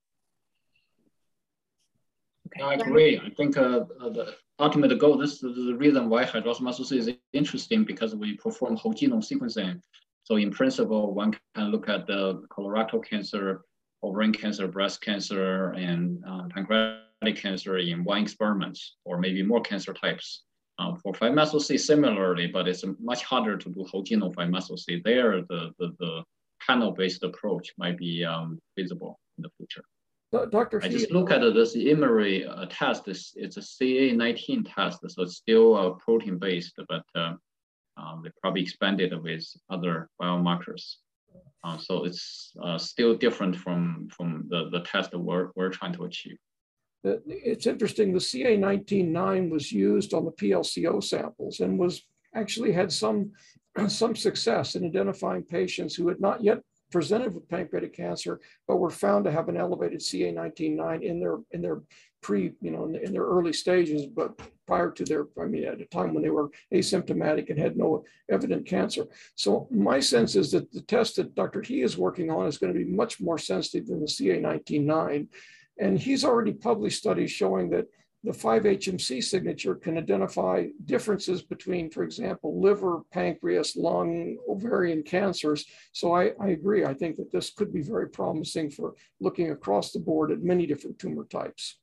Okay. 2.47 2.63
I 2.63 2.75
agree. 2.75 3.19
I 3.19 3.31
think 3.31 3.57
uh, 3.57 3.85
uh, 4.01 4.11
the 4.11 4.35
ultimate 4.59 4.97
goal, 4.99 5.17
this 5.17 5.43
is 5.43 5.67
the 5.67 5.75
reason 5.77 6.09
why 6.09 6.25
hydroxyl 6.25 6.93
is 6.93 7.11
interesting 7.33 7.85
because 7.85 8.15
we 8.15 8.37
perform 8.37 8.77
whole 8.77 8.95
genome 8.95 9.25
sequencing. 9.25 9.81
So 10.25 10.37
in 10.37 10.51
principle, 10.51 11.15
one 11.15 11.37
can 11.55 11.71
look 11.71 11.89
at 11.89 12.07
the 12.07 12.43
colorectal 12.51 13.05
cancer, 13.05 13.65
ovarian 14.03 14.33
cancer, 14.33 14.67
breast 14.69 15.01
cancer, 15.03 15.71
and 15.73 16.23
uh, 16.27 16.45
pancreatic 16.49 17.37
cancer 17.37 17.79
in 17.79 18.05
one 18.05 18.23
experiment, 18.23 18.79
or 19.05 19.19
maybe 19.19 19.43
more 19.43 19.61
cancer 19.61 19.93
types. 19.93 20.43
Uh, 20.77 20.93
for 20.97 21.13
5-methyl 21.13 21.61
C 21.61 21.79
similarly, 21.79 22.49
but 22.49 22.67
it's 22.67 22.85
much 22.99 23.23
harder 23.23 23.57
to 23.57 23.71
do 23.71 23.85
whole 23.85 24.03
genome 24.03 24.35
5-methyl 24.35 24.77
C. 24.77 25.01
There, 25.05 25.43
the, 25.43 25.71
the, 25.79 25.95
the 26.01 26.25
panel-based 26.67 27.23
approach 27.23 27.73
might 27.79 27.99
be 27.99 28.25
um, 28.25 28.59
feasible 28.77 29.19
in 29.39 29.43
the 29.43 29.51
future. 29.57 29.85
Dr. 30.51 30.81
I 30.83 30.89
just 30.89 31.13
look 31.13 31.31
at 31.31 31.41
this 31.55 31.77
Emory 31.77 32.45
uh, 32.45 32.67
test. 32.69 33.07
It's, 33.07 33.35
it's 33.37 33.57
a 33.57 33.61
CA19 33.61 34.67
test, 34.75 34.99
so 35.09 35.23
it's 35.23 35.37
still 35.37 35.77
uh, 35.77 35.91
protein-based, 35.91 36.75
but 36.89 37.05
uh, 37.15 37.35
um, 37.97 38.23
they 38.25 38.31
probably 38.41 38.63
expanded 38.63 39.15
with 39.23 39.47
other 39.71 40.09
biomarkers. 40.21 40.97
Uh, 41.63 41.79
so 41.79 42.05
it's 42.05 42.53
uh, 42.63 42.77
still 42.77 43.15
different 43.15 43.57
from, 43.57 44.09
from 44.15 44.47
the, 44.49 44.69
the 44.71 44.81
test 44.81 45.13
that 45.13 45.19
we're, 45.19 45.51
we're 45.55 45.71
trying 45.71 45.93
to 45.93 46.05
achieve. 46.05 46.37
It's 47.05 47.67
interesting, 47.67 48.13
the 48.13 48.19
CA19-9 48.19 49.51
was 49.51 49.71
used 49.71 50.15
on 50.15 50.25
the 50.25 50.33
PLCO 50.33 51.05
samples 51.05 51.61
and 51.61 51.79
was 51.79 52.03
actually 52.35 52.73
had 52.73 52.91
some 52.91 53.33
some 53.89 54.15
success 54.15 54.75
in 54.75 54.85
identifying 54.85 55.43
patients 55.43 55.95
who 55.95 56.09
had 56.09 56.21
not 56.21 56.43
yet 56.43 56.61
presented 56.91 57.35
with 57.35 57.49
pancreatic 57.49 57.93
cancer, 57.93 58.41
but 58.69 58.77
were 58.77 58.91
found 58.91 59.25
to 59.25 59.33
have 59.33 59.49
an 59.49 59.57
elevated 59.57 60.01
CA19-9 60.01 61.03
in 61.03 61.19
their 61.19 61.39
in 61.51 61.61
their 61.61 61.83
pre, 62.23 62.53
you 62.61 62.71
know, 62.71 62.87
in, 62.87 62.95
in, 62.97 63.13
their 63.13 63.25
early 63.25 63.53
stages, 63.53 64.07
but 64.07 64.41
prior 64.67 64.91
to 64.91 65.05
their, 65.05 65.27
I 65.39 65.45
mean, 65.45 65.65
at 65.65 65.81
a 65.81 65.85
time 65.87 66.15
when 66.15 66.23
they 66.23 66.31
were 66.31 66.51
asymptomatic 66.73 67.51
and 67.51 67.59
had 67.59 67.77
no 67.77 68.05
evident 68.31 68.67
cancer. 68.67 69.07
So 69.35 69.69
my 69.71 70.01
sense 70.01 70.35
is 70.35 70.51
that 70.53 70.73
the 70.73 70.81
test 70.81 71.17
that 71.17 71.35
Dr. 71.35 71.61
He 71.61 71.83
is 71.83 71.99
working 71.99 72.31
on 72.31 72.47
is 72.47 72.57
going 72.57 72.73
to 72.73 72.79
be 72.79 72.87
much 72.87 73.21
more 73.21 73.37
sensitive 73.37 73.89
than 73.89 74.01
the 74.01 74.07
CA19-9. 74.07 75.29
And 75.79 75.99
he's 75.99 76.25
already 76.25 76.53
published 76.53 76.99
studies 76.99 77.31
showing 77.31 77.69
that 77.71 77.89
the 78.25 78.33
5-HMC 78.33 79.23
signature 79.23 79.75
can 79.75 79.99
identify 79.99 80.67
differences 80.87 81.43
between, 81.43 81.91
for 81.91 82.03
example, 82.03 82.59
liver, 82.59 83.03
pancreas, 83.13 83.77
lung, 83.77 84.39
ovarian 84.49 85.03
cancers. 85.03 85.67
So 85.93 86.15
I, 86.15 86.33
I, 86.41 86.49
agree. 86.49 86.87
I 86.87 86.95
think 86.95 87.17
that 87.17 87.31
this 87.31 87.51
could 87.51 87.71
be 87.71 87.83
very 87.83 88.09
promising 88.09 88.71
for 88.71 88.95
looking 89.21 89.51
across 89.51 89.93
the 89.93 89.99
board 89.99 90.33
at 90.33 90.43
many 90.43 90.67
different 90.67 90.99
tumor 90.99 91.25
types. 91.25 91.79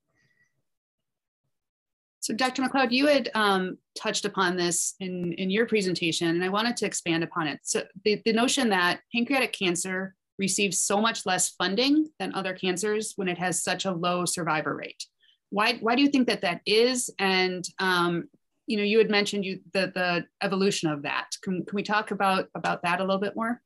So 2.22 2.34
Dr. 2.34 2.64
Macleod, 2.64 2.92
you 2.92 3.06
had 3.06 3.30
um, 3.36 3.78
touched 3.96 4.26
upon 4.26 4.58
this 4.58 4.96
in, 5.00 5.34
in 5.34 5.52
your 5.52 5.68
presentation, 5.68 6.28
and 6.28 6.44
I 6.44 6.50
wanted 6.50 6.76
to 6.78 6.88
expand 6.88 7.24
upon 7.24 7.48
it. 7.48 7.60
So 7.64 7.84
the, 8.04 8.20
the 8.26 8.34
notion 8.34 8.70
that 8.70 9.02
pancreatic 9.14 9.54
cancer 9.54 10.16
receives 10.40 10.80
so 10.80 11.00
much 11.00 11.28
less 11.28 11.50
funding 11.50 12.10
than 12.18 12.34
other 12.34 12.56
cancers 12.56 13.14
when 13.16 13.28
it 13.28 13.38
has 13.38 13.62
such 13.62 13.86
a 13.86 13.92
low 13.92 14.26
survivor 14.26 14.76
rate 14.76 15.06
why 15.52 15.76
why 15.76 15.96
do 15.96 16.02
you 16.02 16.10
think 16.10 16.28
that 16.28 16.42
that 16.42 16.62
is? 16.66 17.12
And 17.20 17.64
um, 17.78 18.30
you 18.68 18.78
know 18.78 18.84
you 18.84 18.98
had 18.98 19.10
mentioned 19.10 19.46
you 19.46 19.60
the 19.74 19.92
the 19.94 20.26
evolution 20.42 20.90
of 20.90 21.04
that. 21.04 21.28
Can, 21.44 21.66
can 21.66 21.76
we 21.76 21.84
talk 21.84 22.12
about 22.12 22.48
about 22.56 22.82
that 22.84 23.00
a 23.00 23.04
little 23.04 23.20
bit 23.20 23.36
more? 23.36 23.62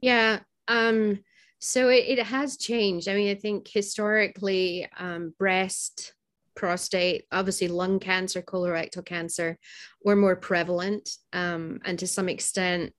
Yeah 0.00 0.40
um 0.68 1.18
so 1.58 1.88
it, 1.88 2.18
it 2.18 2.26
has 2.26 2.56
changed. 2.56 3.08
I 3.08 3.14
mean 3.14 3.30
i 3.30 3.38
think 3.38 3.68
historically 3.68 4.88
um, 4.98 5.34
breast 5.38 6.14
prostate 6.54 7.24
obviously 7.32 7.68
lung 7.68 7.98
cancer 7.98 8.42
colorectal 8.42 9.04
cancer 9.04 9.58
were 10.04 10.16
more 10.16 10.36
prevalent 10.36 11.08
um, 11.32 11.80
and 11.84 11.98
to 11.98 12.06
some 12.06 12.28
extent 12.28 12.92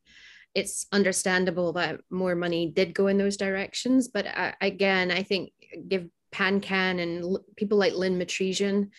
it's 0.55 0.87
understandable 0.91 1.73
that 1.73 1.99
more 2.09 2.35
money 2.35 2.71
did 2.71 2.93
go 2.93 3.07
in 3.07 3.17
those 3.17 3.37
directions. 3.37 4.07
But 4.07 4.25
uh, 4.27 4.53
again 4.61 5.11
i 5.11 5.21
think 5.23 5.51
give 5.87 6.07
PanCan 6.33 7.01
and 7.01 7.37
people 7.55 7.77
like 7.77 7.93
Lynn 7.93 8.19
Matrisian 8.19 8.89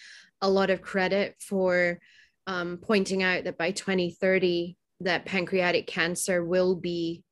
a 0.41 0.49
lot 0.49 0.70
of 0.70 0.82
credit 0.82 1.37
for 1.41 1.99
um, 2.47 2.78
pointing 2.78 3.22
out 3.22 3.45
that 3.45 3.59
by 3.59 3.70
2030 3.70 4.76
that 5.01 5.24
pancreatic 5.24 5.87
cancer 5.87 6.45
will 6.45 6.76
be 6.76 7.22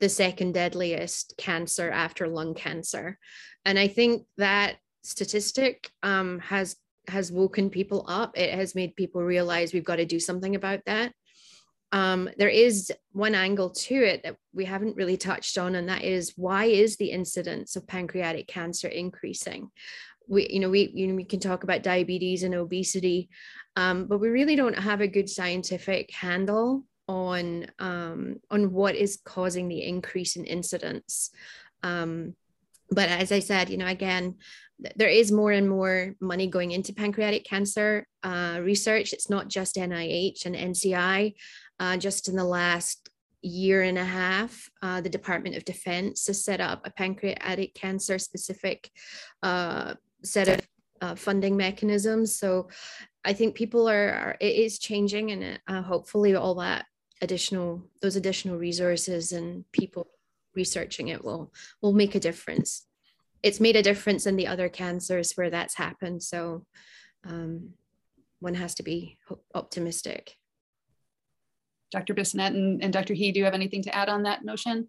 the 0.00 0.08
second 0.08 0.52
deadliest 0.52 1.34
cancer 1.38 1.90
after 1.90 2.26
lung 2.26 2.54
cancer. 2.54 3.18
And 3.64 3.78
i 3.78 3.88
think 3.88 4.24
that 4.38 4.76
statistic 5.02 5.90
um, 6.02 6.38
has 6.40 6.76
has 7.08 7.32
woken 7.32 7.68
people 7.68 8.04
up. 8.08 8.38
It 8.38 8.54
has 8.54 8.74
made 8.74 8.94
people 8.96 9.22
realize 9.22 9.72
we've 9.72 9.84
got 9.84 9.96
to 9.96 10.06
do 10.06 10.20
something 10.20 10.54
about 10.54 10.80
that 10.86 11.12
um, 11.92 12.30
there 12.38 12.48
is 12.48 12.90
one 13.12 13.34
angle 13.34 13.70
to 13.70 13.94
it 13.94 14.22
that 14.22 14.36
we 14.54 14.64
haven't 14.64 14.96
really 14.96 15.18
touched 15.18 15.58
on, 15.58 15.74
and 15.74 15.88
that 15.88 16.02
is 16.02 16.32
why 16.36 16.64
is 16.64 16.96
the 16.96 17.10
incidence 17.10 17.76
of 17.76 17.86
pancreatic 17.86 18.48
cancer 18.48 18.88
increasing? 18.88 19.70
We, 20.26 20.48
you 20.48 20.60
know, 20.60 20.70
we, 20.70 20.90
you 20.94 21.06
know, 21.06 21.14
we 21.14 21.24
can 21.24 21.40
talk 21.40 21.64
about 21.64 21.82
diabetes 21.82 22.44
and 22.44 22.54
obesity, 22.54 23.28
um, 23.76 24.06
but 24.06 24.18
we 24.18 24.30
really 24.30 24.56
don't 24.56 24.78
have 24.78 25.02
a 25.02 25.06
good 25.08 25.28
scientific 25.28 26.10
handle 26.12 26.84
on 27.08 27.66
um, 27.78 28.40
on 28.50 28.72
what 28.72 28.94
is 28.94 29.20
causing 29.24 29.68
the 29.68 29.82
increase 29.82 30.36
in 30.36 30.44
incidence. 30.44 31.30
Um, 31.82 32.34
but 32.90 33.08
as 33.08 33.32
I 33.32 33.40
said, 33.40 33.68
you 33.68 33.76
know, 33.76 33.86
again, 33.86 34.36
there 34.96 35.08
is 35.08 35.30
more 35.30 35.52
and 35.52 35.68
more 35.68 36.14
money 36.20 36.46
going 36.46 36.72
into 36.72 36.92
pancreatic 36.92 37.44
cancer 37.44 38.06
uh, 38.22 38.58
research. 38.62 39.12
It's 39.12 39.30
not 39.30 39.48
just 39.48 39.76
NIH 39.76 40.46
and 40.46 40.56
NCI. 40.56 41.34
Uh, 41.82 41.96
just 41.96 42.28
in 42.28 42.36
the 42.36 42.44
last 42.44 43.08
year 43.42 43.82
and 43.82 43.98
a 43.98 44.04
half, 44.04 44.70
uh, 44.82 45.00
the 45.00 45.08
Department 45.08 45.56
of 45.56 45.64
Defense 45.64 46.28
has 46.28 46.44
set 46.44 46.60
up 46.60 46.86
a 46.86 46.92
pancreatic 46.92 47.74
cancer 47.74 48.20
specific 48.20 48.88
uh, 49.42 49.94
set 50.22 50.46
of 50.46 50.60
uh, 51.00 51.16
funding 51.16 51.56
mechanisms. 51.56 52.36
So 52.36 52.68
I 53.24 53.32
think 53.32 53.56
people 53.56 53.88
are, 53.88 54.10
are 54.10 54.36
it 54.38 54.54
is 54.54 54.78
changing, 54.78 55.32
and 55.32 55.60
uh, 55.66 55.82
hopefully 55.82 56.36
all 56.36 56.54
that 56.66 56.86
additional 57.20 57.82
those 58.00 58.14
additional 58.14 58.56
resources 58.58 59.32
and 59.32 59.64
people 59.72 60.06
researching 60.54 61.08
it 61.08 61.24
will 61.24 61.52
will 61.80 61.92
make 61.92 62.14
a 62.14 62.20
difference. 62.20 62.86
It's 63.42 63.58
made 63.58 63.74
a 63.74 63.82
difference 63.82 64.24
in 64.24 64.36
the 64.36 64.46
other 64.46 64.68
cancers 64.68 65.32
where 65.32 65.50
that's 65.50 65.74
happened. 65.74 66.22
So 66.22 66.64
um, 67.24 67.70
one 68.38 68.54
has 68.54 68.76
to 68.76 68.84
be 68.84 69.18
optimistic. 69.52 70.36
Dr. 71.92 72.14
Bissonnette 72.14 72.48
and, 72.48 72.82
and 72.82 72.92
Dr. 72.92 73.14
He, 73.14 73.30
do 73.30 73.38
you 73.38 73.44
have 73.44 73.54
anything 73.54 73.82
to 73.82 73.94
add 73.94 74.08
on 74.08 74.22
that 74.24 74.44
notion? 74.44 74.88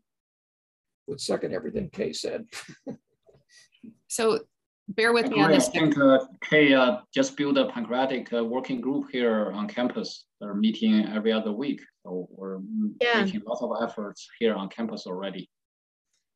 Would 1.07 1.19
second 1.19 1.53
everything 1.53 1.89
Kay 1.89 2.13
said. 2.13 2.45
so 4.07 4.39
bear 4.87 5.13
with 5.13 5.27
me 5.27 5.41
on 5.41 5.51
this. 5.51 5.67
I 5.67 5.71
think 5.71 5.97
uh, 5.97 6.19
Kay 6.41 6.73
uh, 6.73 6.99
just 7.13 7.35
built 7.35 7.57
a 7.57 7.65
pancreatic 7.65 8.31
uh, 8.33 8.43
working 8.43 8.79
group 8.79 9.11
here 9.11 9.51
on 9.51 9.67
campus. 9.67 10.25
They're 10.39 10.53
meeting 10.53 11.05
every 11.07 11.33
other 11.33 11.51
week. 11.51 11.81
So 12.05 12.27
we're 12.31 12.59
yeah. 13.01 13.23
making 13.23 13.41
lots 13.45 13.61
of 13.61 13.71
efforts 13.81 14.27
here 14.39 14.55
on 14.55 14.69
campus 14.69 15.05
already. 15.05 15.49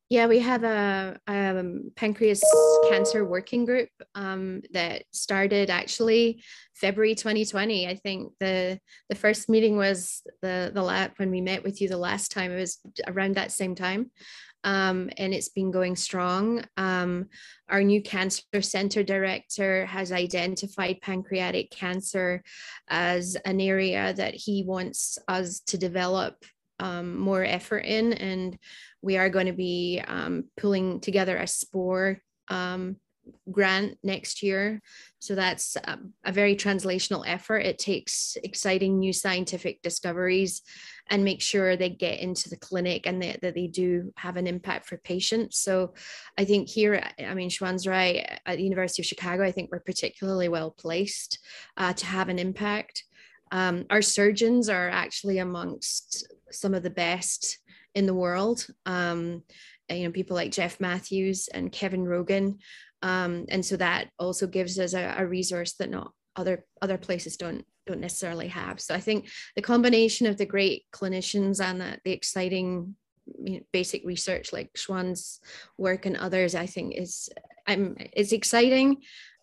Yeah, 0.10 0.28
we 0.28 0.40
have 0.40 0.64
a, 0.64 1.20
a 1.28 1.60
um, 1.60 1.92
pancreas 1.98 2.42
cancer 2.90 3.26
working 3.26 3.66
group 3.66 3.90
um, 4.16 4.62
that 4.72 5.04
started 5.12 5.70
actually 5.70 6.42
February 6.76 7.14
2020. 7.14 7.88
I 7.88 7.96
think 7.96 8.32
the 8.40 8.80
the 9.10 9.16
first 9.16 9.50
meeting 9.50 9.76
was 9.76 10.22
the 10.42 10.72
the 10.74 10.82
lab 10.82 11.12
when 11.18 11.30
we 11.30 11.42
met 11.42 11.62
with 11.62 11.82
you 11.82 11.90
the 11.90 11.98
last 11.98 12.32
time. 12.32 12.52
It 12.52 12.60
was 12.60 12.80
around 13.06 13.36
that 13.36 13.52
same 13.52 13.76
time, 13.76 14.10
um, 14.64 15.10
and 15.18 15.34
it's 15.34 15.50
been 15.50 15.72
going 15.72 15.98
strong. 15.98 16.64
Um, 16.78 17.28
our 17.68 17.84
new 17.84 18.02
cancer 18.02 18.62
center 18.62 19.04
director 19.04 19.88
has 19.88 20.14
identified 20.14 21.02
pancreatic 21.02 21.70
cancer 21.70 22.44
as 22.88 23.36
an 23.44 23.60
area 23.60 24.14
that 24.14 24.36
he 24.36 24.64
wants 24.64 25.18
us 25.28 25.60
to 25.68 25.78
develop 25.78 26.46
um, 26.80 27.18
more 27.18 27.44
effort 27.44 27.86
in. 27.86 28.14
And 28.14 28.58
we 29.08 29.16
are 29.16 29.30
going 29.30 29.46
to 29.46 29.54
be 29.54 30.04
um, 30.06 30.44
pulling 30.58 31.00
together 31.00 31.38
a 31.38 31.48
SPORE 31.48 32.20
um, 32.50 32.98
grant 33.50 33.98
next 34.04 34.44
year. 34.44 34.82
So 35.20 35.34
that's 35.34 35.78
a, 35.78 35.98
a, 36.26 36.34
very 36.34 36.58
translational 36.58 37.24
effort. 37.26 37.60
It 37.60 37.80
takes 37.80 38.36
exciting 38.44 39.00
new 39.00 39.14
scientific 39.14 39.82
discoveries 39.82 40.62
and 41.10 41.24
make 41.24 41.42
sure 41.42 41.78
they 41.78 41.90
get 41.90 42.20
into 42.20 42.50
the 42.50 42.58
clinic 42.58 43.08
and 43.08 43.22
that, 43.24 43.40
that 43.44 43.56
they 43.56 43.68
do 43.68 44.12
have 44.18 44.36
an 44.36 44.46
impact 44.46 44.88
for 44.88 44.98
patients. 44.98 45.58
So 45.58 45.94
I 46.38 46.44
think 46.44 46.68
here, 46.68 47.02
I 47.18 47.34
mean, 47.34 47.50
Chuan's 47.50 47.88
right, 47.88 48.40
at 48.46 48.58
the 48.58 48.64
University 48.64 49.04
of 49.04 49.06
Chicago, 49.06 49.42
I 49.42 49.54
think 49.54 49.72
we're 49.72 49.80
particularly 49.80 50.50
well 50.50 50.72
placed 50.72 51.40
uh, 51.78 51.94
to 51.94 52.06
have 52.06 52.28
an 52.28 52.40
impact. 52.40 53.06
Um, 53.54 53.86
our 53.90 54.02
surgeons 54.02 54.68
are 54.68 54.90
actually 54.90 55.38
amongst 55.38 56.28
some 56.52 56.74
of 56.74 56.84
the 56.84 56.90
best 56.90 57.60
in 57.96 58.06
the 58.06 58.14
world. 58.14 58.68
Um, 58.86 59.44
you 59.90 60.04
know, 60.04 60.12
people 60.12 60.36
like 60.36 60.52
Jeff 60.52 60.80
Matthews 60.80 61.48
and 61.48 61.72
Kevin 61.72 62.04
Roggin. 62.04 62.60
Um, 63.02 63.46
and 63.50 63.66
so 63.66 63.78
that 63.78 64.10
also 64.20 64.48
gives 64.48 64.80
us 64.80 64.94
a, 64.94 65.16
a 65.18 65.26
resource 65.26 65.74
that 65.74 65.90
not 65.90 66.12
other 66.36 66.66
other 66.82 66.98
places 66.98 67.38
don't 67.38 67.66
don't 67.86 68.02
necessarily 68.02 68.48
have. 68.50 68.80
So 68.82 68.94
I 68.94 69.00
think 69.00 69.30
the 69.56 69.62
combination 69.62 70.28
of 70.28 70.38
the 70.38 70.46
great 70.46 70.86
clinicians 70.92 71.64
and 71.64 71.80
the, 71.80 71.98
the 72.04 72.12
exciting 72.12 72.96
you 73.44 73.54
know, 73.56 73.60
basic 73.72 74.06
research 74.06 74.54
like 74.54 74.74
Chuan's 74.76 75.40
work 75.78 76.06
and 76.06 76.18
others, 76.18 76.54
I 76.54 76.66
think 76.66 76.96
is 76.96 77.30
I'm 77.66 77.96
it's 77.98 78.32
exciting. 78.32 78.98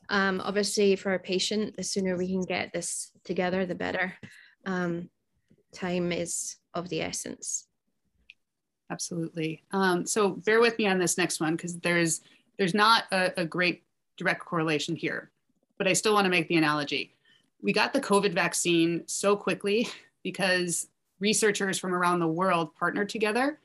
Um, 0.09 0.41
obviously, 0.45 0.97
for 0.97 1.11
our 1.11 1.19
patient, 1.19 1.77
the 1.77 1.83
sooner 1.83 2.17
we 2.17 2.29
can 2.29 2.43
get 2.43 2.73
this 2.73 3.11
together, 3.25 3.65
the 3.65 3.75
better. 3.75 4.15
Um, 4.67 5.09
time 5.75 6.13
is 6.13 6.57
of 6.75 6.89
the 6.89 7.01
essence. 7.01 7.67
Absolutely. 8.91 9.63
Um, 9.73 10.07
so 10.07 10.31
bear 10.31 10.61
with 10.61 10.79
me 10.79 10.87
on 10.87 10.99
this 10.99 11.17
next 11.17 11.41
one 11.41 11.57
because 11.57 11.79
there's 11.79 12.21
there's 12.59 12.75
not 12.75 13.05
a, 13.11 13.41
a 13.41 13.45
great 13.45 13.83
direct 14.17 14.45
correlation 14.45 14.95
here, 14.95 15.31
but 15.79 15.89
I 15.89 15.93
still 15.93 16.15
want 16.15 16.27
to 16.27 16.31
make 16.31 16.49
the 16.49 16.57
analogy. 16.57 17.15
We 17.63 17.73
got 17.73 17.93
the 17.93 18.01
COVID 18.01 18.33
vaccine 18.33 19.03
so 19.07 19.37
quickly 19.37 19.89
because 20.23 20.89
researchers 21.19 21.79
from 21.79 21.95
around 21.95 22.21
the 22.21 22.29
world 22.29 22.75
partnered 22.75 23.09
together. 23.09 23.59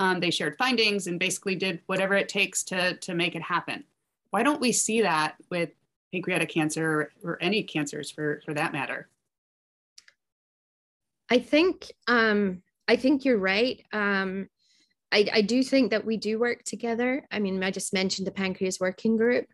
Um, 0.00 0.18
they 0.18 0.30
shared 0.30 0.58
findings 0.58 1.06
and 1.06 1.20
basically 1.20 1.54
did 1.54 1.80
whatever 1.86 2.14
it 2.14 2.28
takes 2.28 2.64
to, 2.64 2.96
to 2.96 3.14
make 3.14 3.36
it 3.36 3.42
happen. 3.42 3.84
Why 4.30 4.42
don't 4.42 4.60
we 4.60 4.72
see 4.72 5.02
that 5.02 5.36
with 5.50 5.70
pancreatic 6.12 6.48
cancer 6.48 7.12
or 7.22 7.38
any 7.40 7.62
cancers 7.62 8.10
for, 8.10 8.42
for 8.44 8.52
that 8.54 8.72
matter? 8.72 9.08
I 11.30 11.38
think 11.38 11.92
um, 12.08 12.62
I 12.88 12.96
think 12.96 13.24
you're 13.24 13.38
right. 13.38 13.82
Um, 13.92 14.48
I, 15.14 15.28
I 15.32 15.40
do 15.42 15.62
think 15.62 15.92
that 15.92 16.04
we 16.04 16.16
do 16.16 16.40
work 16.40 16.64
together. 16.64 17.24
I 17.30 17.38
mean, 17.38 17.62
I 17.62 17.70
just 17.70 17.92
mentioned 17.92 18.26
the 18.26 18.32
pancreas 18.32 18.80
working 18.80 19.16
group. 19.16 19.46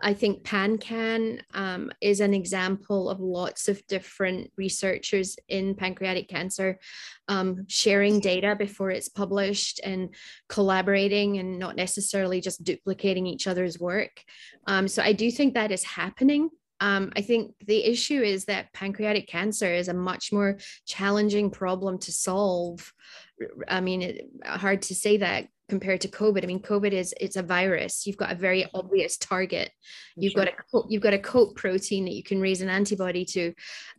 I 0.00 0.12
think 0.12 0.42
PanCan 0.42 1.40
um, 1.54 1.92
is 2.00 2.18
an 2.18 2.34
example 2.34 3.08
of 3.08 3.20
lots 3.20 3.68
of 3.68 3.86
different 3.86 4.50
researchers 4.56 5.36
in 5.48 5.76
pancreatic 5.76 6.28
cancer 6.28 6.80
um, 7.28 7.64
sharing 7.68 8.18
data 8.18 8.56
before 8.58 8.90
it's 8.90 9.08
published 9.08 9.80
and 9.84 10.12
collaborating 10.48 11.38
and 11.38 11.60
not 11.60 11.76
necessarily 11.76 12.40
just 12.40 12.64
duplicating 12.64 13.28
each 13.28 13.46
other's 13.46 13.78
work. 13.78 14.20
Um, 14.66 14.88
so 14.88 15.00
I 15.00 15.12
do 15.12 15.30
think 15.30 15.54
that 15.54 15.70
is 15.70 15.84
happening. 15.84 16.50
Um, 16.80 17.12
I 17.14 17.20
think 17.20 17.54
the 17.64 17.84
issue 17.84 18.20
is 18.20 18.46
that 18.46 18.72
pancreatic 18.72 19.28
cancer 19.28 19.72
is 19.72 19.86
a 19.86 19.94
much 19.94 20.32
more 20.32 20.58
challenging 20.86 21.50
problem 21.50 21.98
to 22.00 22.12
solve. 22.12 22.92
I 23.68 23.80
mean, 23.80 24.02
it, 24.02 24.28
hard 24.44 24.82
to 24.82 24.94
say 24.94 25.16
that 25.18 25.48
compared 25.68 26.02
to 26.02 26.08
COVID. 26.08 26.44
I 26.44 26.46
mean, 26.46 26.60
COVID 26.60 26.92
is 26.92 27.14
it's 27.20 27.36
a 27.36 27.42
virus. 27.42 28.06
You've 28.06 28.16
got 28.16 28.32
a 28.32 28.36
very 28.36 28.66
obvious 28.74 29.16
target. 29.16 29.70
You've 30.16 30.32
sure. 30.32 30.44
got 30.44 30.54
a 30.54 30.80
you've 30.88 31.02
got 31.02 31.14
a 31.14 31.18
coat 31.18 31.56
protein 31.56 32.04
that 32.04 32.14
you 32.14 32.22
can 32.22 32.40
raise 32.40 32.60
an 32.60 32.68
antibody 32.68 33.24
to. 33.26 33.54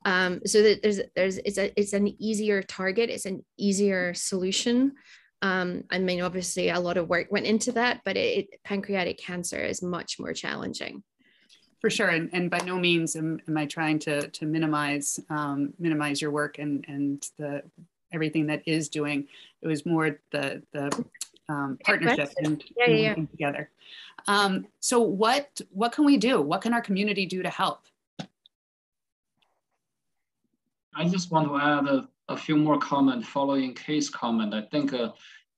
Um, 0.05 0.41
so 0.45 0.61
that 0.61 0.81
there's 0.81 0.99
there's 1.15 1.37
it's 1.39 1.57
a 1.57 1.77
it's 1.79 1.93
an 1.93 2.21
easier 2.21 2.61
target. 2.61 3.09
It's 3.09 3.25
an 3.25 3.43
easier 3.57 4.13
solution. 4.13 4.93
Um, 5.41 5.83
I 5.91 5.99
mean, 5.99 6.21
obviously, 6.21 6.69
a 6.69 6.79
lot 6.79 6.97
of 6.97 7.09
work 7.09 7.27
went 7.29 7.45
into 7.45 7.71
that, 7.73 8.01
but 8.05 8.17
it, 8.17 8.47
it, 8.51 8.63
pancreatic 8.63 9.19
cancer 9.19 9.59
is 9.59 9.81
much 9.81 10.19
more 10.19 10.33
challenging 10.33 11.03
for 11.81 11.89
sure 11.89 12.07
and, 12.07 12.29
and 12.33 12.49
by 12.49 12.57
no 12.65 12.79
means 12.79 13.15
am, 13.15 13.37
am 13.47 13.57
i 13.57 13.65
trying 13.65 13.99
to 13.99 14.27
to 14.29 14.45
minimize 14.45 15.19
um, 15.29 15.73
minimize 15.77 16.19
your 16.21 16.31
work 16.31 16.57
and 16.57 16.85
and 16.87 17.27
the 17.37 17.61
everything 18.13 18.47
that 18.47 18.63
is 18.65 18.89
doing. 18.89 19.27
It 19.61 19.67
was 19.67 19.85
more 19.85 20.19
the 20.31 20.61
the 20.71 21.05
um, 21.47 21.77
partnership 21.83 22.31
and, 22.37 22.63
yeah, 22.77 22.89
yeah, 22.89 22.95
yeah. 22.95 23.25
together. 23.25 23.69
Um, 24.27 24.67
so 24.79 25.01
what 25.01 25.61
what 25.71 25.91
can 25.91 26.05
we 26.05 26.17
do? 26.17 26.41
What 26.41 26.61
can 26.61 26.73
our 26.73 26.81
community 26.81 27.25
do 27.25 27.43
to 27.43 27.49
help? 27.49 27.81
I 30.97 31.07
just 31.09 31.29
want 31.29 31.47
to 31.49 31.57
add 31.57 31.87
a, 31.87 32.07
a 32.29 32.37
few 32.37 32.55
more 32.55 32.79
comments 32.79 33.27
following 33.27 33.73
Kay's 33.73 34.09
comment. 34.09 34.53
I 34.53 34.61
think 34.61 34.93
uh, 34.93 35.11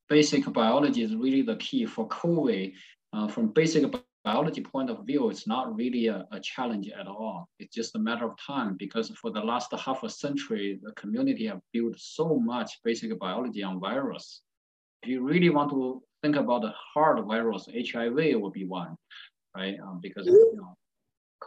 basic 0.10 0.52
biology 0.52 1.04
is 1.04 1.16
really 1.16 1.42
the 1.42 1.56
key 1.58 1.86
for 1.86 2.08
covid 2.08 2.74
uh, 3.14 3.28
from 3.28 3.48
basic 3.48 3.84
biology 4.28 4.62
point 4.62 4.90
of 4.90 5.06
view, 5.06 5.30
it's 5.30 5.48
not 5.48 5.74
really 5.82 6.08
a, 6.08 6.20
a, 6.38 6.40
challenge 6.42 6.88
at 7.02 7.08
all. 7.08 7.48
It's 7.60 7.74
just 7.74 7.96
a 7.96 8.00
matter 8.08 8.26
of 8.30 8.34
time 8.54 8.76
because 8.78 9.08
for 9.22 9.32
the 9.32 9.40
last 9.52 9.70
half 9.86 10.04
a 10.04 10.10
century, 10.10 10.68
the 10.84 10.92
community 11.02 11.46
have 11.48 11.62
built 11.72 11.96
so 11.98 12.28
much 12.54 12.70
basic 12.84 13.18
biology 13.26 13.64
on 13.64 13.80
virus. 13.80 14.42
If 15.02 15.08
you 15.12 15.20
really 15.32 15.50
want 15.58 15.70
to 15.72 16.04
think 16.22 16.36
about 16.36 16.62
the 16.64 16.74
hard 16.94 17.18
virus, 17.26 17.70
HIV 17.92 18.18
will 18.42 18.56
be 18.60 18.66
one, 18.66 18.94
right? 19.56 19.78
Um, 19.86 20.00
because 20.02 20.26
you 20.28 20.56
know, 20.60 20.76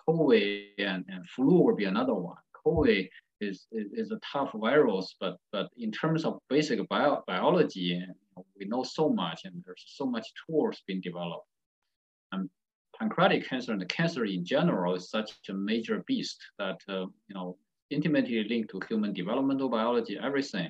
COVID 0.08 0.68
and, 0.78 1.04
and 1.12 1.28
flu 1.34 1.54
will 1.64 1.76
be 1.76 1.88
another 1.94 2.14
one. 2.14 2.40
COVID 2.64 3.10
is, 3.42 3.66
is, 3.72 3.88
is 3.92 4.10
a 4.10 4.20
tough 4.32 4.52
virus, 4.54 5.16
but 5.20 5.36
but 5.52 5.66
in 5.76 5.90
terms 5.92 6.24
of 6.24 6.38
basic 6.48 6.78
bio, 6.88 7.22
biology, 7.26 8.02
we 8.58 8.64
know 8.72 8.84
so 8.84 9.10
much, 9.22 9.40
and 9.44 9.54
there's 9.66 9.84
so 9.98 10.06
much 10.06 10.26
tools 10.46 10.76
being 10.86 11.02
developed. 11.02 11.46
Pancreatic 13.00 13.48
cancer 13.48 13.72
and 13.72 13.88
cancer 13.88 14.24
in 14.24 14.44
general 14.44 14.94
is 14.94 15.10
such 15.10 15.32
a 15.48 15.52
major 15.52 16.04
beast 16.06 16.38
that 16.58 16.78
uh, 16.88 17.06
you 17.28 17.34
know 17.34 17.56
intimately 17.90 18.44
linked 18.44 18.70
to 18.70 18.80
human 18.88 19.12
developmental 19.12 19.68
biology, 19.68 20.18
everything. 20.22 20.68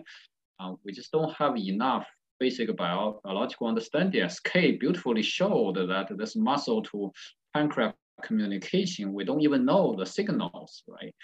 Uh, 0.59 0.73
we 0.85 0.93
just 0.93 1.12
don't 1.12 1.35
have 1.35 1.57
enough 1.59 2.07
basic 2.39 2.74
bio 2.77 3.20
biological 3.24 3.66
understanding. 3.66 4.27
SK 4.28 4.78
beautifully 4.81 5.23
showed 5.23 5.77
that 5.77 6.07
this 6.16 6.36
muscle 6.36 6.82
to 6.82 7.12
pancreas 7.55 7.94
communication, 8.23 9.12
we 9.12 9.24
don't 9.24 9.40
even 9.40 9.65
know 9.65 9.94
the 9.98 10.07
signals, 10.07 10.82
right? 10.86 11.15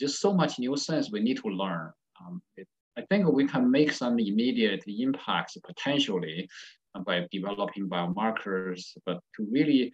Just 0.00 0.20
so 0.20 0.32
much 0.32 0.58
new 0.58 0.76
science 0.76 1.10
we 1.10 1.20
need 1.20 1.38
to 1.38 1.48
learn. 1.48 1.90
Um, 2.20 2.40
it, 2.56 2.68
I 2.96 3.02
think 3.10 3.26
we 3.26 3.46
can 3.46 3.70
make 3.70 3.92
some 3.92 4.18
immediate 4.18 4.84
impacts 4.86 5.56
potentially 5.64 6.48
by 7.04 7.26
developing 7.32 7.88
biomarkers, 7.88 8.96
but 9.04 9.18
to 9.36 9.46
really 9.50 9.92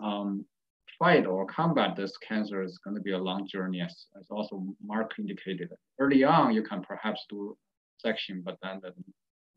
um, 0.00 0.44
fight 0.98 1.26
or 1.26 1.46
combat 1.46 1.96
this 1.96 2.16
cancer 2.18 2.62
is 2.62 2.78
going 2.78 2.96
to 2.96 3.02
be 3.02 3.12
a 3.12 3.18
long 3.18 3.46
journey, 3.46 3.80
as, 3.80 4.06
as 4.18 4.26
also 4.30 4.64
Mark 4.84 5.12
indicated. 5.18 5.70
Early 5.98 6.24
on, 6.24 6.54
you 6.54 6.62
can 6.62 6.82
perhaps 6.82 7.24
do 7.28 7.56
section, 7.98 8.42
but 8.44 8.58
then 8.62 8.80
the 8.82 8.92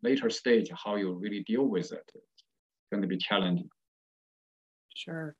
later 0.03 0.29
stage, 0.29 0.69
how 0.83 0.95
you 0.95 1.13
really 1.13 1.43
deal 1.43 1.65
with 1.65 1.91
it, 1.91 2.03
it's 2.15 2.43
going 2.91 3.01
to 3.01 3.07
be 3.07 3.17
challenging. 3.17 3.69
Sure. 4.95 5.35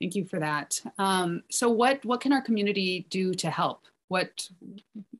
Thank 0.00 0.14
you 0.14 0.24
for 0.26 0.38
that. 0.38 0.80
Um, 0.98 1.42
so 1.50 1.68
what, 1.68 2.04
what 2.04 2.20
can 2.20 2.32
our 2.32 2.42
community 2.42 3.06
do 3.10 3.34
to 3.34 3.50
help? 3.50 3.84
What, 4.08 4.48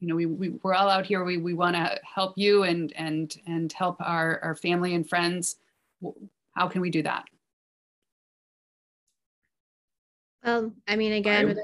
you 0.01 0.09
know, 0.09 0.15
we, 0.15 0.27
we, 0.27 0.51
we're 0.63 0.75
all 0.75 0.89
out 0.89 1.05
here, 1.05 1.25
we, 1.25 1.37
we 1.37 1.53
want 1.53 1.77
to 1.77 1.99
help 2.05 2.35
you 2.37 2.63
and, 2.63 2.93
and, 2.95 3.37
and 3.47 3.73
help 3.73 3.97
our, 4.01 4.41
our 4.43 4.55
family 4.55 4.95
and 4.95 5.09
friends. 5.09 5.57
How 6.53 6.69
can 6.69 6.81
we 6.81 6.91
do 6.91 7.03
that? 7.03 7.25
Well, 10.45 10.73
I 10.87 10.97
mean, 10.97 11.13
again, 11.13 11.57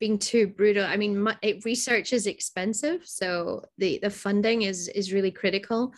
being 0.00 0.18
too 0.18 0.48
brutal, 0.48 0.84
I 0.84 0.96
mean, 0.96 1.20
my, 1.20 1.36
it, 1.42 1.64
research 1.64 2.12
is 2.12 2.26
expensive, 2.26 3.06
so 3.06 3.64
the 3.78 3.98
the 4.02 4.10
funding 4.10 4.62
is 4.62 4.88
is 4.88 5.12
really 5.12 5.30
critical. 5.30 5.92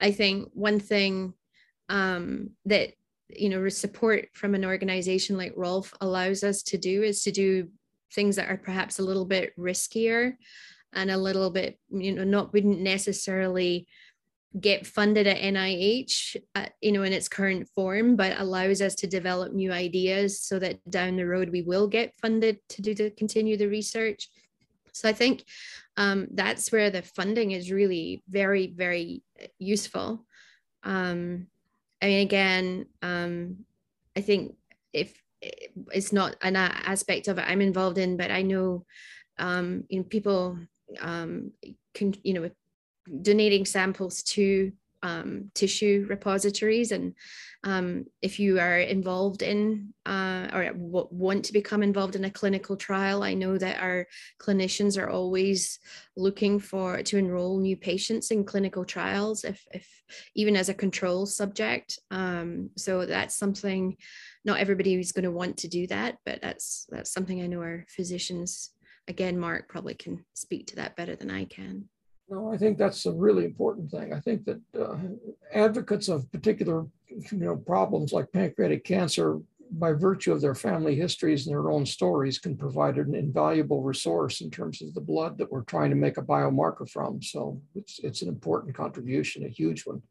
I 0.00 0.12
think 0.12 0.48
one 0.54 0.80
thing 0.80 1.34
um, 1.88 2.50
that 2.64 2.92
you 3.28 3.48
know 3.48 3.68
support 3.68 4.28
from 4.32 4.54
an 4.54 4.64
organization 4.64 5.36
like 5.36 5.52
Ralph 5.56 5.92
allows 6.00 6.42
us 6.42 6.62
to 6.64 6.78
do 6.78 7.02
is 7.02 7.22
to 7.24 7.32
do 7.32 7.68
things 8.12 8.36
that 8.36 8.48
are 8.48 8.56
perhaps 8.56 8.98
a 8.98 9.04
little 9.04 9.24
bit 9.24 9.52
riskier 9.56 10.34
and 10.92 11.10
a 11.10 11.16
little 11.16 11.50
bit 11.50 11.78
you 11.90 12.12
know 12.12 12.24
not 12.24 12.52
wouldn't 12.52 12.80
necessarily 12.80 13.86
get 14.58 14.86
funded 14.86 15.26
at 15.26 15.38
NIH, 15.38 16.36
uh, 16.56 16.66
you 16.80 16.90
know, 16.90 17.04
in 17.04 17.12
its 17.12 17.28
current 17.28 17.68
form, 17.74 18.16
but 18.16 18.40
allows 18.40 18.80
us 18.80 18.96
to 18.96 19.06
develop 19.06 19.52
new 19.52 19.70
ideas 19.70 20.40
so 20.40 20.58
that 20.58 20.78
down 20.90 21.16
the 21.16 21.26
road 21.26 21.50
we 21.50 21.62
will 21.62 21.86
get 21.86 22.14
funded 22.20 22.58
to 22.70 22.82
do 22.82 22.94
to 22.94 23.10
continue 23.10 23.56
the 23.56 23.68
research. 23.68 24.28
So 24.92 25.08
I 25.08 25.12
think 25.12 25.44
um, 25.96 26.26
that's 26.32 26.72
where 26.72 26.90
the 26.90 27.02
funding 27.02 27.52
is 27.52 27.70
really 27.70 28.24
very, 28.28 28.66
very 28.76 29.22
useful. 29.58 30.26
Um, 30.82 31.46
I 32.02 32.06
mean, 32.06 32.20
again, 32.20 32.86
um, 33.02 33.64
I 34.16 34.20
think 34.20 34.56
if 34.92 35.14
it's 35.92 36.12
not 36.12 36.36
an 36.42 36.56
aspect 36.56 37.28
of 37.28 37.38
it 37.38 37.44
I'm 37.46 37.60
involved 37.60 37.98
in, 37.98 38.16
but 38.16 38.30
I 38.30 38.42
know, 38.42 38.84
um, 39.38 39.84
you 39.88 40.00
know, 40.00 40.04
people 40.04 40.58
um, 41.00 41.52
can, 41.94 42.14
you 42.24 42.34
know, 42.34 42.50
donating 43.22 43.64
samples 43.64 44.22
to 44.22 44.72
um, 45.02 45.50
tissue 45.54 46.06
repositories. 46.08 46.92
And 46.92 47.14
um, 47.64 48.06
if 48.22 48.38
you 48.38 48.58
are 48.58 48.78
involved 48.78 49.42
in 49.42 49.92
uh, 50.06 50.48
or 50.52 50.72
want 50.74 51.44
to 51.46 51.52
become 51.52 51.82
involved 51.82 52.16
in 52.16 52.24
a 52.24 52.30
clinical 52.30 52.76
trial, 52.76 53.22
I 53.22 53.34
know 53.34 53.58
that 53.58 53.80
our 53.80 54.06
clinicians 54.40 55.00
are 55.00 55.08
always 55.08 55.78
looking 56.16 56.58
for 56.58 57.02
to 57.02 57.18
enroll 57.18 57.58
new 57.58 57.76
patients 57.76 58.30
in 58.30 58.44
clinical 58.44 58.84
trials, 58.84 59.44
if, 59.44 59.64
if 59.72 59.88
even 60.34 60.56
as 60.56 60.68
a 60.68 60.74
control 60.74 61.26
subject. 61.26 61.98
Um, 62.10 62.70
so 62.76 63.06
that's 63.06 63.36
something. 63.36 63.96
Not 64.44 64.58
everybody 64.58 64.94
is 64.94 65.12
going 65.12 65.24
to 65.24 65.30
want 65.30 65.58
to 65.58 65.68
do 65.68 65.86
that, 65.88 66.16
but 66.24 66.40
that's 66.40 66.86
that's 66.90 67.12
something 67.12 67.42
I 67.42 67.46
know 67.46 67.60
our 67.60 67.84
physicians. 67.88 68.70
Again, 69.06 69.38
Mark 69.38 69.68
probably 69.68 69.94
can 69.94 70.24
speak 70.34 70.68
to 70.68 70.76
that 70.76 70.96
better 70.96 71.16
than 71.16 71.30
I 71.30 71.44
can. 71.44 71.88
No, 72.30 72.52
I 72.52 72.56
think 72.56 72.78
that's 72.78 73.06
a 73.06 73.12
really 73.12 73.44
important 73.44 73.90
thing. 73.90 74.14
I 74.14 74.20
think 74.20 74.44
that 74.44 74.60
uh, 74.80 74.96
advocates 75.52 76.08
of 76.08 76.30
particular 76.30 76.86
you 77.08 77.38
know, 77.38 77.56
problems 77.56 78.12
like 78.12 78.32
pancreatic 78.32 78.84
cancer, 78.84 79.40
by 79.72 79.92
virtue 79.92 80.32
of 80.32 80.40
their 80.40 80.54
family 80.54 80.94
histories 80.94 81.46
and 81.46 81.52
their 81.52 81.70
own 81.70 81.84
stories, 81.84 82.38
can 82.38 82.56
provide 82.56 82.96
an 82.96 83.14
invaluable 83.14 83.82
resource 83.82 84.40
in 84.40 84.50
terms 84.50 84.80
of 84.80 84.94
the 84.94 85.00
blood 85.00 85.38
that 85.38 85.50
we're 85.50 85.62
trying 85.62 85.90
to 85.90 85.96
make 85.96 86.18
a 86.18 86.22
biomarker 86.22 86.88
from. 86.88 87.20
So 87.20 87.60
it's, 87.74 87.98
it's 88.00 88.22
an 88.22 88.28
important 88.28 88.76
contribution, 88.76 89.44
a 89.44 89.48
huge 89.48 89.84
one. 89.84 90.02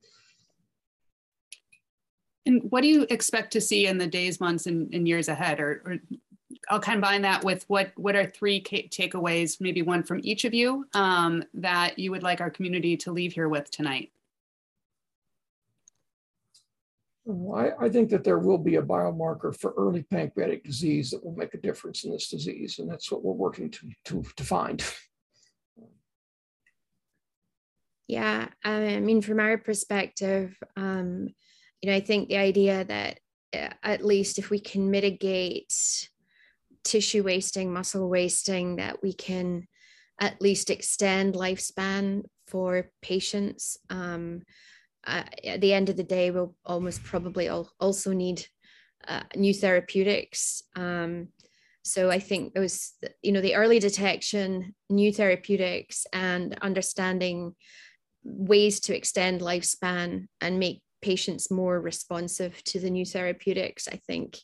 And 2.45 2.63
what 2.69 2.81
do 2.81 2.87
you 2.87 3.05
expect 3.09 3.51
to 3.53 3.61
see 3.61 3.85
in 3.85 3.97
the 3.97 4.07
days, 4.07 4.39
months, 4.39 4.65
and, 4.65 4.93
and 4.93 5.07
years 5.07 5.27
ahead? 5.27 5.59
Or, 5.59 5.81
or 5.85 5.97
I'll 6.69 6.79
combine 6.79 7.21
that 7.23 7.43
with 7.43 7.63
what 7.67 7.91
what 7.95 8.15
are 8.15 8.25
three 8.25 8.61
takeaways, 8.61 9.61
maybe 9.61 9.81
one 9.81 10.03
from 10.03 10.19
each 10.23 10.45
of 10.45 10.53
you, 10.53 10.85
um, 10.93 11.43
that 11.53 11.97
you 11.97 12.11
would 12.11 12.23
like 12.23 12.41
our 12.41 12.49
community 12.49 12.97
to 12.97 13.11
leave 13.11 13.33
here 13.33 13.49
with 13.49 13.71
tonight. 13.71 14.11
I, 17.53 17.71
I, 17.79 17.89
think 17.89 18.09
that 18.09 18.23
there 18.23 18.39
will 18.39 18.57
be 18.57 18.77
a 18.77 18.81
biomarker 18.81 19.55
for 19.55 19.75
early 19.77 20.01
pancreatic 20.01 20.63
disease 20.63 21.11
that 21.11 21.23
will 21.23 21.35
make 21.35 21.53
a 21.53 21.59
difference 21.59 22.03
in 22.03 22.11
this 22.11 22.27
disease, 22.27 22.79
and 22.79 22.89
that's 22.89 23.11
what 23.11 23.23
we're 23.23 23.33
working 23.33 23.69
to 23.69 23.89
to, 24.05 24.23
to 24.35 24.43
find. 24.43 24.83
Yeah, 28.07 28.47
I 28.63 28.99
mean, 28.99 29.21
from 29.21 29.39
our 29.39 29.59
perspective, 29.59 30.57
um, 30.75 31.27
you 31.81 31.91
know, 31.91 31.95
I 31.95 31.99
think 31.99 32.27
the 32.27 32.37
idea 32.37 32.83
that 32.85 33.19
uh, 33.53 33.69
at 33.83 34.03
least 34.03 34.39
if 34.39 34.49
we 34.49 34.59
can 34.59 34.89
mitigate 34.89 36.09
tissue 36.89 37.23
wasting, 37.23 37.71
muscle 37.71 38.09
wasting, 38.09 38.77
that 38.77 39.03
we 39.03 39.13
can 39.13 39.67
at 40.19 40.41
least 40.41 40.69
extend 40.69 41.35
lifespan 41.35 42.23
for 42.47 42.91
patients. 43.01 43.77
Um, 43.89 44.41
uh, 45.05 45.23
at 45.45 45.61
the 45.61 45.73
end 45.73 45.89
of 45.89 45.97
the 45.97 46.03
day, 46.03 46.31
we'll 46.31 46.55
almost 46.65 47.03
probably 47.03 47.47
also 47.47 48.11
need 48.11 48.45
uh, 49.07 49.23
new 49.35 49.53
therapeutics. 49.53 50.63
Um, 50.75 51.29
so 51.83 52.09
I 52.09 52.19
think 52.19 52.53
those, 52.53 52.93
you 53.21 53.31
know, 53.31 53.41
the 53.41 53.55
early 53.55 53.79
detection, 53.79 54.75
new 54.89 55.13
therapeutics, 55.13 56.05
and 56.11 56.57
understanding 56.61 57.55
ways 58.23 58.79
to 58.81 58.95
extend 58.95 59.41
lifespan 59.41 60.27
and 60.41 60.59
make 60.59 60.81
patients 61.01 61.49
more 61.49 61.79
responsive 61.79 62.61
to 62.65 62.79
the 62.79 62.89
new 62.89 63.05
therapeutics, 63.05 63.87
I 63.87 63.99
think 64.07 64.37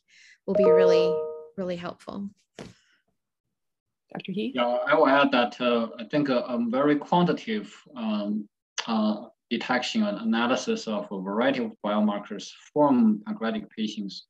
will 0.47 0.55
be 0.55 0.63
really 0.63 1.13
really 1.57 1.76
helpful. 1.76 2.30
Dr. 2.57 4.32
He? 4.32 4.53
Yeah, 4.56 4.77
I 4.88 4.95
will 4.95 5.07
add 5.07 5.32
that 5.32 5.60
uh, 5.60 5.90
I 5.99 6.06
think 6.06 6.30
a, 6.30 6.40
a 6.40 6.65
very 6.69 6.95
quantitative 6.95 7.73
um, 7.95 8.48
uh, 8.88 9.26
detection 9.49 10.03
and 10.03 10.19
analysis 10.19 10.88
of 10.88 11.07
a 11.11 11.22
variety 11.22 11.64
of 11.64 11.72
biomarkers 11.86 12.52
from 12.73 13.22
pancreatic 13.26 13.69
patients 13.69 14.27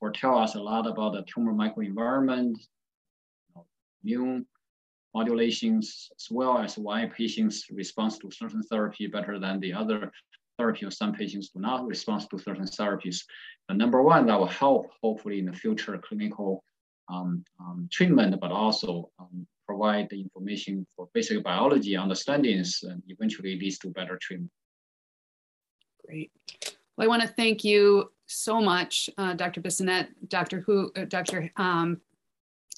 will 0.00 0.12
tell 0.12 0.38
us 0.38 0.54
a 0.54 0.60
lot 0.60 0.86
about 0.86 1.14
the 1.14 1.22
tumor 1.22 1.52
microenvironment, 1.52 2.56
you 4.02 4.22
immune 4.22 4.46
modulations, 5.14 6.10
as 6.18 6.28
well 6.30 6.58
as 6.58 6.76
why 6.76 7.06
patients 7.06 7.66
respond 7.70 8.12
to 8.20 8.30
certain 8.30 8.62
therapy 8.62 9.06
better 9.06 9.38
than 9.38 9.60
the 9.60 9.72
other 9.72 10.10
therapy, 10.58 10.86
or 10.86 10.90
some 10.90 11.12
patients 11.12 11.50
do 11.50 11.60
not 11.60 11.86
respond 11.86 12.28
to 12.30 12.38
certain 12.38 12.64
therapies. 12.64 13.24
The 13.68 13.74
number 13.74 14.02
one, 14.02 14.26
that 14.26 14.38
will 14.38 14.46
help 14.46 14.90
hopefully 15.02 15.38
in 15.38 15.46
the 15.46 15.52
future 15.52 15.98
clinical 15.98 16.62
um, 17.08 17.44
um, 17.60 17.88
treatment, 17.92 18.38
but 18.40 18.50
also 18.50 19.10
um, 19.18 19.46
provide 19.66 20.08
the 20.10 20.20
information 20.20 20.86
for 20.94 21.08
basic 21.14 21.42
biology 21.42 21.96
understandings 21.96 22.82
and 22.82 23.02
eventually 23.08 23.58
leads 23.58 23.78
to 23.78 23.88
better 23.88 24.18
treatment. 24.20 24.50
Great. 26.06 26.30
Well, 26.96 27.06
I 27.06 27.08
want 27.08 27.22
to 27.22 27.28
thank 27.28 27.64
you 27.64 28.10
so 28.26 28.60
much, 28.60 29.10
uh, 29.18 29.34
Dr. 29.34 29.60
Bissonnette, 29.60 30.08
Dr. 30.28 30.60
Who, 30.60 30.90
uh, 30.96 31.04
Dr. 31.06 31.50
Um, 31.56 32.00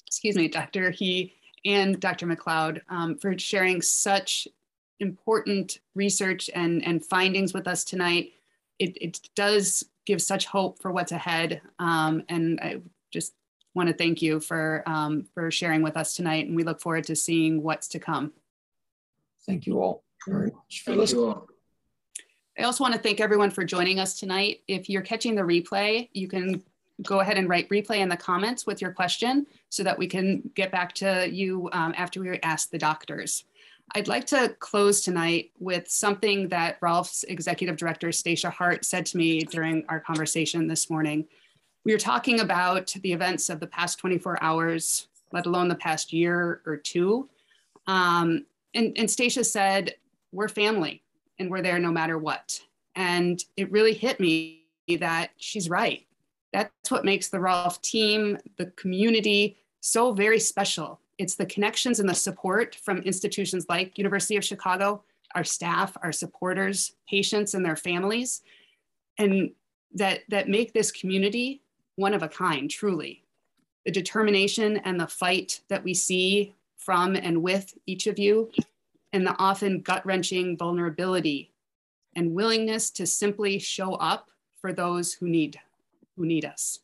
excuse 0.05 0.35
me, 0.35 0.47
Dr. 0.47 0.91
He, 0.91 1.33
and 1.65 1.99
Dr. 1.99 2.25
Macleod 2.25 2.81
um, 2.89 3.17
for 3.17 3.37
sharing 3.37 3.81
such 3.81 4.47
important 4.99 5.79
research 5.95 6.49
and, 6.53 6.85
and 6.85 7.05
findings 7.05 7.53
with 7.53 7.67
us 7.67 7.83
tonight. 7.83 8.33
It, 8.79 8.97
it 9.01 9.29
does 9.35 9.83
give 10.05 10.21
such 10.21 10.45
hope 10.45 10.79
for 10.79 10.91
what's 10.91 11.11
ahead. 11.11 11.61
Um, 11.79 12.23
and 12.29 12.59
I 12.61 12.81
just 13.11 13.33
want 13.73 13.89
to 13.89 13.93
thank 13.95 14.21
you 14.21 14.39
for 14.39 14.83
um, 14.87 15.27
for 15.33 15.51
sharing 15.51 15.83
with 15.83 15.95
us 15.95 16.15
tonight, 16.15 16.47
and 16.47 16.55
we 16.55 16.63
look 16.63 16.81
forward 16.81 17.05
to 17.05 17.15
seeing 17.15 17.61
what's 17.61 17.87
to 17.89 17.99
come. 17.99 18.33
Thank 19.45 19.67
you 19.67 19.79
all 19.79 20.03
very 20.27 20.51
much 20.51 20.81
for 20.83 20.95
listening. 20.95 21.35
I 22.57 22.63
also 22.63 22.83
want 22.83 22.95
to 22.95 22.99
thank 22.99 23.21
everyone 23.21 23.51
for 23.51 23.63
joining 23.63 23.99
us 23.99 24.19
tonight. 24.19 24.61
If 24.67 24.89
you're 24.89 25.03
catching 25.03 25.35
the 25.35 25.43
replay, 25.43 26.09
you 26.13 26.27
can 26.27 26.63
go 27.03 27.19
ahead 27.19 27.37
and 27.37 27.47
write 27.47 27.69
replay 27.69 27.97
in 27.97 28.09
the 28.09 28.17
comments 28.17 28.65
with 28.65 28.81
your 28.81 28.91
question 28.91 29.45
so 29.69 29.83
that 29.83 29.97
we 29.97 30.07
can 30.07 30.49
get 30.55 30.71
back 30.71 30.93
to 30.93 31.29
you 31.31 31.69
um, 31.71 31.93
after 31.95 32.19
we 32.19 32.39
ask 32.41 32.71
the 32.71 32.79
doctors. 32.79 33.43
I'd 33.95 34.07
like 34.07 34.25
to 34.27 34.55
close 34.59 35.01
tonight 35.01 35.51
with 35.59 35.89
something 35.89 36.49
that 36.49 36.77
Ralph's 36.81 37.23
executive 37.23 37.77
director, 37.77 38.11
Stacia 38.11 38.49
Hart, 38.49 38.83
said 38.83 39.05
to 39.07 39.17
me 39.17 39.41
during 39.41 39.85
our 39.87 39.99
conversation 39.99 40.67
this 40.67 40.89
morning. 40.89 41.25
We 41.85 41.93
were 41.93 41.99
talking 41.99 42.41
about 42.41 42.93
the 43.01 43.13
events 43.13 43.49
of 43.49 43.61
the 43.61 43.67
past 43.67 43.97
24 43.99 44.43
hours, 44.43 45.07
let 45.31 45.45
alone 45.45 45.69
the 45.69 45.75
past 45.75 46.11
year 46.11 46.61
or 46.65 46.75
two. 46.75 47.29
Um, 47.87 48.45
and, 48.73 48.93
and 48.97 49.09
Stacia 49.09 49.43
said, 49.43 49.95
We're 50.33 50.49
family 50.49 51.01
and 51.39 51.49
we're 51.49 51.61
there 51.61 51.79
no 51.79 51.91
matter 51.91 52.17
what. 52.17 52.59
And 52.95 53.41
it 53.55 53.71
really 53.71 53.93
hit 53.93 54.19
me 54.19 54.65
that 54.99 55.31
she's 55.37 55.69
right. 55.69 56.05
That's 56.51 56.89
what 56.89 57.05
makes 57.05 57.29
the 57.29 57.39
Ralph 57.39 57.81
team, 57.81 58.37
the 58.57 58.67
community, 58.67 59.57
so 59.79 60.11
very 60.11 60.39
special. 60.39 60.99
It's 61.17 61.35
the 61.35 61.45
connections 61.45 61.99
and 61.99 62.07
the 62.07 62.15
support 62.15 62.75
from 62.75 62.99
institutions 62.99 63.65
like 63.69 63.97
University 63.97 64.37
of 64.37 64.45
Chicago, 64.45 65.03
our 65.35 65.43
staff, 65.43 65.97
our 66.03 66.11
supporters, 66.11 66.93
patients 67.09 67.53
and 67.53 67.65
their 67.65 67.75
families, 67.75 68.41
and 69.17 69.51
that, 69.93 70.21
that 70.29 70.49
make 70.49 70.73
this 70.73 70.91
community 70.91 71.61
one 71.95 72.13
of 72.13 72.23
a 72.23 72.27
kind, 72.27 72.69
truly. 72.69 73.23
The 73.85 73.91
determination 73.91 74.77
and 74.77 74.99
the 74.99 75.07
fight 75.07 75.61
that 75.69 75.83
we 75.83 75.93
see 75.93 76.53
from 76.77 77.15
and 77.15 77.41
with 77.41 77.77
each 77.85 78.07
of 78.07 78.19
you, 78.19 78.51
and 79.13 79.25
the 79.25 79.35
often 79.39 79.81
gut 79.81 80.05
wrenching 80.05 80.57
vulnerability 80.57 81.51
and 82.15 82.33
willingness 82.33 82.91
to 82.91 83.05
simply 83.05 83.59
show 83.59 83.95
up 83.95 84.29
for 84.59 84.73
those 84.73 85.13
who 85.13 85.27
need, 85.27 85.59
who 86.15 86.25
need 86.25 86.45
us. 86.45 86.79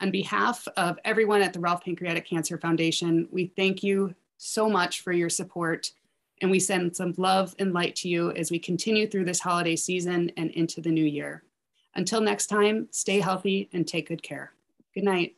On 0.00 0.10
behalf 0.10 0.66
of 0.76 0.98
everyone 1.04 1.40
at 1.40 1.52
the 1.52 1.60
Ralph 1.60 1.84
Pancreatic 1.84 2.26
Cancer 2.26 2.58
Foundation, 2.58 3.28
we 3.30 3.46
thank 3.46 3.82
you 3.82 4.14
so 4.36 4.68
much 4.68 5.00
for 5.00 5.12
your 5.12 5.30
support 5.30 5.92
and 6.40 6.50
we 6.50 6.58
send 6.60 6.96
some 6.96 7.14
love 7.16 7.54
and 7.58 7.72
light 7.72 7.94
to 7.96 8.08
you 8.08 8.32
as 8.32 8.50
we 8.50 8.58
continue 8.58 9.06
through 9.06 9.24
this 9.24 9.40
holiday 9.40 9.76
season 9.76 10.30
and 10.36 10.50
into 10.50 10.80
the 10.80 10.90
new 10.90 11.04
year. 11.04 11.44
Until 11.94 12.20
next 12.20 12.48
time, 12.48 12.88
stay 12.90 13.20
healthy 13.20 13.68
and 13.72 13.86
take 13.86 14.08
good 14.08 14.22
care. 14.22 14.52
Good 14.94 15.04
night. 15.04 15.36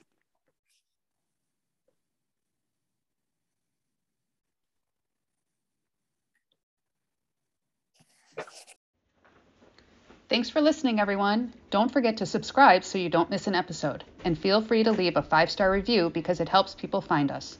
Thanks 10.28 10.50
for 10.50 10.60
listening, 10.60 10.98
everyone. 10.98 11.54
Don't 11.70 11.92
forget 11.92 12.16
to 12.16 12.26
subscribe 12.26 12.82
so 12.82 12.98
you 12.98 13.08
don't 13.08 13.30
miss 13.30 13.46
an 13.46 13.54
episode, 13.54 14.02
and 14.24 14.36
feel 14.36 14.60
free 14.60 14.82
to 14.82 14.90
leave 14.90 15.16
a 15.16 15.22
five 15.22 15.52
star 15.52 15.70
review 15.70 16.10
because 16.10 16.40
it 16.40 16.48
helps 16.48 16.74
people 16.74 17.00
find 17.00 17.30
us. 17.30 17.58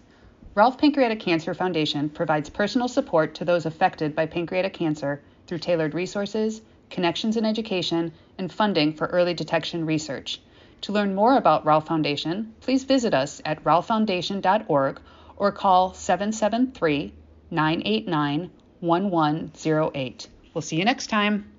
Ralph 0.57 0.77
Pancreatic 0.77 1.21
Cancer 1.21 1.55
Foundation 1.55 2.09
provides 2.09 2.51
personal 2.51 2.89
support 2.89 3.37
to 3.37 3.45
those 3.45 3.67
affected 3.67 4.17
by 4.17 4.27
pancreatic 4.27 4.73
cancer 4.73 5.23
through 5.47 5.61
tailored 5.61 5.95
resources, 5.95 6.61
connections 6.91 7.37
in 7.37 7.45
education, 7.45 8.13
and 8.37 8.53
funding 8.53 8.95
for 8.95 9.07
early 9.07 9.35
detection 9.35 9.87
research. 9.87 10.41
To 10.81 10.93
learn 10.93 11.15
more 11.15 11.37
about 11.37 11.65
Ralph 11.65 11.87
Foundation, 11.87 12.53
please 12.63 12.83
visit 12.83 13.15
us 13.15 13.41
at 13.45 13.63
ralphfoundation.org 13.63 15.01
or 15.37 15.53
call 15.53 15.95
773 15.95 17.13
989 17.49 18.51
1108. 18.81 20.29
We'll 20.53 20.63
see 20.63 20.77
you 20.77 20.85
next 20.85 21.07
time. 21.07 21.53